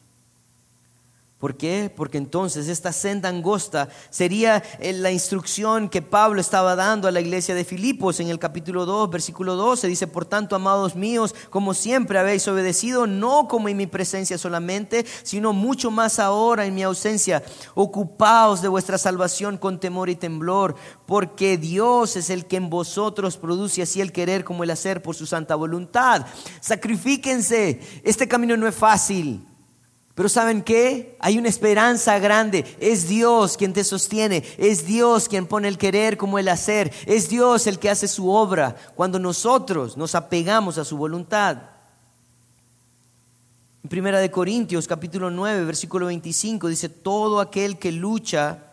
¿Por 1.40 1.56
qué? 1.56 1.90
Porque 1.96 2.18
entonces 2.18 2.68
esta 2.68 2.92
senda 2.92 3.30
angosta 3.30 3.88
sería 4.10 4.62
eh, 4.80 4.92
la 4.92 5.10
instrucción 5.10 5.88
que 5.88 6.02
Pablo 6.02 6.42
estaba 6.42 6.76
dando 6.76 7.08
a 7.08 7.12
la 7.12 7.22
iglesia 7.22 7.56
de 7.56 7.64
Filipos 7.64 8.20
en 8.20 8.28
el 8.28 8.40
capítulo 8.40 8.86
2, 8.86 9.10
versículo 9.10 9.56
12. 9.56 9.88
Dice, 9.88 10.06
por 10.06 10.26
tanto, 10.26 10.58
amados 10.58 10.98
míos, 10.98 11.34
como 11.50 11.74
siempre 11.74 12.20
habéis 12.20 12.46
obedecido, 12.50 13.08
no 13.08 13.48
como 13.48 13.70
en 13.70 13.78
mi 13.78 13.88
presencia 13.88 14.38
solamente, 14.38 15.06
sino 15.24 15.54
mucho 15.54 15.92
más 15.92 16.20
ahora 16.20 16.66
en 16.66 16.76
mi 16.76 16.84
ausencia. 16.84 17.42
Ocupaos 17.74 18.62
de 18.62 18.68
vuestra 18.68 18.98
salvación 18.98 19.58
con 19.58 19.80
temor 19.80 20.10
y 20.10 20.18
temblor, 20.18 20.76
porque 21.06 21.58
Dios 21.58 22.18
es 22.18 22.30
el 22.30 22.48
que 22.48 22.58
en 22.58 22.70
vosotros 22.70 23.38
produce 23.38 23.82
así 23.82 24.02
el 24.02 24.12
querer 24.12 24.44
como 24.44 24.66
el 24.66 24.72
hacer 24.72 25.02
por 25.02 25.16
su 25.16 25.26
santa 25.26 25.56
voluntad. 25.56 26.26
Sacrifíquense. 26.60 27.80
Este 28.04 28.28
camino 28.28 28.58
no 28.58 28.68
es 28.68 28.76
fácil. 28.76 29.46
Pero 30.20 30.28
¿saben 30.28 30.64
qué? 30.64 31.16
Hay 31.22 31.38
una 31.38 31.48
esperanza 31.48 32.20
grande. 32.20 32.66
Es 32.82 33.08
Dios 33.08 33.56
quien 33.56 33.72
te 33.72 33.86
sostiene. 33.86 34.44
Es 34.58 34.86
Dios 34.86 35.30
quien 35.30 35.48
pone 35.48 35.70
el 35.70 35.78
querer 35.78 36.18
como 36.18 36.38
el 36.38 36.50
hacer. 36.50 36.92
Es 37.06 37.30
Dios 37.30 37.68
el 37.68 37.80
que 37.80 37.90
hace 37.90 38.10
su 38.10 38.30
obra 38.30 38.76
cuando 38.96 39.18
nosotros 39.18 39.96
nos 39.96 40.16
apegamos 40.16 40.78
a 40.78 40.84
su 40.84 40.98
voluntad. 40.98 41.60
En 43.82 43.90
Primera 43.90 44.20
de 44.20 44.30
Corintios 44.30 44.90
capítulo 44.90 45.32
9 45.32 45.64
versículo 45.64 46.08
25 46.08 46.68
dice, 46.68 46.90
todo 46.90 47.40
aquel 47.40 47.80
que 47.80 47.94
lucha, 47.94 48.66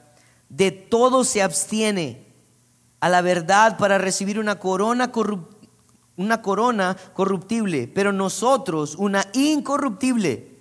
de 0.48 0.72
todo 0.72 1.22
se 1.22 1.42
abstiene 1.42 2.26
a 2.98 3.08
la 3.08 3.20
verdad 3.20 3.78
para 3.78 3.98
recibir 3.98 4.40
una 4.40 4.58
corona 4.58 5.12
una 6.16 6.42
corona 6.42 6.96
corruptible, 7.14 7.86
pero 7.86 8.12
nosotros 8.12 8.96
una 8.96 9.24
incorruptible. 9.32 10.55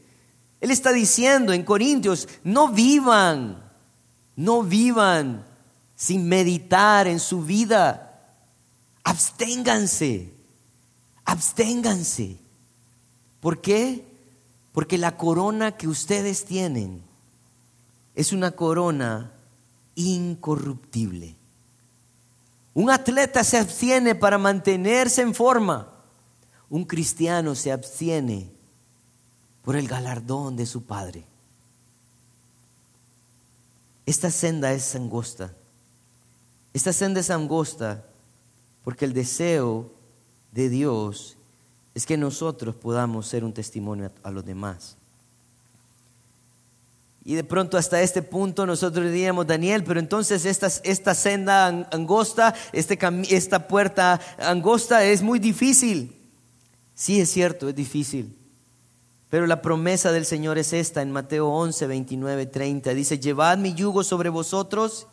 Él 0.65 0.71
está 0.71 0.91
diciendo 0.91 1.53
en 1.53 1.61
Corintios, 1.61 2.27
no 2.43 2.69
vivan, 2.69 3.63
no 4.35 4.63
vivan 4.63 5.45
sin 5.95 6.27
meditar 6.27 7.05
en 7.05 7.19
su 7.19 7.43
vida. 7.43 8.19
Absténganse, 9.03 10.33
absténganse. 11.23 12.39
¿Por 13.41 13.61
qué? 13.61 14.07
Porque 14.71 14.97
la 14.97 15.17
corona 15.17 15.77
que 15.77 15.87
ustedes 15.87 16.45
tienen 16.45 17.03
es 18.15 18.33
una 18.33 18.49
corona 18.49 19.33
incorruptible. 19.93 21.35
Un 22.73 22.89
atleta 22.89 23.43
se 23.43 23.59
abstiene 23.59 24.15
para 24.15 24.39
mantenerse 24.39 25.21
en 25.21 25.35
forma. 25.35 25.89
Un 26.71 26.85
cristiano 26.85 27.53
se 27.53 27.71
abstiene 27.71 28.54
por 29.65 29.75
el 29.75 29.87
galardón 29.87 30.55
de 30.55 30.67
su 30.67 30.83
Padre. 30.83 31.23
Esta 34.05 34.29
senda 34.29 34.71
es 34.71 34.95
angosta. 34.95 35.51
Esta 36.71 36.93
senda 36.93 37.19
es 37.19 37.31
angosta 37.31 38.05
porque 38.83 39.05
el 39.05 39.13
deseo 39.13 39.91
de 40.51 40.69
Dios 40.69 41.35
es 41.95 42.05
que 42.05 42.15
nosotros 42.15 42.75
podamos 42.75 43.25
ser 43.25 43.43
un 43.43 43.53
testimonio 43.53 44.11
a, 44.21 44.29
los 44.29 44.45
demás. 44.45 44.97
Y 47.23 47.33
de 47.33 47.43
pronto 47.43 47.75
hasta 47.75 47.99
este 48.03 48.21
punto 48.21 48.67
nosotros 48.67 49.05
diríamos, 49.07 49.47
Daniel, 49.47 49.83
pero 49.83 49.99
entonces 49.99 50.45
esta, 50.45 50.67
esta 50.83 51.15
senda 51.15 51.65
angosta, 51.91 52.53
este, 52.71 52.99
esta 53.31 53.67
puerta 53.67 54.21
angosta 54.37 55.03
es 55.03 55.23
muy 55.23 55.39
difícil. 55.39 56.15
Sí, 56.93 57.19
es 57.19 57.31
cierto, 57.31 57.67
es 57.67 57.75
difícil. 57.75 58.44
Pero 59.29 59.47
la 59.47 59.61
promesa 59.61 60.11
del 60.11 60.25
Señor 60.25 60.57
es 60.57 60.73
esta 60.73 61.01
en 61.01 61.11
Mateo 61.11 61.47
11, 61.47 61.87
29, 61.87 62.45
30. 62.45 62.93
Dice, 62.93 63.19
llevad 63.19 63.57
mi 63.57 63.73
yugo 63.73 64.03
sobre 64.03 64.29
vosotros 64.29 65.07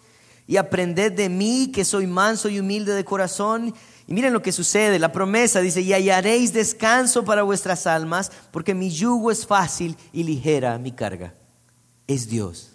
y 0.47 0.57
aprended 0.57 1.13
de 1.13 1.29
mí 1.29 1.71
que 1.73 1.85
soy 1.85 2.07
manso 2.07 2.49
y 2.49 2.61
humilde 2.61 2.95
de 2.95 3.05
corazón. 3.05 3.75
Y 4.07 4.13
miren 4.13 4.33
lo 4.33 4.43
que 4.43 4.53
sucede, 4.53 4.99
la 4.99 5.13
promesa 5.13 5.61
dice, 5.61 5.81
y 5.81 5.93
hallaréis 5.93 6.53
descanso 6.53 7.25
para 7.25 7.43
vuestras 7.43 7.87
almas, 7.87 8.31
porque 8.51 8.75
mi 8.75 8.91
yugo 8.91 9.31
es 9.31 9.47
fácil 9.47 9.97
y 10.13 10.25
ligera 10.25 10.79
mi 10.79 10.93
carga. 10.93 11.35
Es 12.07 12.29
Dios 12.29 12.71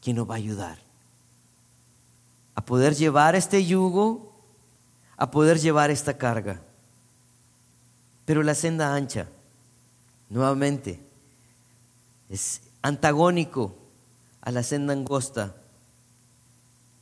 quien 0.00 0.16
nos 0.16 0.28
va 0.28 0.34
a 0.34 0.38
ayudar 0.38 0.88
a 2.58 2.60
poder 2.60 2.96
llevar 2.96 3.36
este 3.36 3.64
yugo, 3.64 4.32
a 5.16 5.30
poder 5.30 5.60
llevar 5.60 5.92
esta 5.92 6.18
carga. 6.18 6.60
Pero 8.24 8.42
la 8.42 8.56
senda 8.56 8.96
ancha, 8.96 9.28
nuevamente, 10.28 11.00
es 12.28 12.60
antagónico 12.82 13.74
a 14.40 14.50
la 14.50 14.62
senda 14.62 14.92
angosta. 14.92 15.54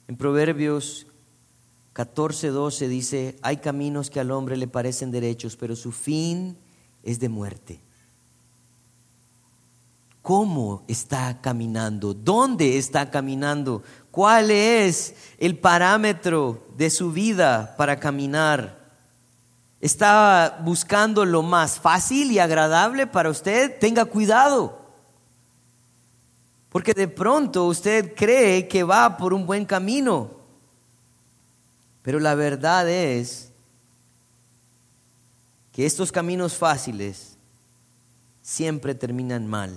En 0.08 0.16
Proverbios 0.16 1.06
14:12 1.94 2.88
dice, 2.88 3.36
hay 3.42 3.58
caminos 3.58 4.10
que 4.10 4.20
al 4.20 4.30
hombre 4.30 4.56
le 4.56 4.68
parecen 4.68 5.10
derechos, 5.10 5.56
pero 5.56 5.76
su 5.76 5.92
fin 5.92 6.56
es 7.02 7.20
de 7.20 7.28
muerte. 7.28 7.80
¿Cómo 10.22 10.82
está 10.88 11.40
caminando? 11.40 12.12
¿Dónde 12.12 12.78
está 12.78 13.12
caminando? 13.12 13.84
¿Cuál 14.10 14.50
es 14.50 15.14
el 15.38 15.56
parámetro 15.56 16.66
de 16.76 16.90
su 16.90 17.12
vida 17.12 17.76
para 17.76 18.00
caminar? 18.00 18.75
¿Está 19.80 20.58
buscando 20.62 21.24
lo 21.24 21.42
más 21.42 21.78
fácil 21.78 22.32
y 22.32 22.38
agradable 22.38 23.06
para 23.06 23.30
usted? 23.30 23.78
Tenga 23.78 24.04
cuidado. 24.04 24.78
Porque 26.70 26.94
de 26.94 27.08
pronto 27.08 27.66
usted 27.66 28.14
cree 28.14 28.68
que 28.68 28.82
va 28.82 29.16
por 29.16 29.32
un 29.32 29.46
buen 29.46 29.64
camino. 29.64 30.30
Pero 32.02 32.20
la 32.20 32.34
verdad 32.34 32.88
es 32.88 33.50
que 35.72 35.84
estos 35.84 36.10
caminos 36.10 36.54
fáciles 36.54 37.36
siempre 38.42 38.94
terminan 38.94 39.46
mal. 39.46 39.74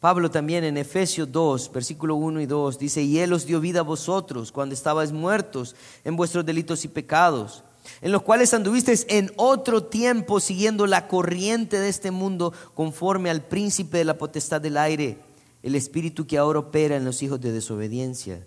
Pablo 0.00 0.32
también 0.32 0.64
en 0.64 0.76
Efesios 0.78 1.30
2, 1.30 1.70
versículo 1.72 2.16
1 2.16 2.40
y 2.40 2.46
2 2.46 2.78
dice, 2.78 3.02
y 3.02 3.20
Él 3.20 3.32
os 3.32 3.46
dio 3.46 3.60
vida 3.60 3.80
a 3.80 3.84
vosotros 3.84 4.50
cuando 4.50 4.74
estabais 4.74 5.12
muertos 5.12 5.76
en 6.04 6.16
vuestros 6.16 6.44
delitos 6.44 6.84
y 6.84 6.88
pecados, 6.88 7.62
en 8.00 8.12
los 8.12 8.22
cuales 8.22 8.54
anduvisteis 8.54 9.06
en 9.08 9.32
otro 9.36 9.84
tiempo 9.84 10.40
siguiendo 10.40 10.86
la 10.86 11.08
corriente 11.08 11.78
de 11.78 11.88
este 11.88 12.10
mundo 12.10 12.52
conforme 12.74 13.30
al 13.30 13.42
príncipe 13.42 13.98
de 13.98 14.04
la 14.04 14.18
potestad 14.18 14.60
del 14.60 14.76
aire 14.76 15.18
el 15.62 15.76
espíritu 15.76 16.26
que 16.26 16.38
ahora 16.38 16.58
opera 16.58 16.96
en 16.96 17.04
los 17.04 17.22
hijos 17.22 17.40
de 17.40 17.52
desobediencia. 17.52 18.44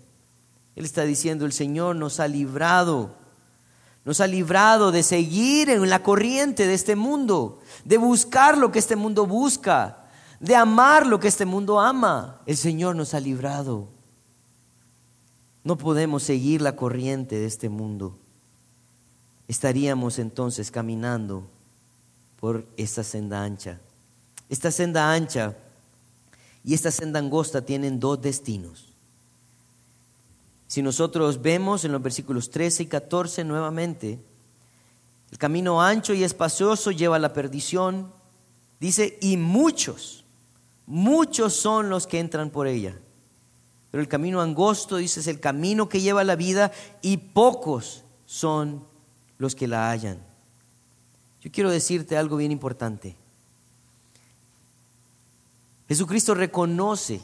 Él 0.74 0.84
está 0.84 1.04
diciendo, 1.04 1.46
el 1.46 1.52
Señor 1.52 1.96
nos 1.96 2.20
ha 2.20 2.28
librado, 2.28 3.14
nos 4.04 4.20
ha 4.20 4.26
librado 4.26 4.92
de 4.92 5.02
seguir 5.02 5.70
en 5.70 5.88
la 5.88 6.02
corriente 6.02 6.66
de 6.66 6.74
este 6.74 6.94
mundo, 6.94 7.60
de 7.84 7.96
buscar 7.96 8.58
lo 8.58 8.70
que 8.70 8.78
este 8.78 8.96
mundo 8.96 9.26
busca, 9.26 10.04
de 10.38 10.54
amar 10.54 11.06
lo 11.06 11.18
que 11.18 11.28
este 11.28 11.46
mundo 11.46 11.80
ama. 11.80 12.42
El 12.44 12.58
Señor 12.58 12.94
nos 12.94 13.14
ha 13.14 13.20
librado. 13.20 13.88
No 15.64 15.78
podemos 15.78 16.22
seguir 16.22 16.60
la 16.60 16.76
corriente 16.76 17.36
de 17.36 17.46
este 17.46 17.70
mundo. 17.70 18.18
Estaríamos 19.48 20.18
entonces 20.18 20.70
caminando 20.70 21.44
por 22.40 22.66
esta 22.76 23.02
senda 23.02 23.42
ancha. 23.42 23.78
Esta 24.48 24.70
senda 24.70 25.12
ancha 25.12 25.56
y 26.64 26.74
esta 26.74 26.90
senda 26.90 27.18
angosta 27.18 27.62
tienen 27.62 28.00
dos 28.00 28.20
destinos. 28.20 28.86
Si 30.66 30.82
nosotros 30.82 31.40
vemos 31.40 31.84
en 31.84 31.92
los 31.92 32.02
versículos 32.02 32.50
13 32.50 32.84
y 32.84 32.86
14 32.86 33.44
nuevamente, 33.44 34.18
el 35.30 35.38
camino 35.38 35.80
ancho 35.80 36.12
y 36.12 36.24
espacioso 36.24 36.90
lleva 36.90 37.16
a 37.16 37.20
la 37.20 37.32
perdición, 37.32 38.10
dice, 38.80 39.16
y 39.20 39.36
muchos, 39.36 40.24
muchos 40.86 41.54
son 41.54 41.88
los 41.88 42.06
que 42.06 42.18
entran 42.18 42.50
por 42.50 42.66
ella. 42.66 42.96
Pero 43.90 44.02
el 44.02 44.08
camino 44.08 44.40
angosto, 44.40 44.96
dice, 44.96 45.20
es 45.20 45.28
el 45.28 45.40
camino 45.40 45.88
que 45.88 46.00
lleva 46.00 46.22
a 46.22 46.24
la 46.24 46.36
vida 46.36 46.72
y 47.00 47.16
pocos 47.16 48.02
son 48.26 48.82
los 49.38 49.54
que 49.54 49.66
la 49.66 49.90
hallan. 49.90 50.18
Yo 51.40 51.50
quiero 51.52 51.70
decirte 51.70 52.16
algo 52.16 52.36
bien 52.36 52.52
importante. 52.52 53.16
Jesucristo 55.88 56.34
reconoce 56.34 57.20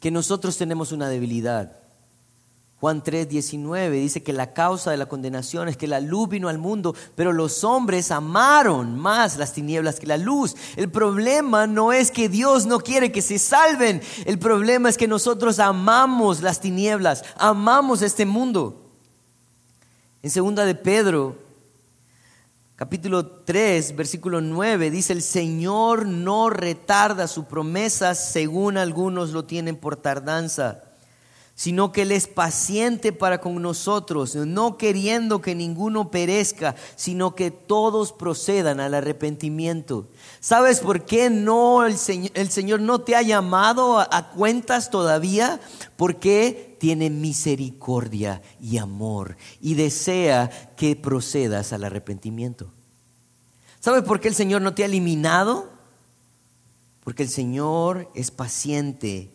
que 0.00 0.10
nosotros 0.10 0.56
tenemos 0.56 0.92
una 0.92 1.08
debilidad. 1.08 1.76
Juan 2.80 3.02
3, 3.02 3.28
19 3.28 3.94
dice 3.98 4.22
que 4.22 4.32
la 4.32 4.54
causa 4.54 4.90
de 4.90 4.96
la 4.96 5.04
condenación 5.06 5.68
es 5.68 5.76
que 5.76 5.86
la 5.86 6.00
luz 6.00 6.30
vino 6.30 6.48
al 6.48 6.56
mundo, 6.56 6.94
pero 7.14 7.30
los 7.32 7.62
hombres 7.62 8.10
amaron 8.10 8.98
más 8.98 9.36
las 9.36 9.52
tinieblas 9.52 10.00
que 10.00 10.06
la 10.06 10.16
luz. 10.16 10.56
El 10.76 10.90
problema 10.90 11.66
no 11.66 11.92
es 11.92 12.10
que 12.10 12.30
Dios 12.30 12.64
no 12.64 12.80
quiere 12.80 13.12
que 13.12 13.20
se 13.20 13.38
salven, 13.38 14.00
el 14.24 14.38
problema 14.38 14.88
es 14.88 14.96
que 14.96 15.06
nosotros 15.08 15.58
amamos 15.58 16.40
las 16.40 16.60
tinieblas, 16.60 17.22
amamos 17.36 18.00
este 18.00 18.24
mundo. 18.24 18.89
En 20.22 20.28
segunda 20.28 20.66
de 20.66 20.74
Pedro 20.74 21.34
capítulo 22.76 23.26
3, 23.26 23.96
versículo 23.96 24.42
9, 24.42 24.90
dice, 24.90 25.14
el 25.14 25.22
Señor 25.22 26.06
no 26.06 26.50
retarda 26.50 27.26
su 27.26 27.44
promesa 27.44 28.14
según 28.14 28.76
algunos 28.76 29.30
lo 29.30 29.46
tienen 29.46 29.76
por 29.76 29.96
tardanza, 29.96 30.84
sino 31.54 31.90
que 31.90 32.02
Él 32.02 32.12
es 32.12 32.26
paciente 32.26 33.14
para 33.14 33.40
con 33.40 33.62
nosotros, 33.62 34.36
no 34.36 34.76
queriendo 34.76 35.40
que 35.40 35.54
ninguno 35.54 36.10
perezca, 36.10 36.76
sino 36.96 37.34
que 37.34 37.50
todos 37.50 38.12
procedan 38.12 38.78
al 38.78 38.92
arrepentimiento. 38.92 40.06
¿Sabes 40.40 40.80
por 40.80 41.06
qué 41.06 41.30
no 41.30 41.86
el 41.86 41.96
Señor, 41.96 42.32
el 42.34 42.50
Señor 42.50 42.80
no 42.80 43.00
te 43.00 43.16
ha 43.16 43.22
llamado 43.22 43.98
a, 43.98 44.06
a 44.10 44.28
cuentas 44.32 44.90
todavía? 44.90 45.60
Porque 45.96 46.69
tiene 46.80 47.10
misericordia 47.10 48.40
y 48.58 48.78
amor 48.78 49.36
y 49.60 49.74
desea 49.74 50.72
que 50.76 50.96
procedas 50.96 51.74
al 51.74 51.84
arrepentimiento. 51.84 52.72
¿Sabes 53.80 54.02
por 54.02 54.18
qué 54.18 54.28
el 54.28 54.34
Señor 54.34 54.62
no 54.62 54.74
te 54.74 54.82
ha 54.82 54.86
eliminado? 54.86 55.70
Porque 57.04 57.22
el 57.22 57.28
Señor 57.28 58.10
es 58.14 58.30
paciente 58.30 59.30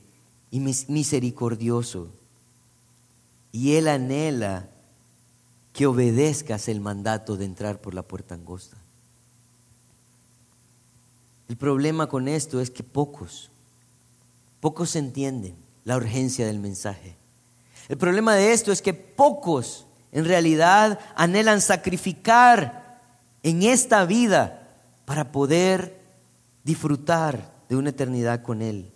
y 0.49 0.59
misericordioso. 0.59 2.09
Y 3.51 3.75
Él 3.75 3.89
anhela 3.89 4.67
que 5.71 5.85
obedezcas 5.85 6.67
el 6.67 6.81
mandato 6.81 7.37
de 7.37 7.45
entrar 7.45 7.79
por 7.79 7.93
la 7.93 8.01
puerta 8.01 8.33
angosta. 8.33 8.77
El 11.47 11.57
problema 11.57 12.07
con 12.07 12.27
esto 12.27 12.59
es 12.59 12.71
que 12.71 12.81
pocos, 12.81 13.51
pocos 14.61 14.95
entienden 14.95 15.55
la 15.83 15.95
urgencia 15.95 16.47
del 16.47 16.57
mensaje. 16.57 17.17
El 17.87 17.97
problema 17.97 18.35
de 18.35 18.51
esto 18.51 18.71
es 18.71 18.81
que 18.81 18.93
pocos 18.93 19.85
en 20.11 20.25
realidad 20.25 20.99
anhelan 21.15 21.61
sacrificar 21.61 23.01
en 23.43 23.63
esta 23.63 24.05
vida 24.05 24.69
para 25.05 25.31
poder 25.31 25.99
disfrutar 26.63 27.53
de 27.69 27.75
una 27.75 27.89
eternidad 27.91 28.41
con 28.41 28.61
Él. 28.61 28.89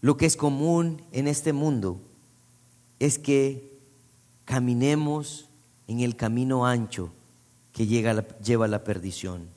Lo 0.00 0.16
que 0.16 0.26
es 0.26 0.36
común 0.36 1.02
en 1.12 1.28
este 1.28 1.52
mundo 1.52 2.00
es 2.98 3.18
que 3.18 3.78
caminemos 4.44 5.46
en 5.88 6.00
el 6.00 6.16
camino 6.16 6.66
ancho 6.66 7.10
que 7.72 7.86
lleva 7.86 8.64
a 8.64 8.68
la 8.68 8.84
perdición. 8.84 9.48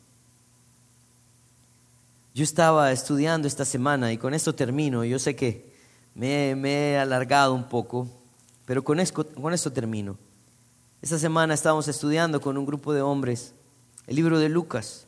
Yo 2.33 2.43
estaba 2.43 2.91
estudiando 2.91 3.47
esta 3.47 3.65
semana 3.65 4.11
y 4.11 4.17
con 4.17 4.33
esto 4.33 4.53
termino. 4.53 5.03
Yo 5.03 5.19
sé 5.19 5.35
que 5.35 5.66
me, 6.17 6.93
he 6.93 6.97
alargado 6.97 7.53
un 7.53 7.69
poco, 7.69 8.07
pero 8.65 8.83
con 8.83 8.99
esto, 8.99 9.71
termino. 9.71 10.17
Esta 11.01 11.19
semana 11.19 11.53
estábamos 11.53 11.87
estudiando 11.87 12.41
con 12.41 12.57
un 12.57 12.65
grupo 12.65 12.91
de 12.91 13.01
hombres 13.01 13.53
el 14.07 14.15
libro 14.15 14.39
de 14.39 14.49
Lucas, 14.49 15.05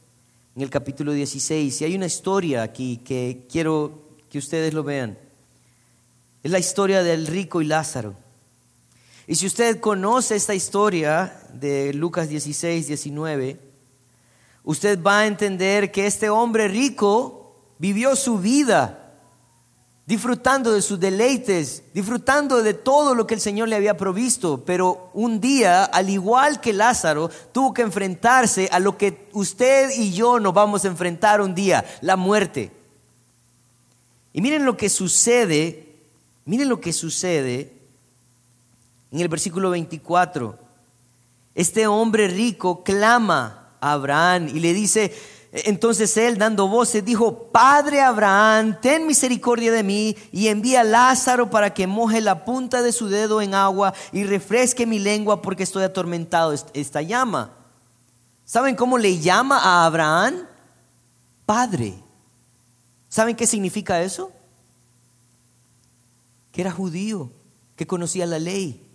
en 0.56 0.62
el 0.62 0.70
capítulo 0.70 1.12
16, 1.12 1.82
y 1.82 1.86
hay 1.86 1.96
una 1.96 2.06
historia 2.06 2.62
aquí 2.62 2.98
que 2.98 3.48
quiero 3.52 4.04
que 4.30 4.38
ustedes 4.38 4.74
lo 4.74 4.84
vean. 4.84 5.18
Es 6.44 6.52
la 6.52 6.60
historia 6.60 7.02
del 7.02 7.26
rico 7.26 7.62
y 7.62 7.66
Lázaro. 7.66 8.14
Y 9.26 9.36
si 9.36 9.48
usted 9.48 9.80
conoce 9.80 10.36
esta 10.36 10.54
historia 10.54 11.42
de 11.54 11.94
Lucas 11.94 12.30
16, 12.30 12.88
19, 12.88 13.60
usted 14.64 15.02
va 15.02 15.22
a 15.22 15.28
entender 15.28 15.92
que 15.92 16.06
este 16.06 16.30
hombre 16.30 16.68
rico 16.68 17.56
vivió 17.80 18.16
su 18.16 18.38
vida 18.38 18.99
disfrutando 20.10 20.74
de 20.74 20.82
sus 20.82 21.00
deleites, 21.00 21.84
disfrutando 21.94 22.64
de 22.64 22.74
todo 22.74 23.14
lo 23.14 23.28
que 23.28 23.36
el 23.36 23.40
Señor 23.40 23.68
le 23.68 23.76
había 23.76 23.96
provisto, 23.96 24.64
pero 24.66 25.12
un 25.14 25.40
día, 25.40 25.84
al 25.84 26.10
igual 26.10 26.60
que 26.62 26.74
Lázaro, 26.74 27.30
tuvo 27.52 27.76
que 27.76 27.84
enfrentarse 27.84 28.68
a 28.72 28.80
lo 28.80 28.98
que 28.98 29.30
usted 29.34 29.92
y 29.96 30.12
yo 30.12 30.40
nos 30.40 30.52
vamos 30.52 30.84
a 30.84 30.88
enfrentar 30.88 31.42
un 31.42 31.54
día, 31.54 31.86
la 32.02 32.16
muerte. 32.16 32.72
Y 34.34 34.42
miren 34.42 34.66
lo 34.66 34.76
que 34.76 34.90
sucede, 34.90 35.94
miren 36.46 36.70
lo 36.70 36.82
que 36.82 36.92
sucede 36.92 37.72
en 39.12 39.20
el 39.20 39.28
versículo 39.28 39.70
24. 39.70 40.58
Este 41.54 41.86
hombre 41.86 42.30
rico 42.30 42.84
clama 42.84 43.76
a 43.80 43.92
Abraham 43.92 44.48
y 44.48 44.60
le 44.60 44.74
dice, 44.74 45.14
entonces 45.52 46.16
él, 46.18 46.38
dando 46.38 46.68
voces, 46.68 47.04
dijo, 47.04 47.48
Padre 47.52 48.02
Abraham, 48.02 48.80
ten 48.80 49.08
misericordia 49.08 49.72
de 49.72 49.82
mí 49.82 50.16
y 50.32 50.48
envía 50.48 50.82
a 50.82 50.84
Lázaro 50.84 51.50
para 51.50 51.74
que 51.74 51.88
moje 51.88 52.22
la 52.22 52.46
punta 52.46 52.84
de 52.84 52.92
su 52.92 53.08
dedo 53.08 53.42
en 53.42 53.56
agua 53.56 53.96
y 54.12 54.26
refresque 54.26 54.86
mi 54.86 55.00
lengua 55.00 55.42
porque 55.42 55.64
estoy 55.64 55.84
atormentado. 55.84 56.54
Esta 56.74 57.02
llama. 57.02 57.56
¿Saben 58.46 58.76
cómo 58.76 59.00
le 59.00 59.18
llama 59.18 59.58
a 59.58 59.86
Abraham? 59.86 60.46
Padre. 61.48 61.96
¿Saben 63.08 63.36
qué 63.36 63.48
significa 63.48 64.04
eso? 64.04 64.32
Que 66.52 66.62
era 66.62 66.72
judío, 66.72 67.32
que 67.76 67.88
conocía 67.88 68.28
la 68.28 68.38
ley. 68.38 68.86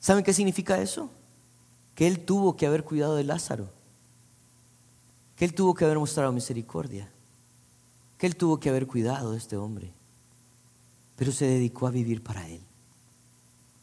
¿Saben 0.00 0.24
qué 0.24 0.32
significa 0.32 0.78
eso? 0.80 1.08
Que 1.94 2.08
él 2.08 2.24
tuvo 2.24 2.56
que 2.56 2.66
haber 2.66 2.82
cuidado 2.82 3.14
de 3.14 3.22
Lázaro 3.22 3.77
que 5.38 5.44
él 5.44 5.54
tuvo 5.54 5.72
que 5.72 5.84
haber 5.84 6.00
mostrado 6.00 6.32
misericordia, 6.32 7.08
que 8.18 8.26
él 8.26 8.34
tuvo 8.34 8.58
que 8.58 8.70
haber 8.70 8.88
cuidado 8.88 9.30
de 9.30 9.38
este 9.38 9.56
hombre, 9.56 9.92
pero 11.14 11.30
se 11.30 11.44
dedicó 11.44 11.86
a 11.86 11.92
vivir 11.92 12.24
para 12.24 12.46
él, 12.48 12.60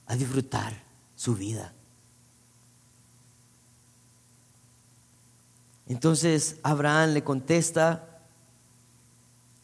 a 0.05 0.17
disfrutar 0.17 0.83
su 1.15 1.33
vida. 1.33 1.71
Entonces 5.87 6.57
Abraham 6.61 7.11
le 7.11 7.23
contesta, 7.23 8.21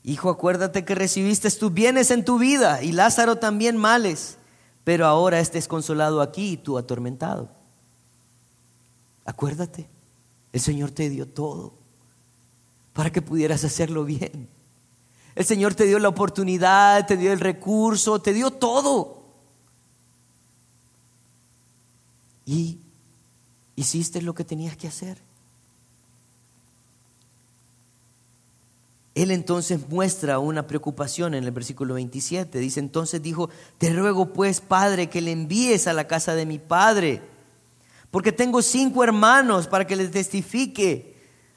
Hijo, 0.03 0.29
acuérdate 0.29 0.85
que 0.85 0.95
recibiste 0.95 1.51
tus 1.51 1.73
bienes 1.73 2.09
en 2.09 2.23
tu 2.23 2.39
vida 2.39 2.81
y 2.81 2.93
Lázaro 2.93 3.35
también 3.35 3.75
males, 3.75 4.37
pero 4.85 5.07
ahora 5.07 5.41
estés 5.41 5.67
consolado 5.67 6.21
aquí 6.21 6.53
y 6.53 6.57
tú 6.57 6.77
atormentado. 6.77 7.49
Acuérdate, 9.25 9.89
el 10.53 10.61
Señor 10.61 10.91
te 10.91 11.09
dio 11.09 11.27
todo 11.27 11.80
para 12.93 13.11
que 13.11 13.21
pudieras 13.21 13.63
hacerlo 13.63 14.05
bien. 14.05 14.47
El 15.35 15.45
Señor 15.45 15.75
te 15.75 15.85
dio 15.85 15.99
la 15.99 16.09
oportunidad, 16.09 17.07
te 17.07 17.17
dio 17.17 17.31
el 17.31 17.39
recurso, 17.39 18.21
te 18.21 18.33
dio 18.33 18.51
todo. 18.51 19.23
Y 22.45 22.79
hiciste 23.75 24.21
lo 24.21 24.35
que 24.35 24.43
tenías 24.43 24.75
que 24.75 24.87
hacer. 24.87 25.17
Él 29.13 29.31
entonces 29.31 29.89
muestra 29.89 30.39
una 30.39 30.67
preocupación 30.67 31.33
en 31.33 31.43
el 31.43 31.51
versículo 31.51 31.95
27. 31.95 32.59
Dice, 32.59 32.79
entonces 32.79 33.21
dijo, 33.21 33.49
te 33.77 33.93
ruego 33.93 34.33
pues, 34.33 34.61
Padre, 34.61 35.09
que 35.09 35.21
le 35.21 35.31
envíes 35.31 35.87
a 35.87 35.93
la 35.93 36.07
casa 36.07 36.33
de 36.33 36.45
mi 36.45 36.59
Padre, 36.59 37.21
porque 38.09 38.31
tengo 38.31 38.61
cinco 38.61 39.03
hermanos 39.03 39.67
para 39.67 39.85
que 39.85 39.95
les 39.95 40.11
testifique 40.11 41.10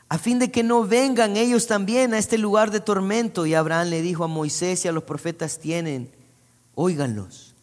a 0.09 0.19
fin 0.19 0.39
de 0.39 0.51
que 0.51 0.63
no 0.63 0.85
vengan 0.85 1.37
ellos 1.37 1.67
también 1.67 2.15
a 2.15 2.19
este 2.19 2.39
lugar 2.39 2.71
de 2.71 2.81
tormento. 2.81 3.47
Y 3.47 3.55
Abraham 3.55 3.89
le 3.89 4.03
dijo 4.03 4.25
a 4.25 4.29
Moisés 4.29 4.85
y 4.85 4.89
a 4.89 4.93
los 4.93 5.05
profetas 5.05 5.59
tienen, 5.59 6.11
óiganlos. 6.75 7.55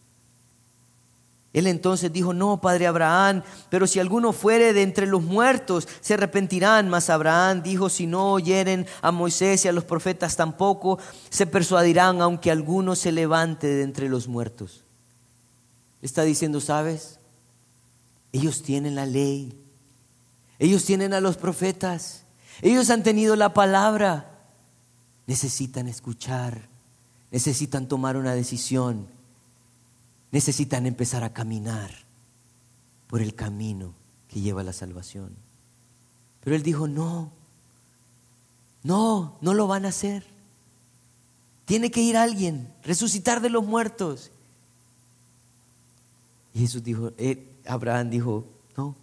Él 1.52 1.66
entonces 1.66 2.10
dijo, 2.10 2.32
no, 2.32 2.60
padre 2.62 2.86
Abraham, 2.86 3.42
pero 3.68 3.86
si 3.86 4.00
alguno 4.00 4.32
fuere 4.32 4.72
de 4.72 4.82
entre 4.82 5.06
los 5.06 5.22
muertos, 5.22 5.86
se 6.00 6.14
arrepentirán. 6.14 6.88
Mas 6.88 7.10
Abraham 7.10 7.62
dijo, 7.62 7.90
si 7.90 8.06
no 8.06 8.32
oyeren 8.32 8.86
a 9.02 9.12
Moisés 9.12 9.64
y 9.64 9.68
a 9.68 9.72
los 9.72 9.84
profetas 9.84 10.34
tampoco, 10.34 10.98
se 11.28 11.46
persuadirán, 11.46 12.22
aunque 12.22 12.50
alguno 12.50 12.96
se 12.96 13.12
levante 13.12 13.66
de 13.66 13.82
entre 13.82 14.08
los 14.08 14.28
muertos. 14.28 14.82
Está 16.00 16.22
diciendo, 16.22 16.60
¿sabes? 16.60 17.18
Ellos 18.32 18.62
tienen 18.62 18.94
la 18.94 19.04
ley, 19.04 19.54
ellos 20.58 20.84
tienen 20.84 21.12
a 21.12 21.20
los 21.20 21.36
profetas. 21.36 22.21
Ellos 22.62 22.88
han 22.90 23.02
tenido 23.02 23.36
la 23.36 23.52
palabra. 23.52 24.30
Necesitan 25.26 25.88
escuchar, 25.88 26.68
necesitan 27.30 27.86
tomar 27.88 28.16
una 28.16 28.34
decisión, 28.34 29.06
necesitan 30.30 30.86
empezar 30.86 31.24
a 31.24 31.32
caminar 31.32 31.90
por 33.08 33.20
el 33.20 33.34
camino 33.34 33.94
que 34.28 34.40
lleva 34.40 34.62
a 34.62 34.64
la 34.64 34.72
salvación. 34.72 35.34
Pero 36.42 36.56
él 36.56 36.62
dijo, 36.62 36.88
no, 36.88 37.30
no, 38.82 39.38
no 39.40 39.54
lo 39.54 39.66
van 39.66 39.84
a 39.84 39.90
hacer. 39.90 40.24
Tiene 41.64 41.90
que 41.90 42.00
ir 42.00 42.16
alguien, 42.16 42.72
resucitar 42.84 43.40
de 43.40 43.50
los 43.50 43.64
muertos. 43.64 44.30
Y 46.54 46.60
Jesús 46.60 46.82
dijo, 46.82 47.12
eh, 47.16 47.48
Abraham 47.66 48.10
dijo, 48.10 48.44
no, 48.76 48.96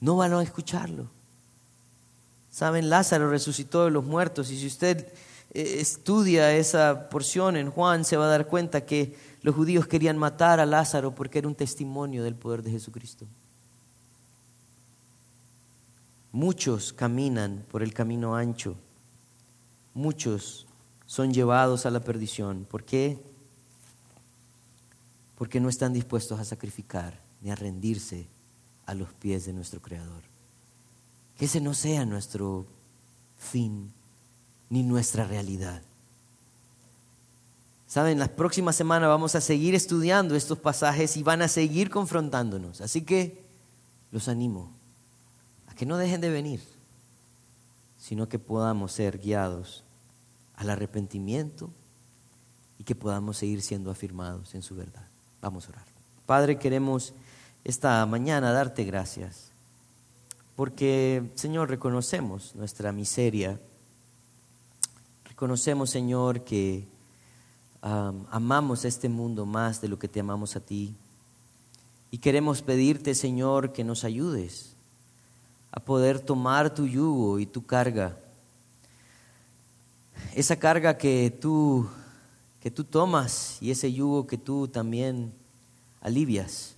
no 0.00 0.16
van 0.16 0.32
a 0.32 0.42
escucharlo. 0.42 1.08
Saben, 2.54 2.88
Lázaro 2.88 3.28
resucitó 3.30 3.84
de 3.84 3.90
los 3.90 4.04
muertos 4.04 4.52
y 4.52 4.56
si 4.56 4.68
usted 4.68 5.12
eh, 5.52 5.78
estudia 5.80 6.54
esa 6.54 7.08
porción 7.08 7.56
en 7.56 7.68
Juan 7.68 8.04
se 8.04 8.16
va 8.16 8.26
a 8.26 8.28
dar 8.28 8.46
cuenta 8.46 8.86
que 8.86 9.18
los 9.42 9.56
judíos 9.56 9.88
querían 9.88 10.16
matar 10.16 10.60
a 10.60 10.64
Lázaro 10.64 11.16
porque 11.16 11.40
era 11.40 11.48
un 11.48 11.56
testimonio 11.56 12.22
del 12.22 12.36
poder 12.36 12.62
de 12.62 12.70
Jesucristo. 12.70 13.26
Muchos 16.30 16.92
caminan 16.92 17.64
por 17.72 17.82
el 17.82 17.92
camino 17.92 18.36
ancho, 18.36 18.76
muchos 19.92 20.68
son 21.06 21.34
llevados 21.34 21.86
a 21.86 21.90
la 21.90 22.04
perdición. 22.04 22.68
¿Por 22.70 22.84
qué? 22.84 23.20
Porque 25.34 25.58
no 25.58 25.68
están 25.68 25.92
dispuestos 25.92 26.38
a 26.38 26.44
sacrificar 26.44 27.20
ni 27.40 27.50
a 27.50 27.56
rendirse 27.56 28.28
a 28.86 28.94
los 28.94 29.12
pies 29.12 29.44
de 29.44 29.52
nuestro 29.52 29.82
Creador. 29.82 30.33
Que 31.38 31.46
ese 31.46 31.60
no 31.60 31.74
sea 31.74 32.04
nuestro 32.04 32.66
fin 33.38 33.92
ni 34.70 34.82
nuestra 34.82 35.24
realidad. 35.24 35.82
Saben, 37.86 38.18
las 38.18 38.30
próximas 38.30 38.74
semanas 38.74 39.08
vamos 39.08 39.36
a 39.36 39.40
seguir 39.40 39.74
estudiando 39.74 40.34
estos 40.34 40.58
pasajes 40.58 41.16
y 41.16 41.22
van 41.22 41.42
a 41.42 41.48
seguir 41.48 41.90
confrontándonos. 41.90 42.80
Así 42.80 43.02
que 43.02 43.44
los 44.10 44.26
animo 44.26 44.72
a 45.68 45.74
que 45.74 45.86
no 45.86 45.96
dejen 45.96 46.20
de 46.20 46.30
venir, 46.30 46.60
sino 47.98 48.28
que 48.28 48.40
podamos 48.40 48.92
ser 48.92 49.18
guiados 49.18 49.84
al 50.56 50.70
arrepentimiento 50.70 51.70
y 52.78 52.84
que 52.84 52.96
podamos 52.96 53.36
seguir 53.36 53.62
siendo 53.62 53.90
afirmados 53.90 54.54
en 54.54 54.62
su 54.62 54.74
verdad. 54.74 55.06
Vamos 55.40 55.66
a 55.66 55.70
orar. 55.70 55.84
Padre, 56.26 56.58
queremos 56.58 57.14
esta 57.62 58.04
mañana 58.06 58.50
darte 58.50 58.82
gracias 58.84 59.53
porque, 60.56 61.30
Señor, 61.34 61.68
reconocemos 61.68 62.54
nuestra 62.54 62.92
miseria. 62.92 63.58
Reconocemos, 65.24 65.90
Señor, 65.90 66.44
que 66.44 66.86
amamos 67.82 68.84
este 68.84 69.08
mundo 69.08 69.46
más 69.46 69.80
de 69.80 69.88
lo 69.88 69.98
que 69.98 70.08
te 70.08 70.20
amamos 70.20 70.54
a 70.56 70.60
ti. 70.60 70.94
Y 72.10 72.18
queremos 72.18 72.62
pedirte, 72.62 73.14
Señor, 73.14 73.72
que 73.72 73.82
nos 73.82 74.04
ayudes 74.04 74.74
a 75.72 75.80
poder 75.80 76.20
tomar 76.20 76.72
tu 76.72 76.86
yugo 76.86 77.40
y 77.40 77.46
tu 77.46 77.66
carga. 77.66 78.16
Esa 80.36 80.56
carga 80.56 80.96
que 80.96 81.36
tú, 81.40 81.88
que 82.62 82.70
tú 82.70 82.84
tomas 82.84 83.58
y 83.60 83.72
ese 83.72 83.92
yugo 83.92 84.28
que 84.28 84.38
tú 84.38 84.68
también 84.68 85.32
alivias. 86.00 86.76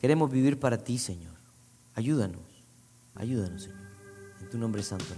Queremos 0.00 0.30
vivir 0.32 0.58
para 0.58 0.82
ti, 0.82 0.98
Señor. 0.98 1.33
Ayúdanos, 1.94 2.42
ayúdanos, 3.14 3.62
Señor. 3.62 3.78
En 4.40 4.50
tu 4.50 4.58
nombre 4.58 4.82
santo, 4.82 5.14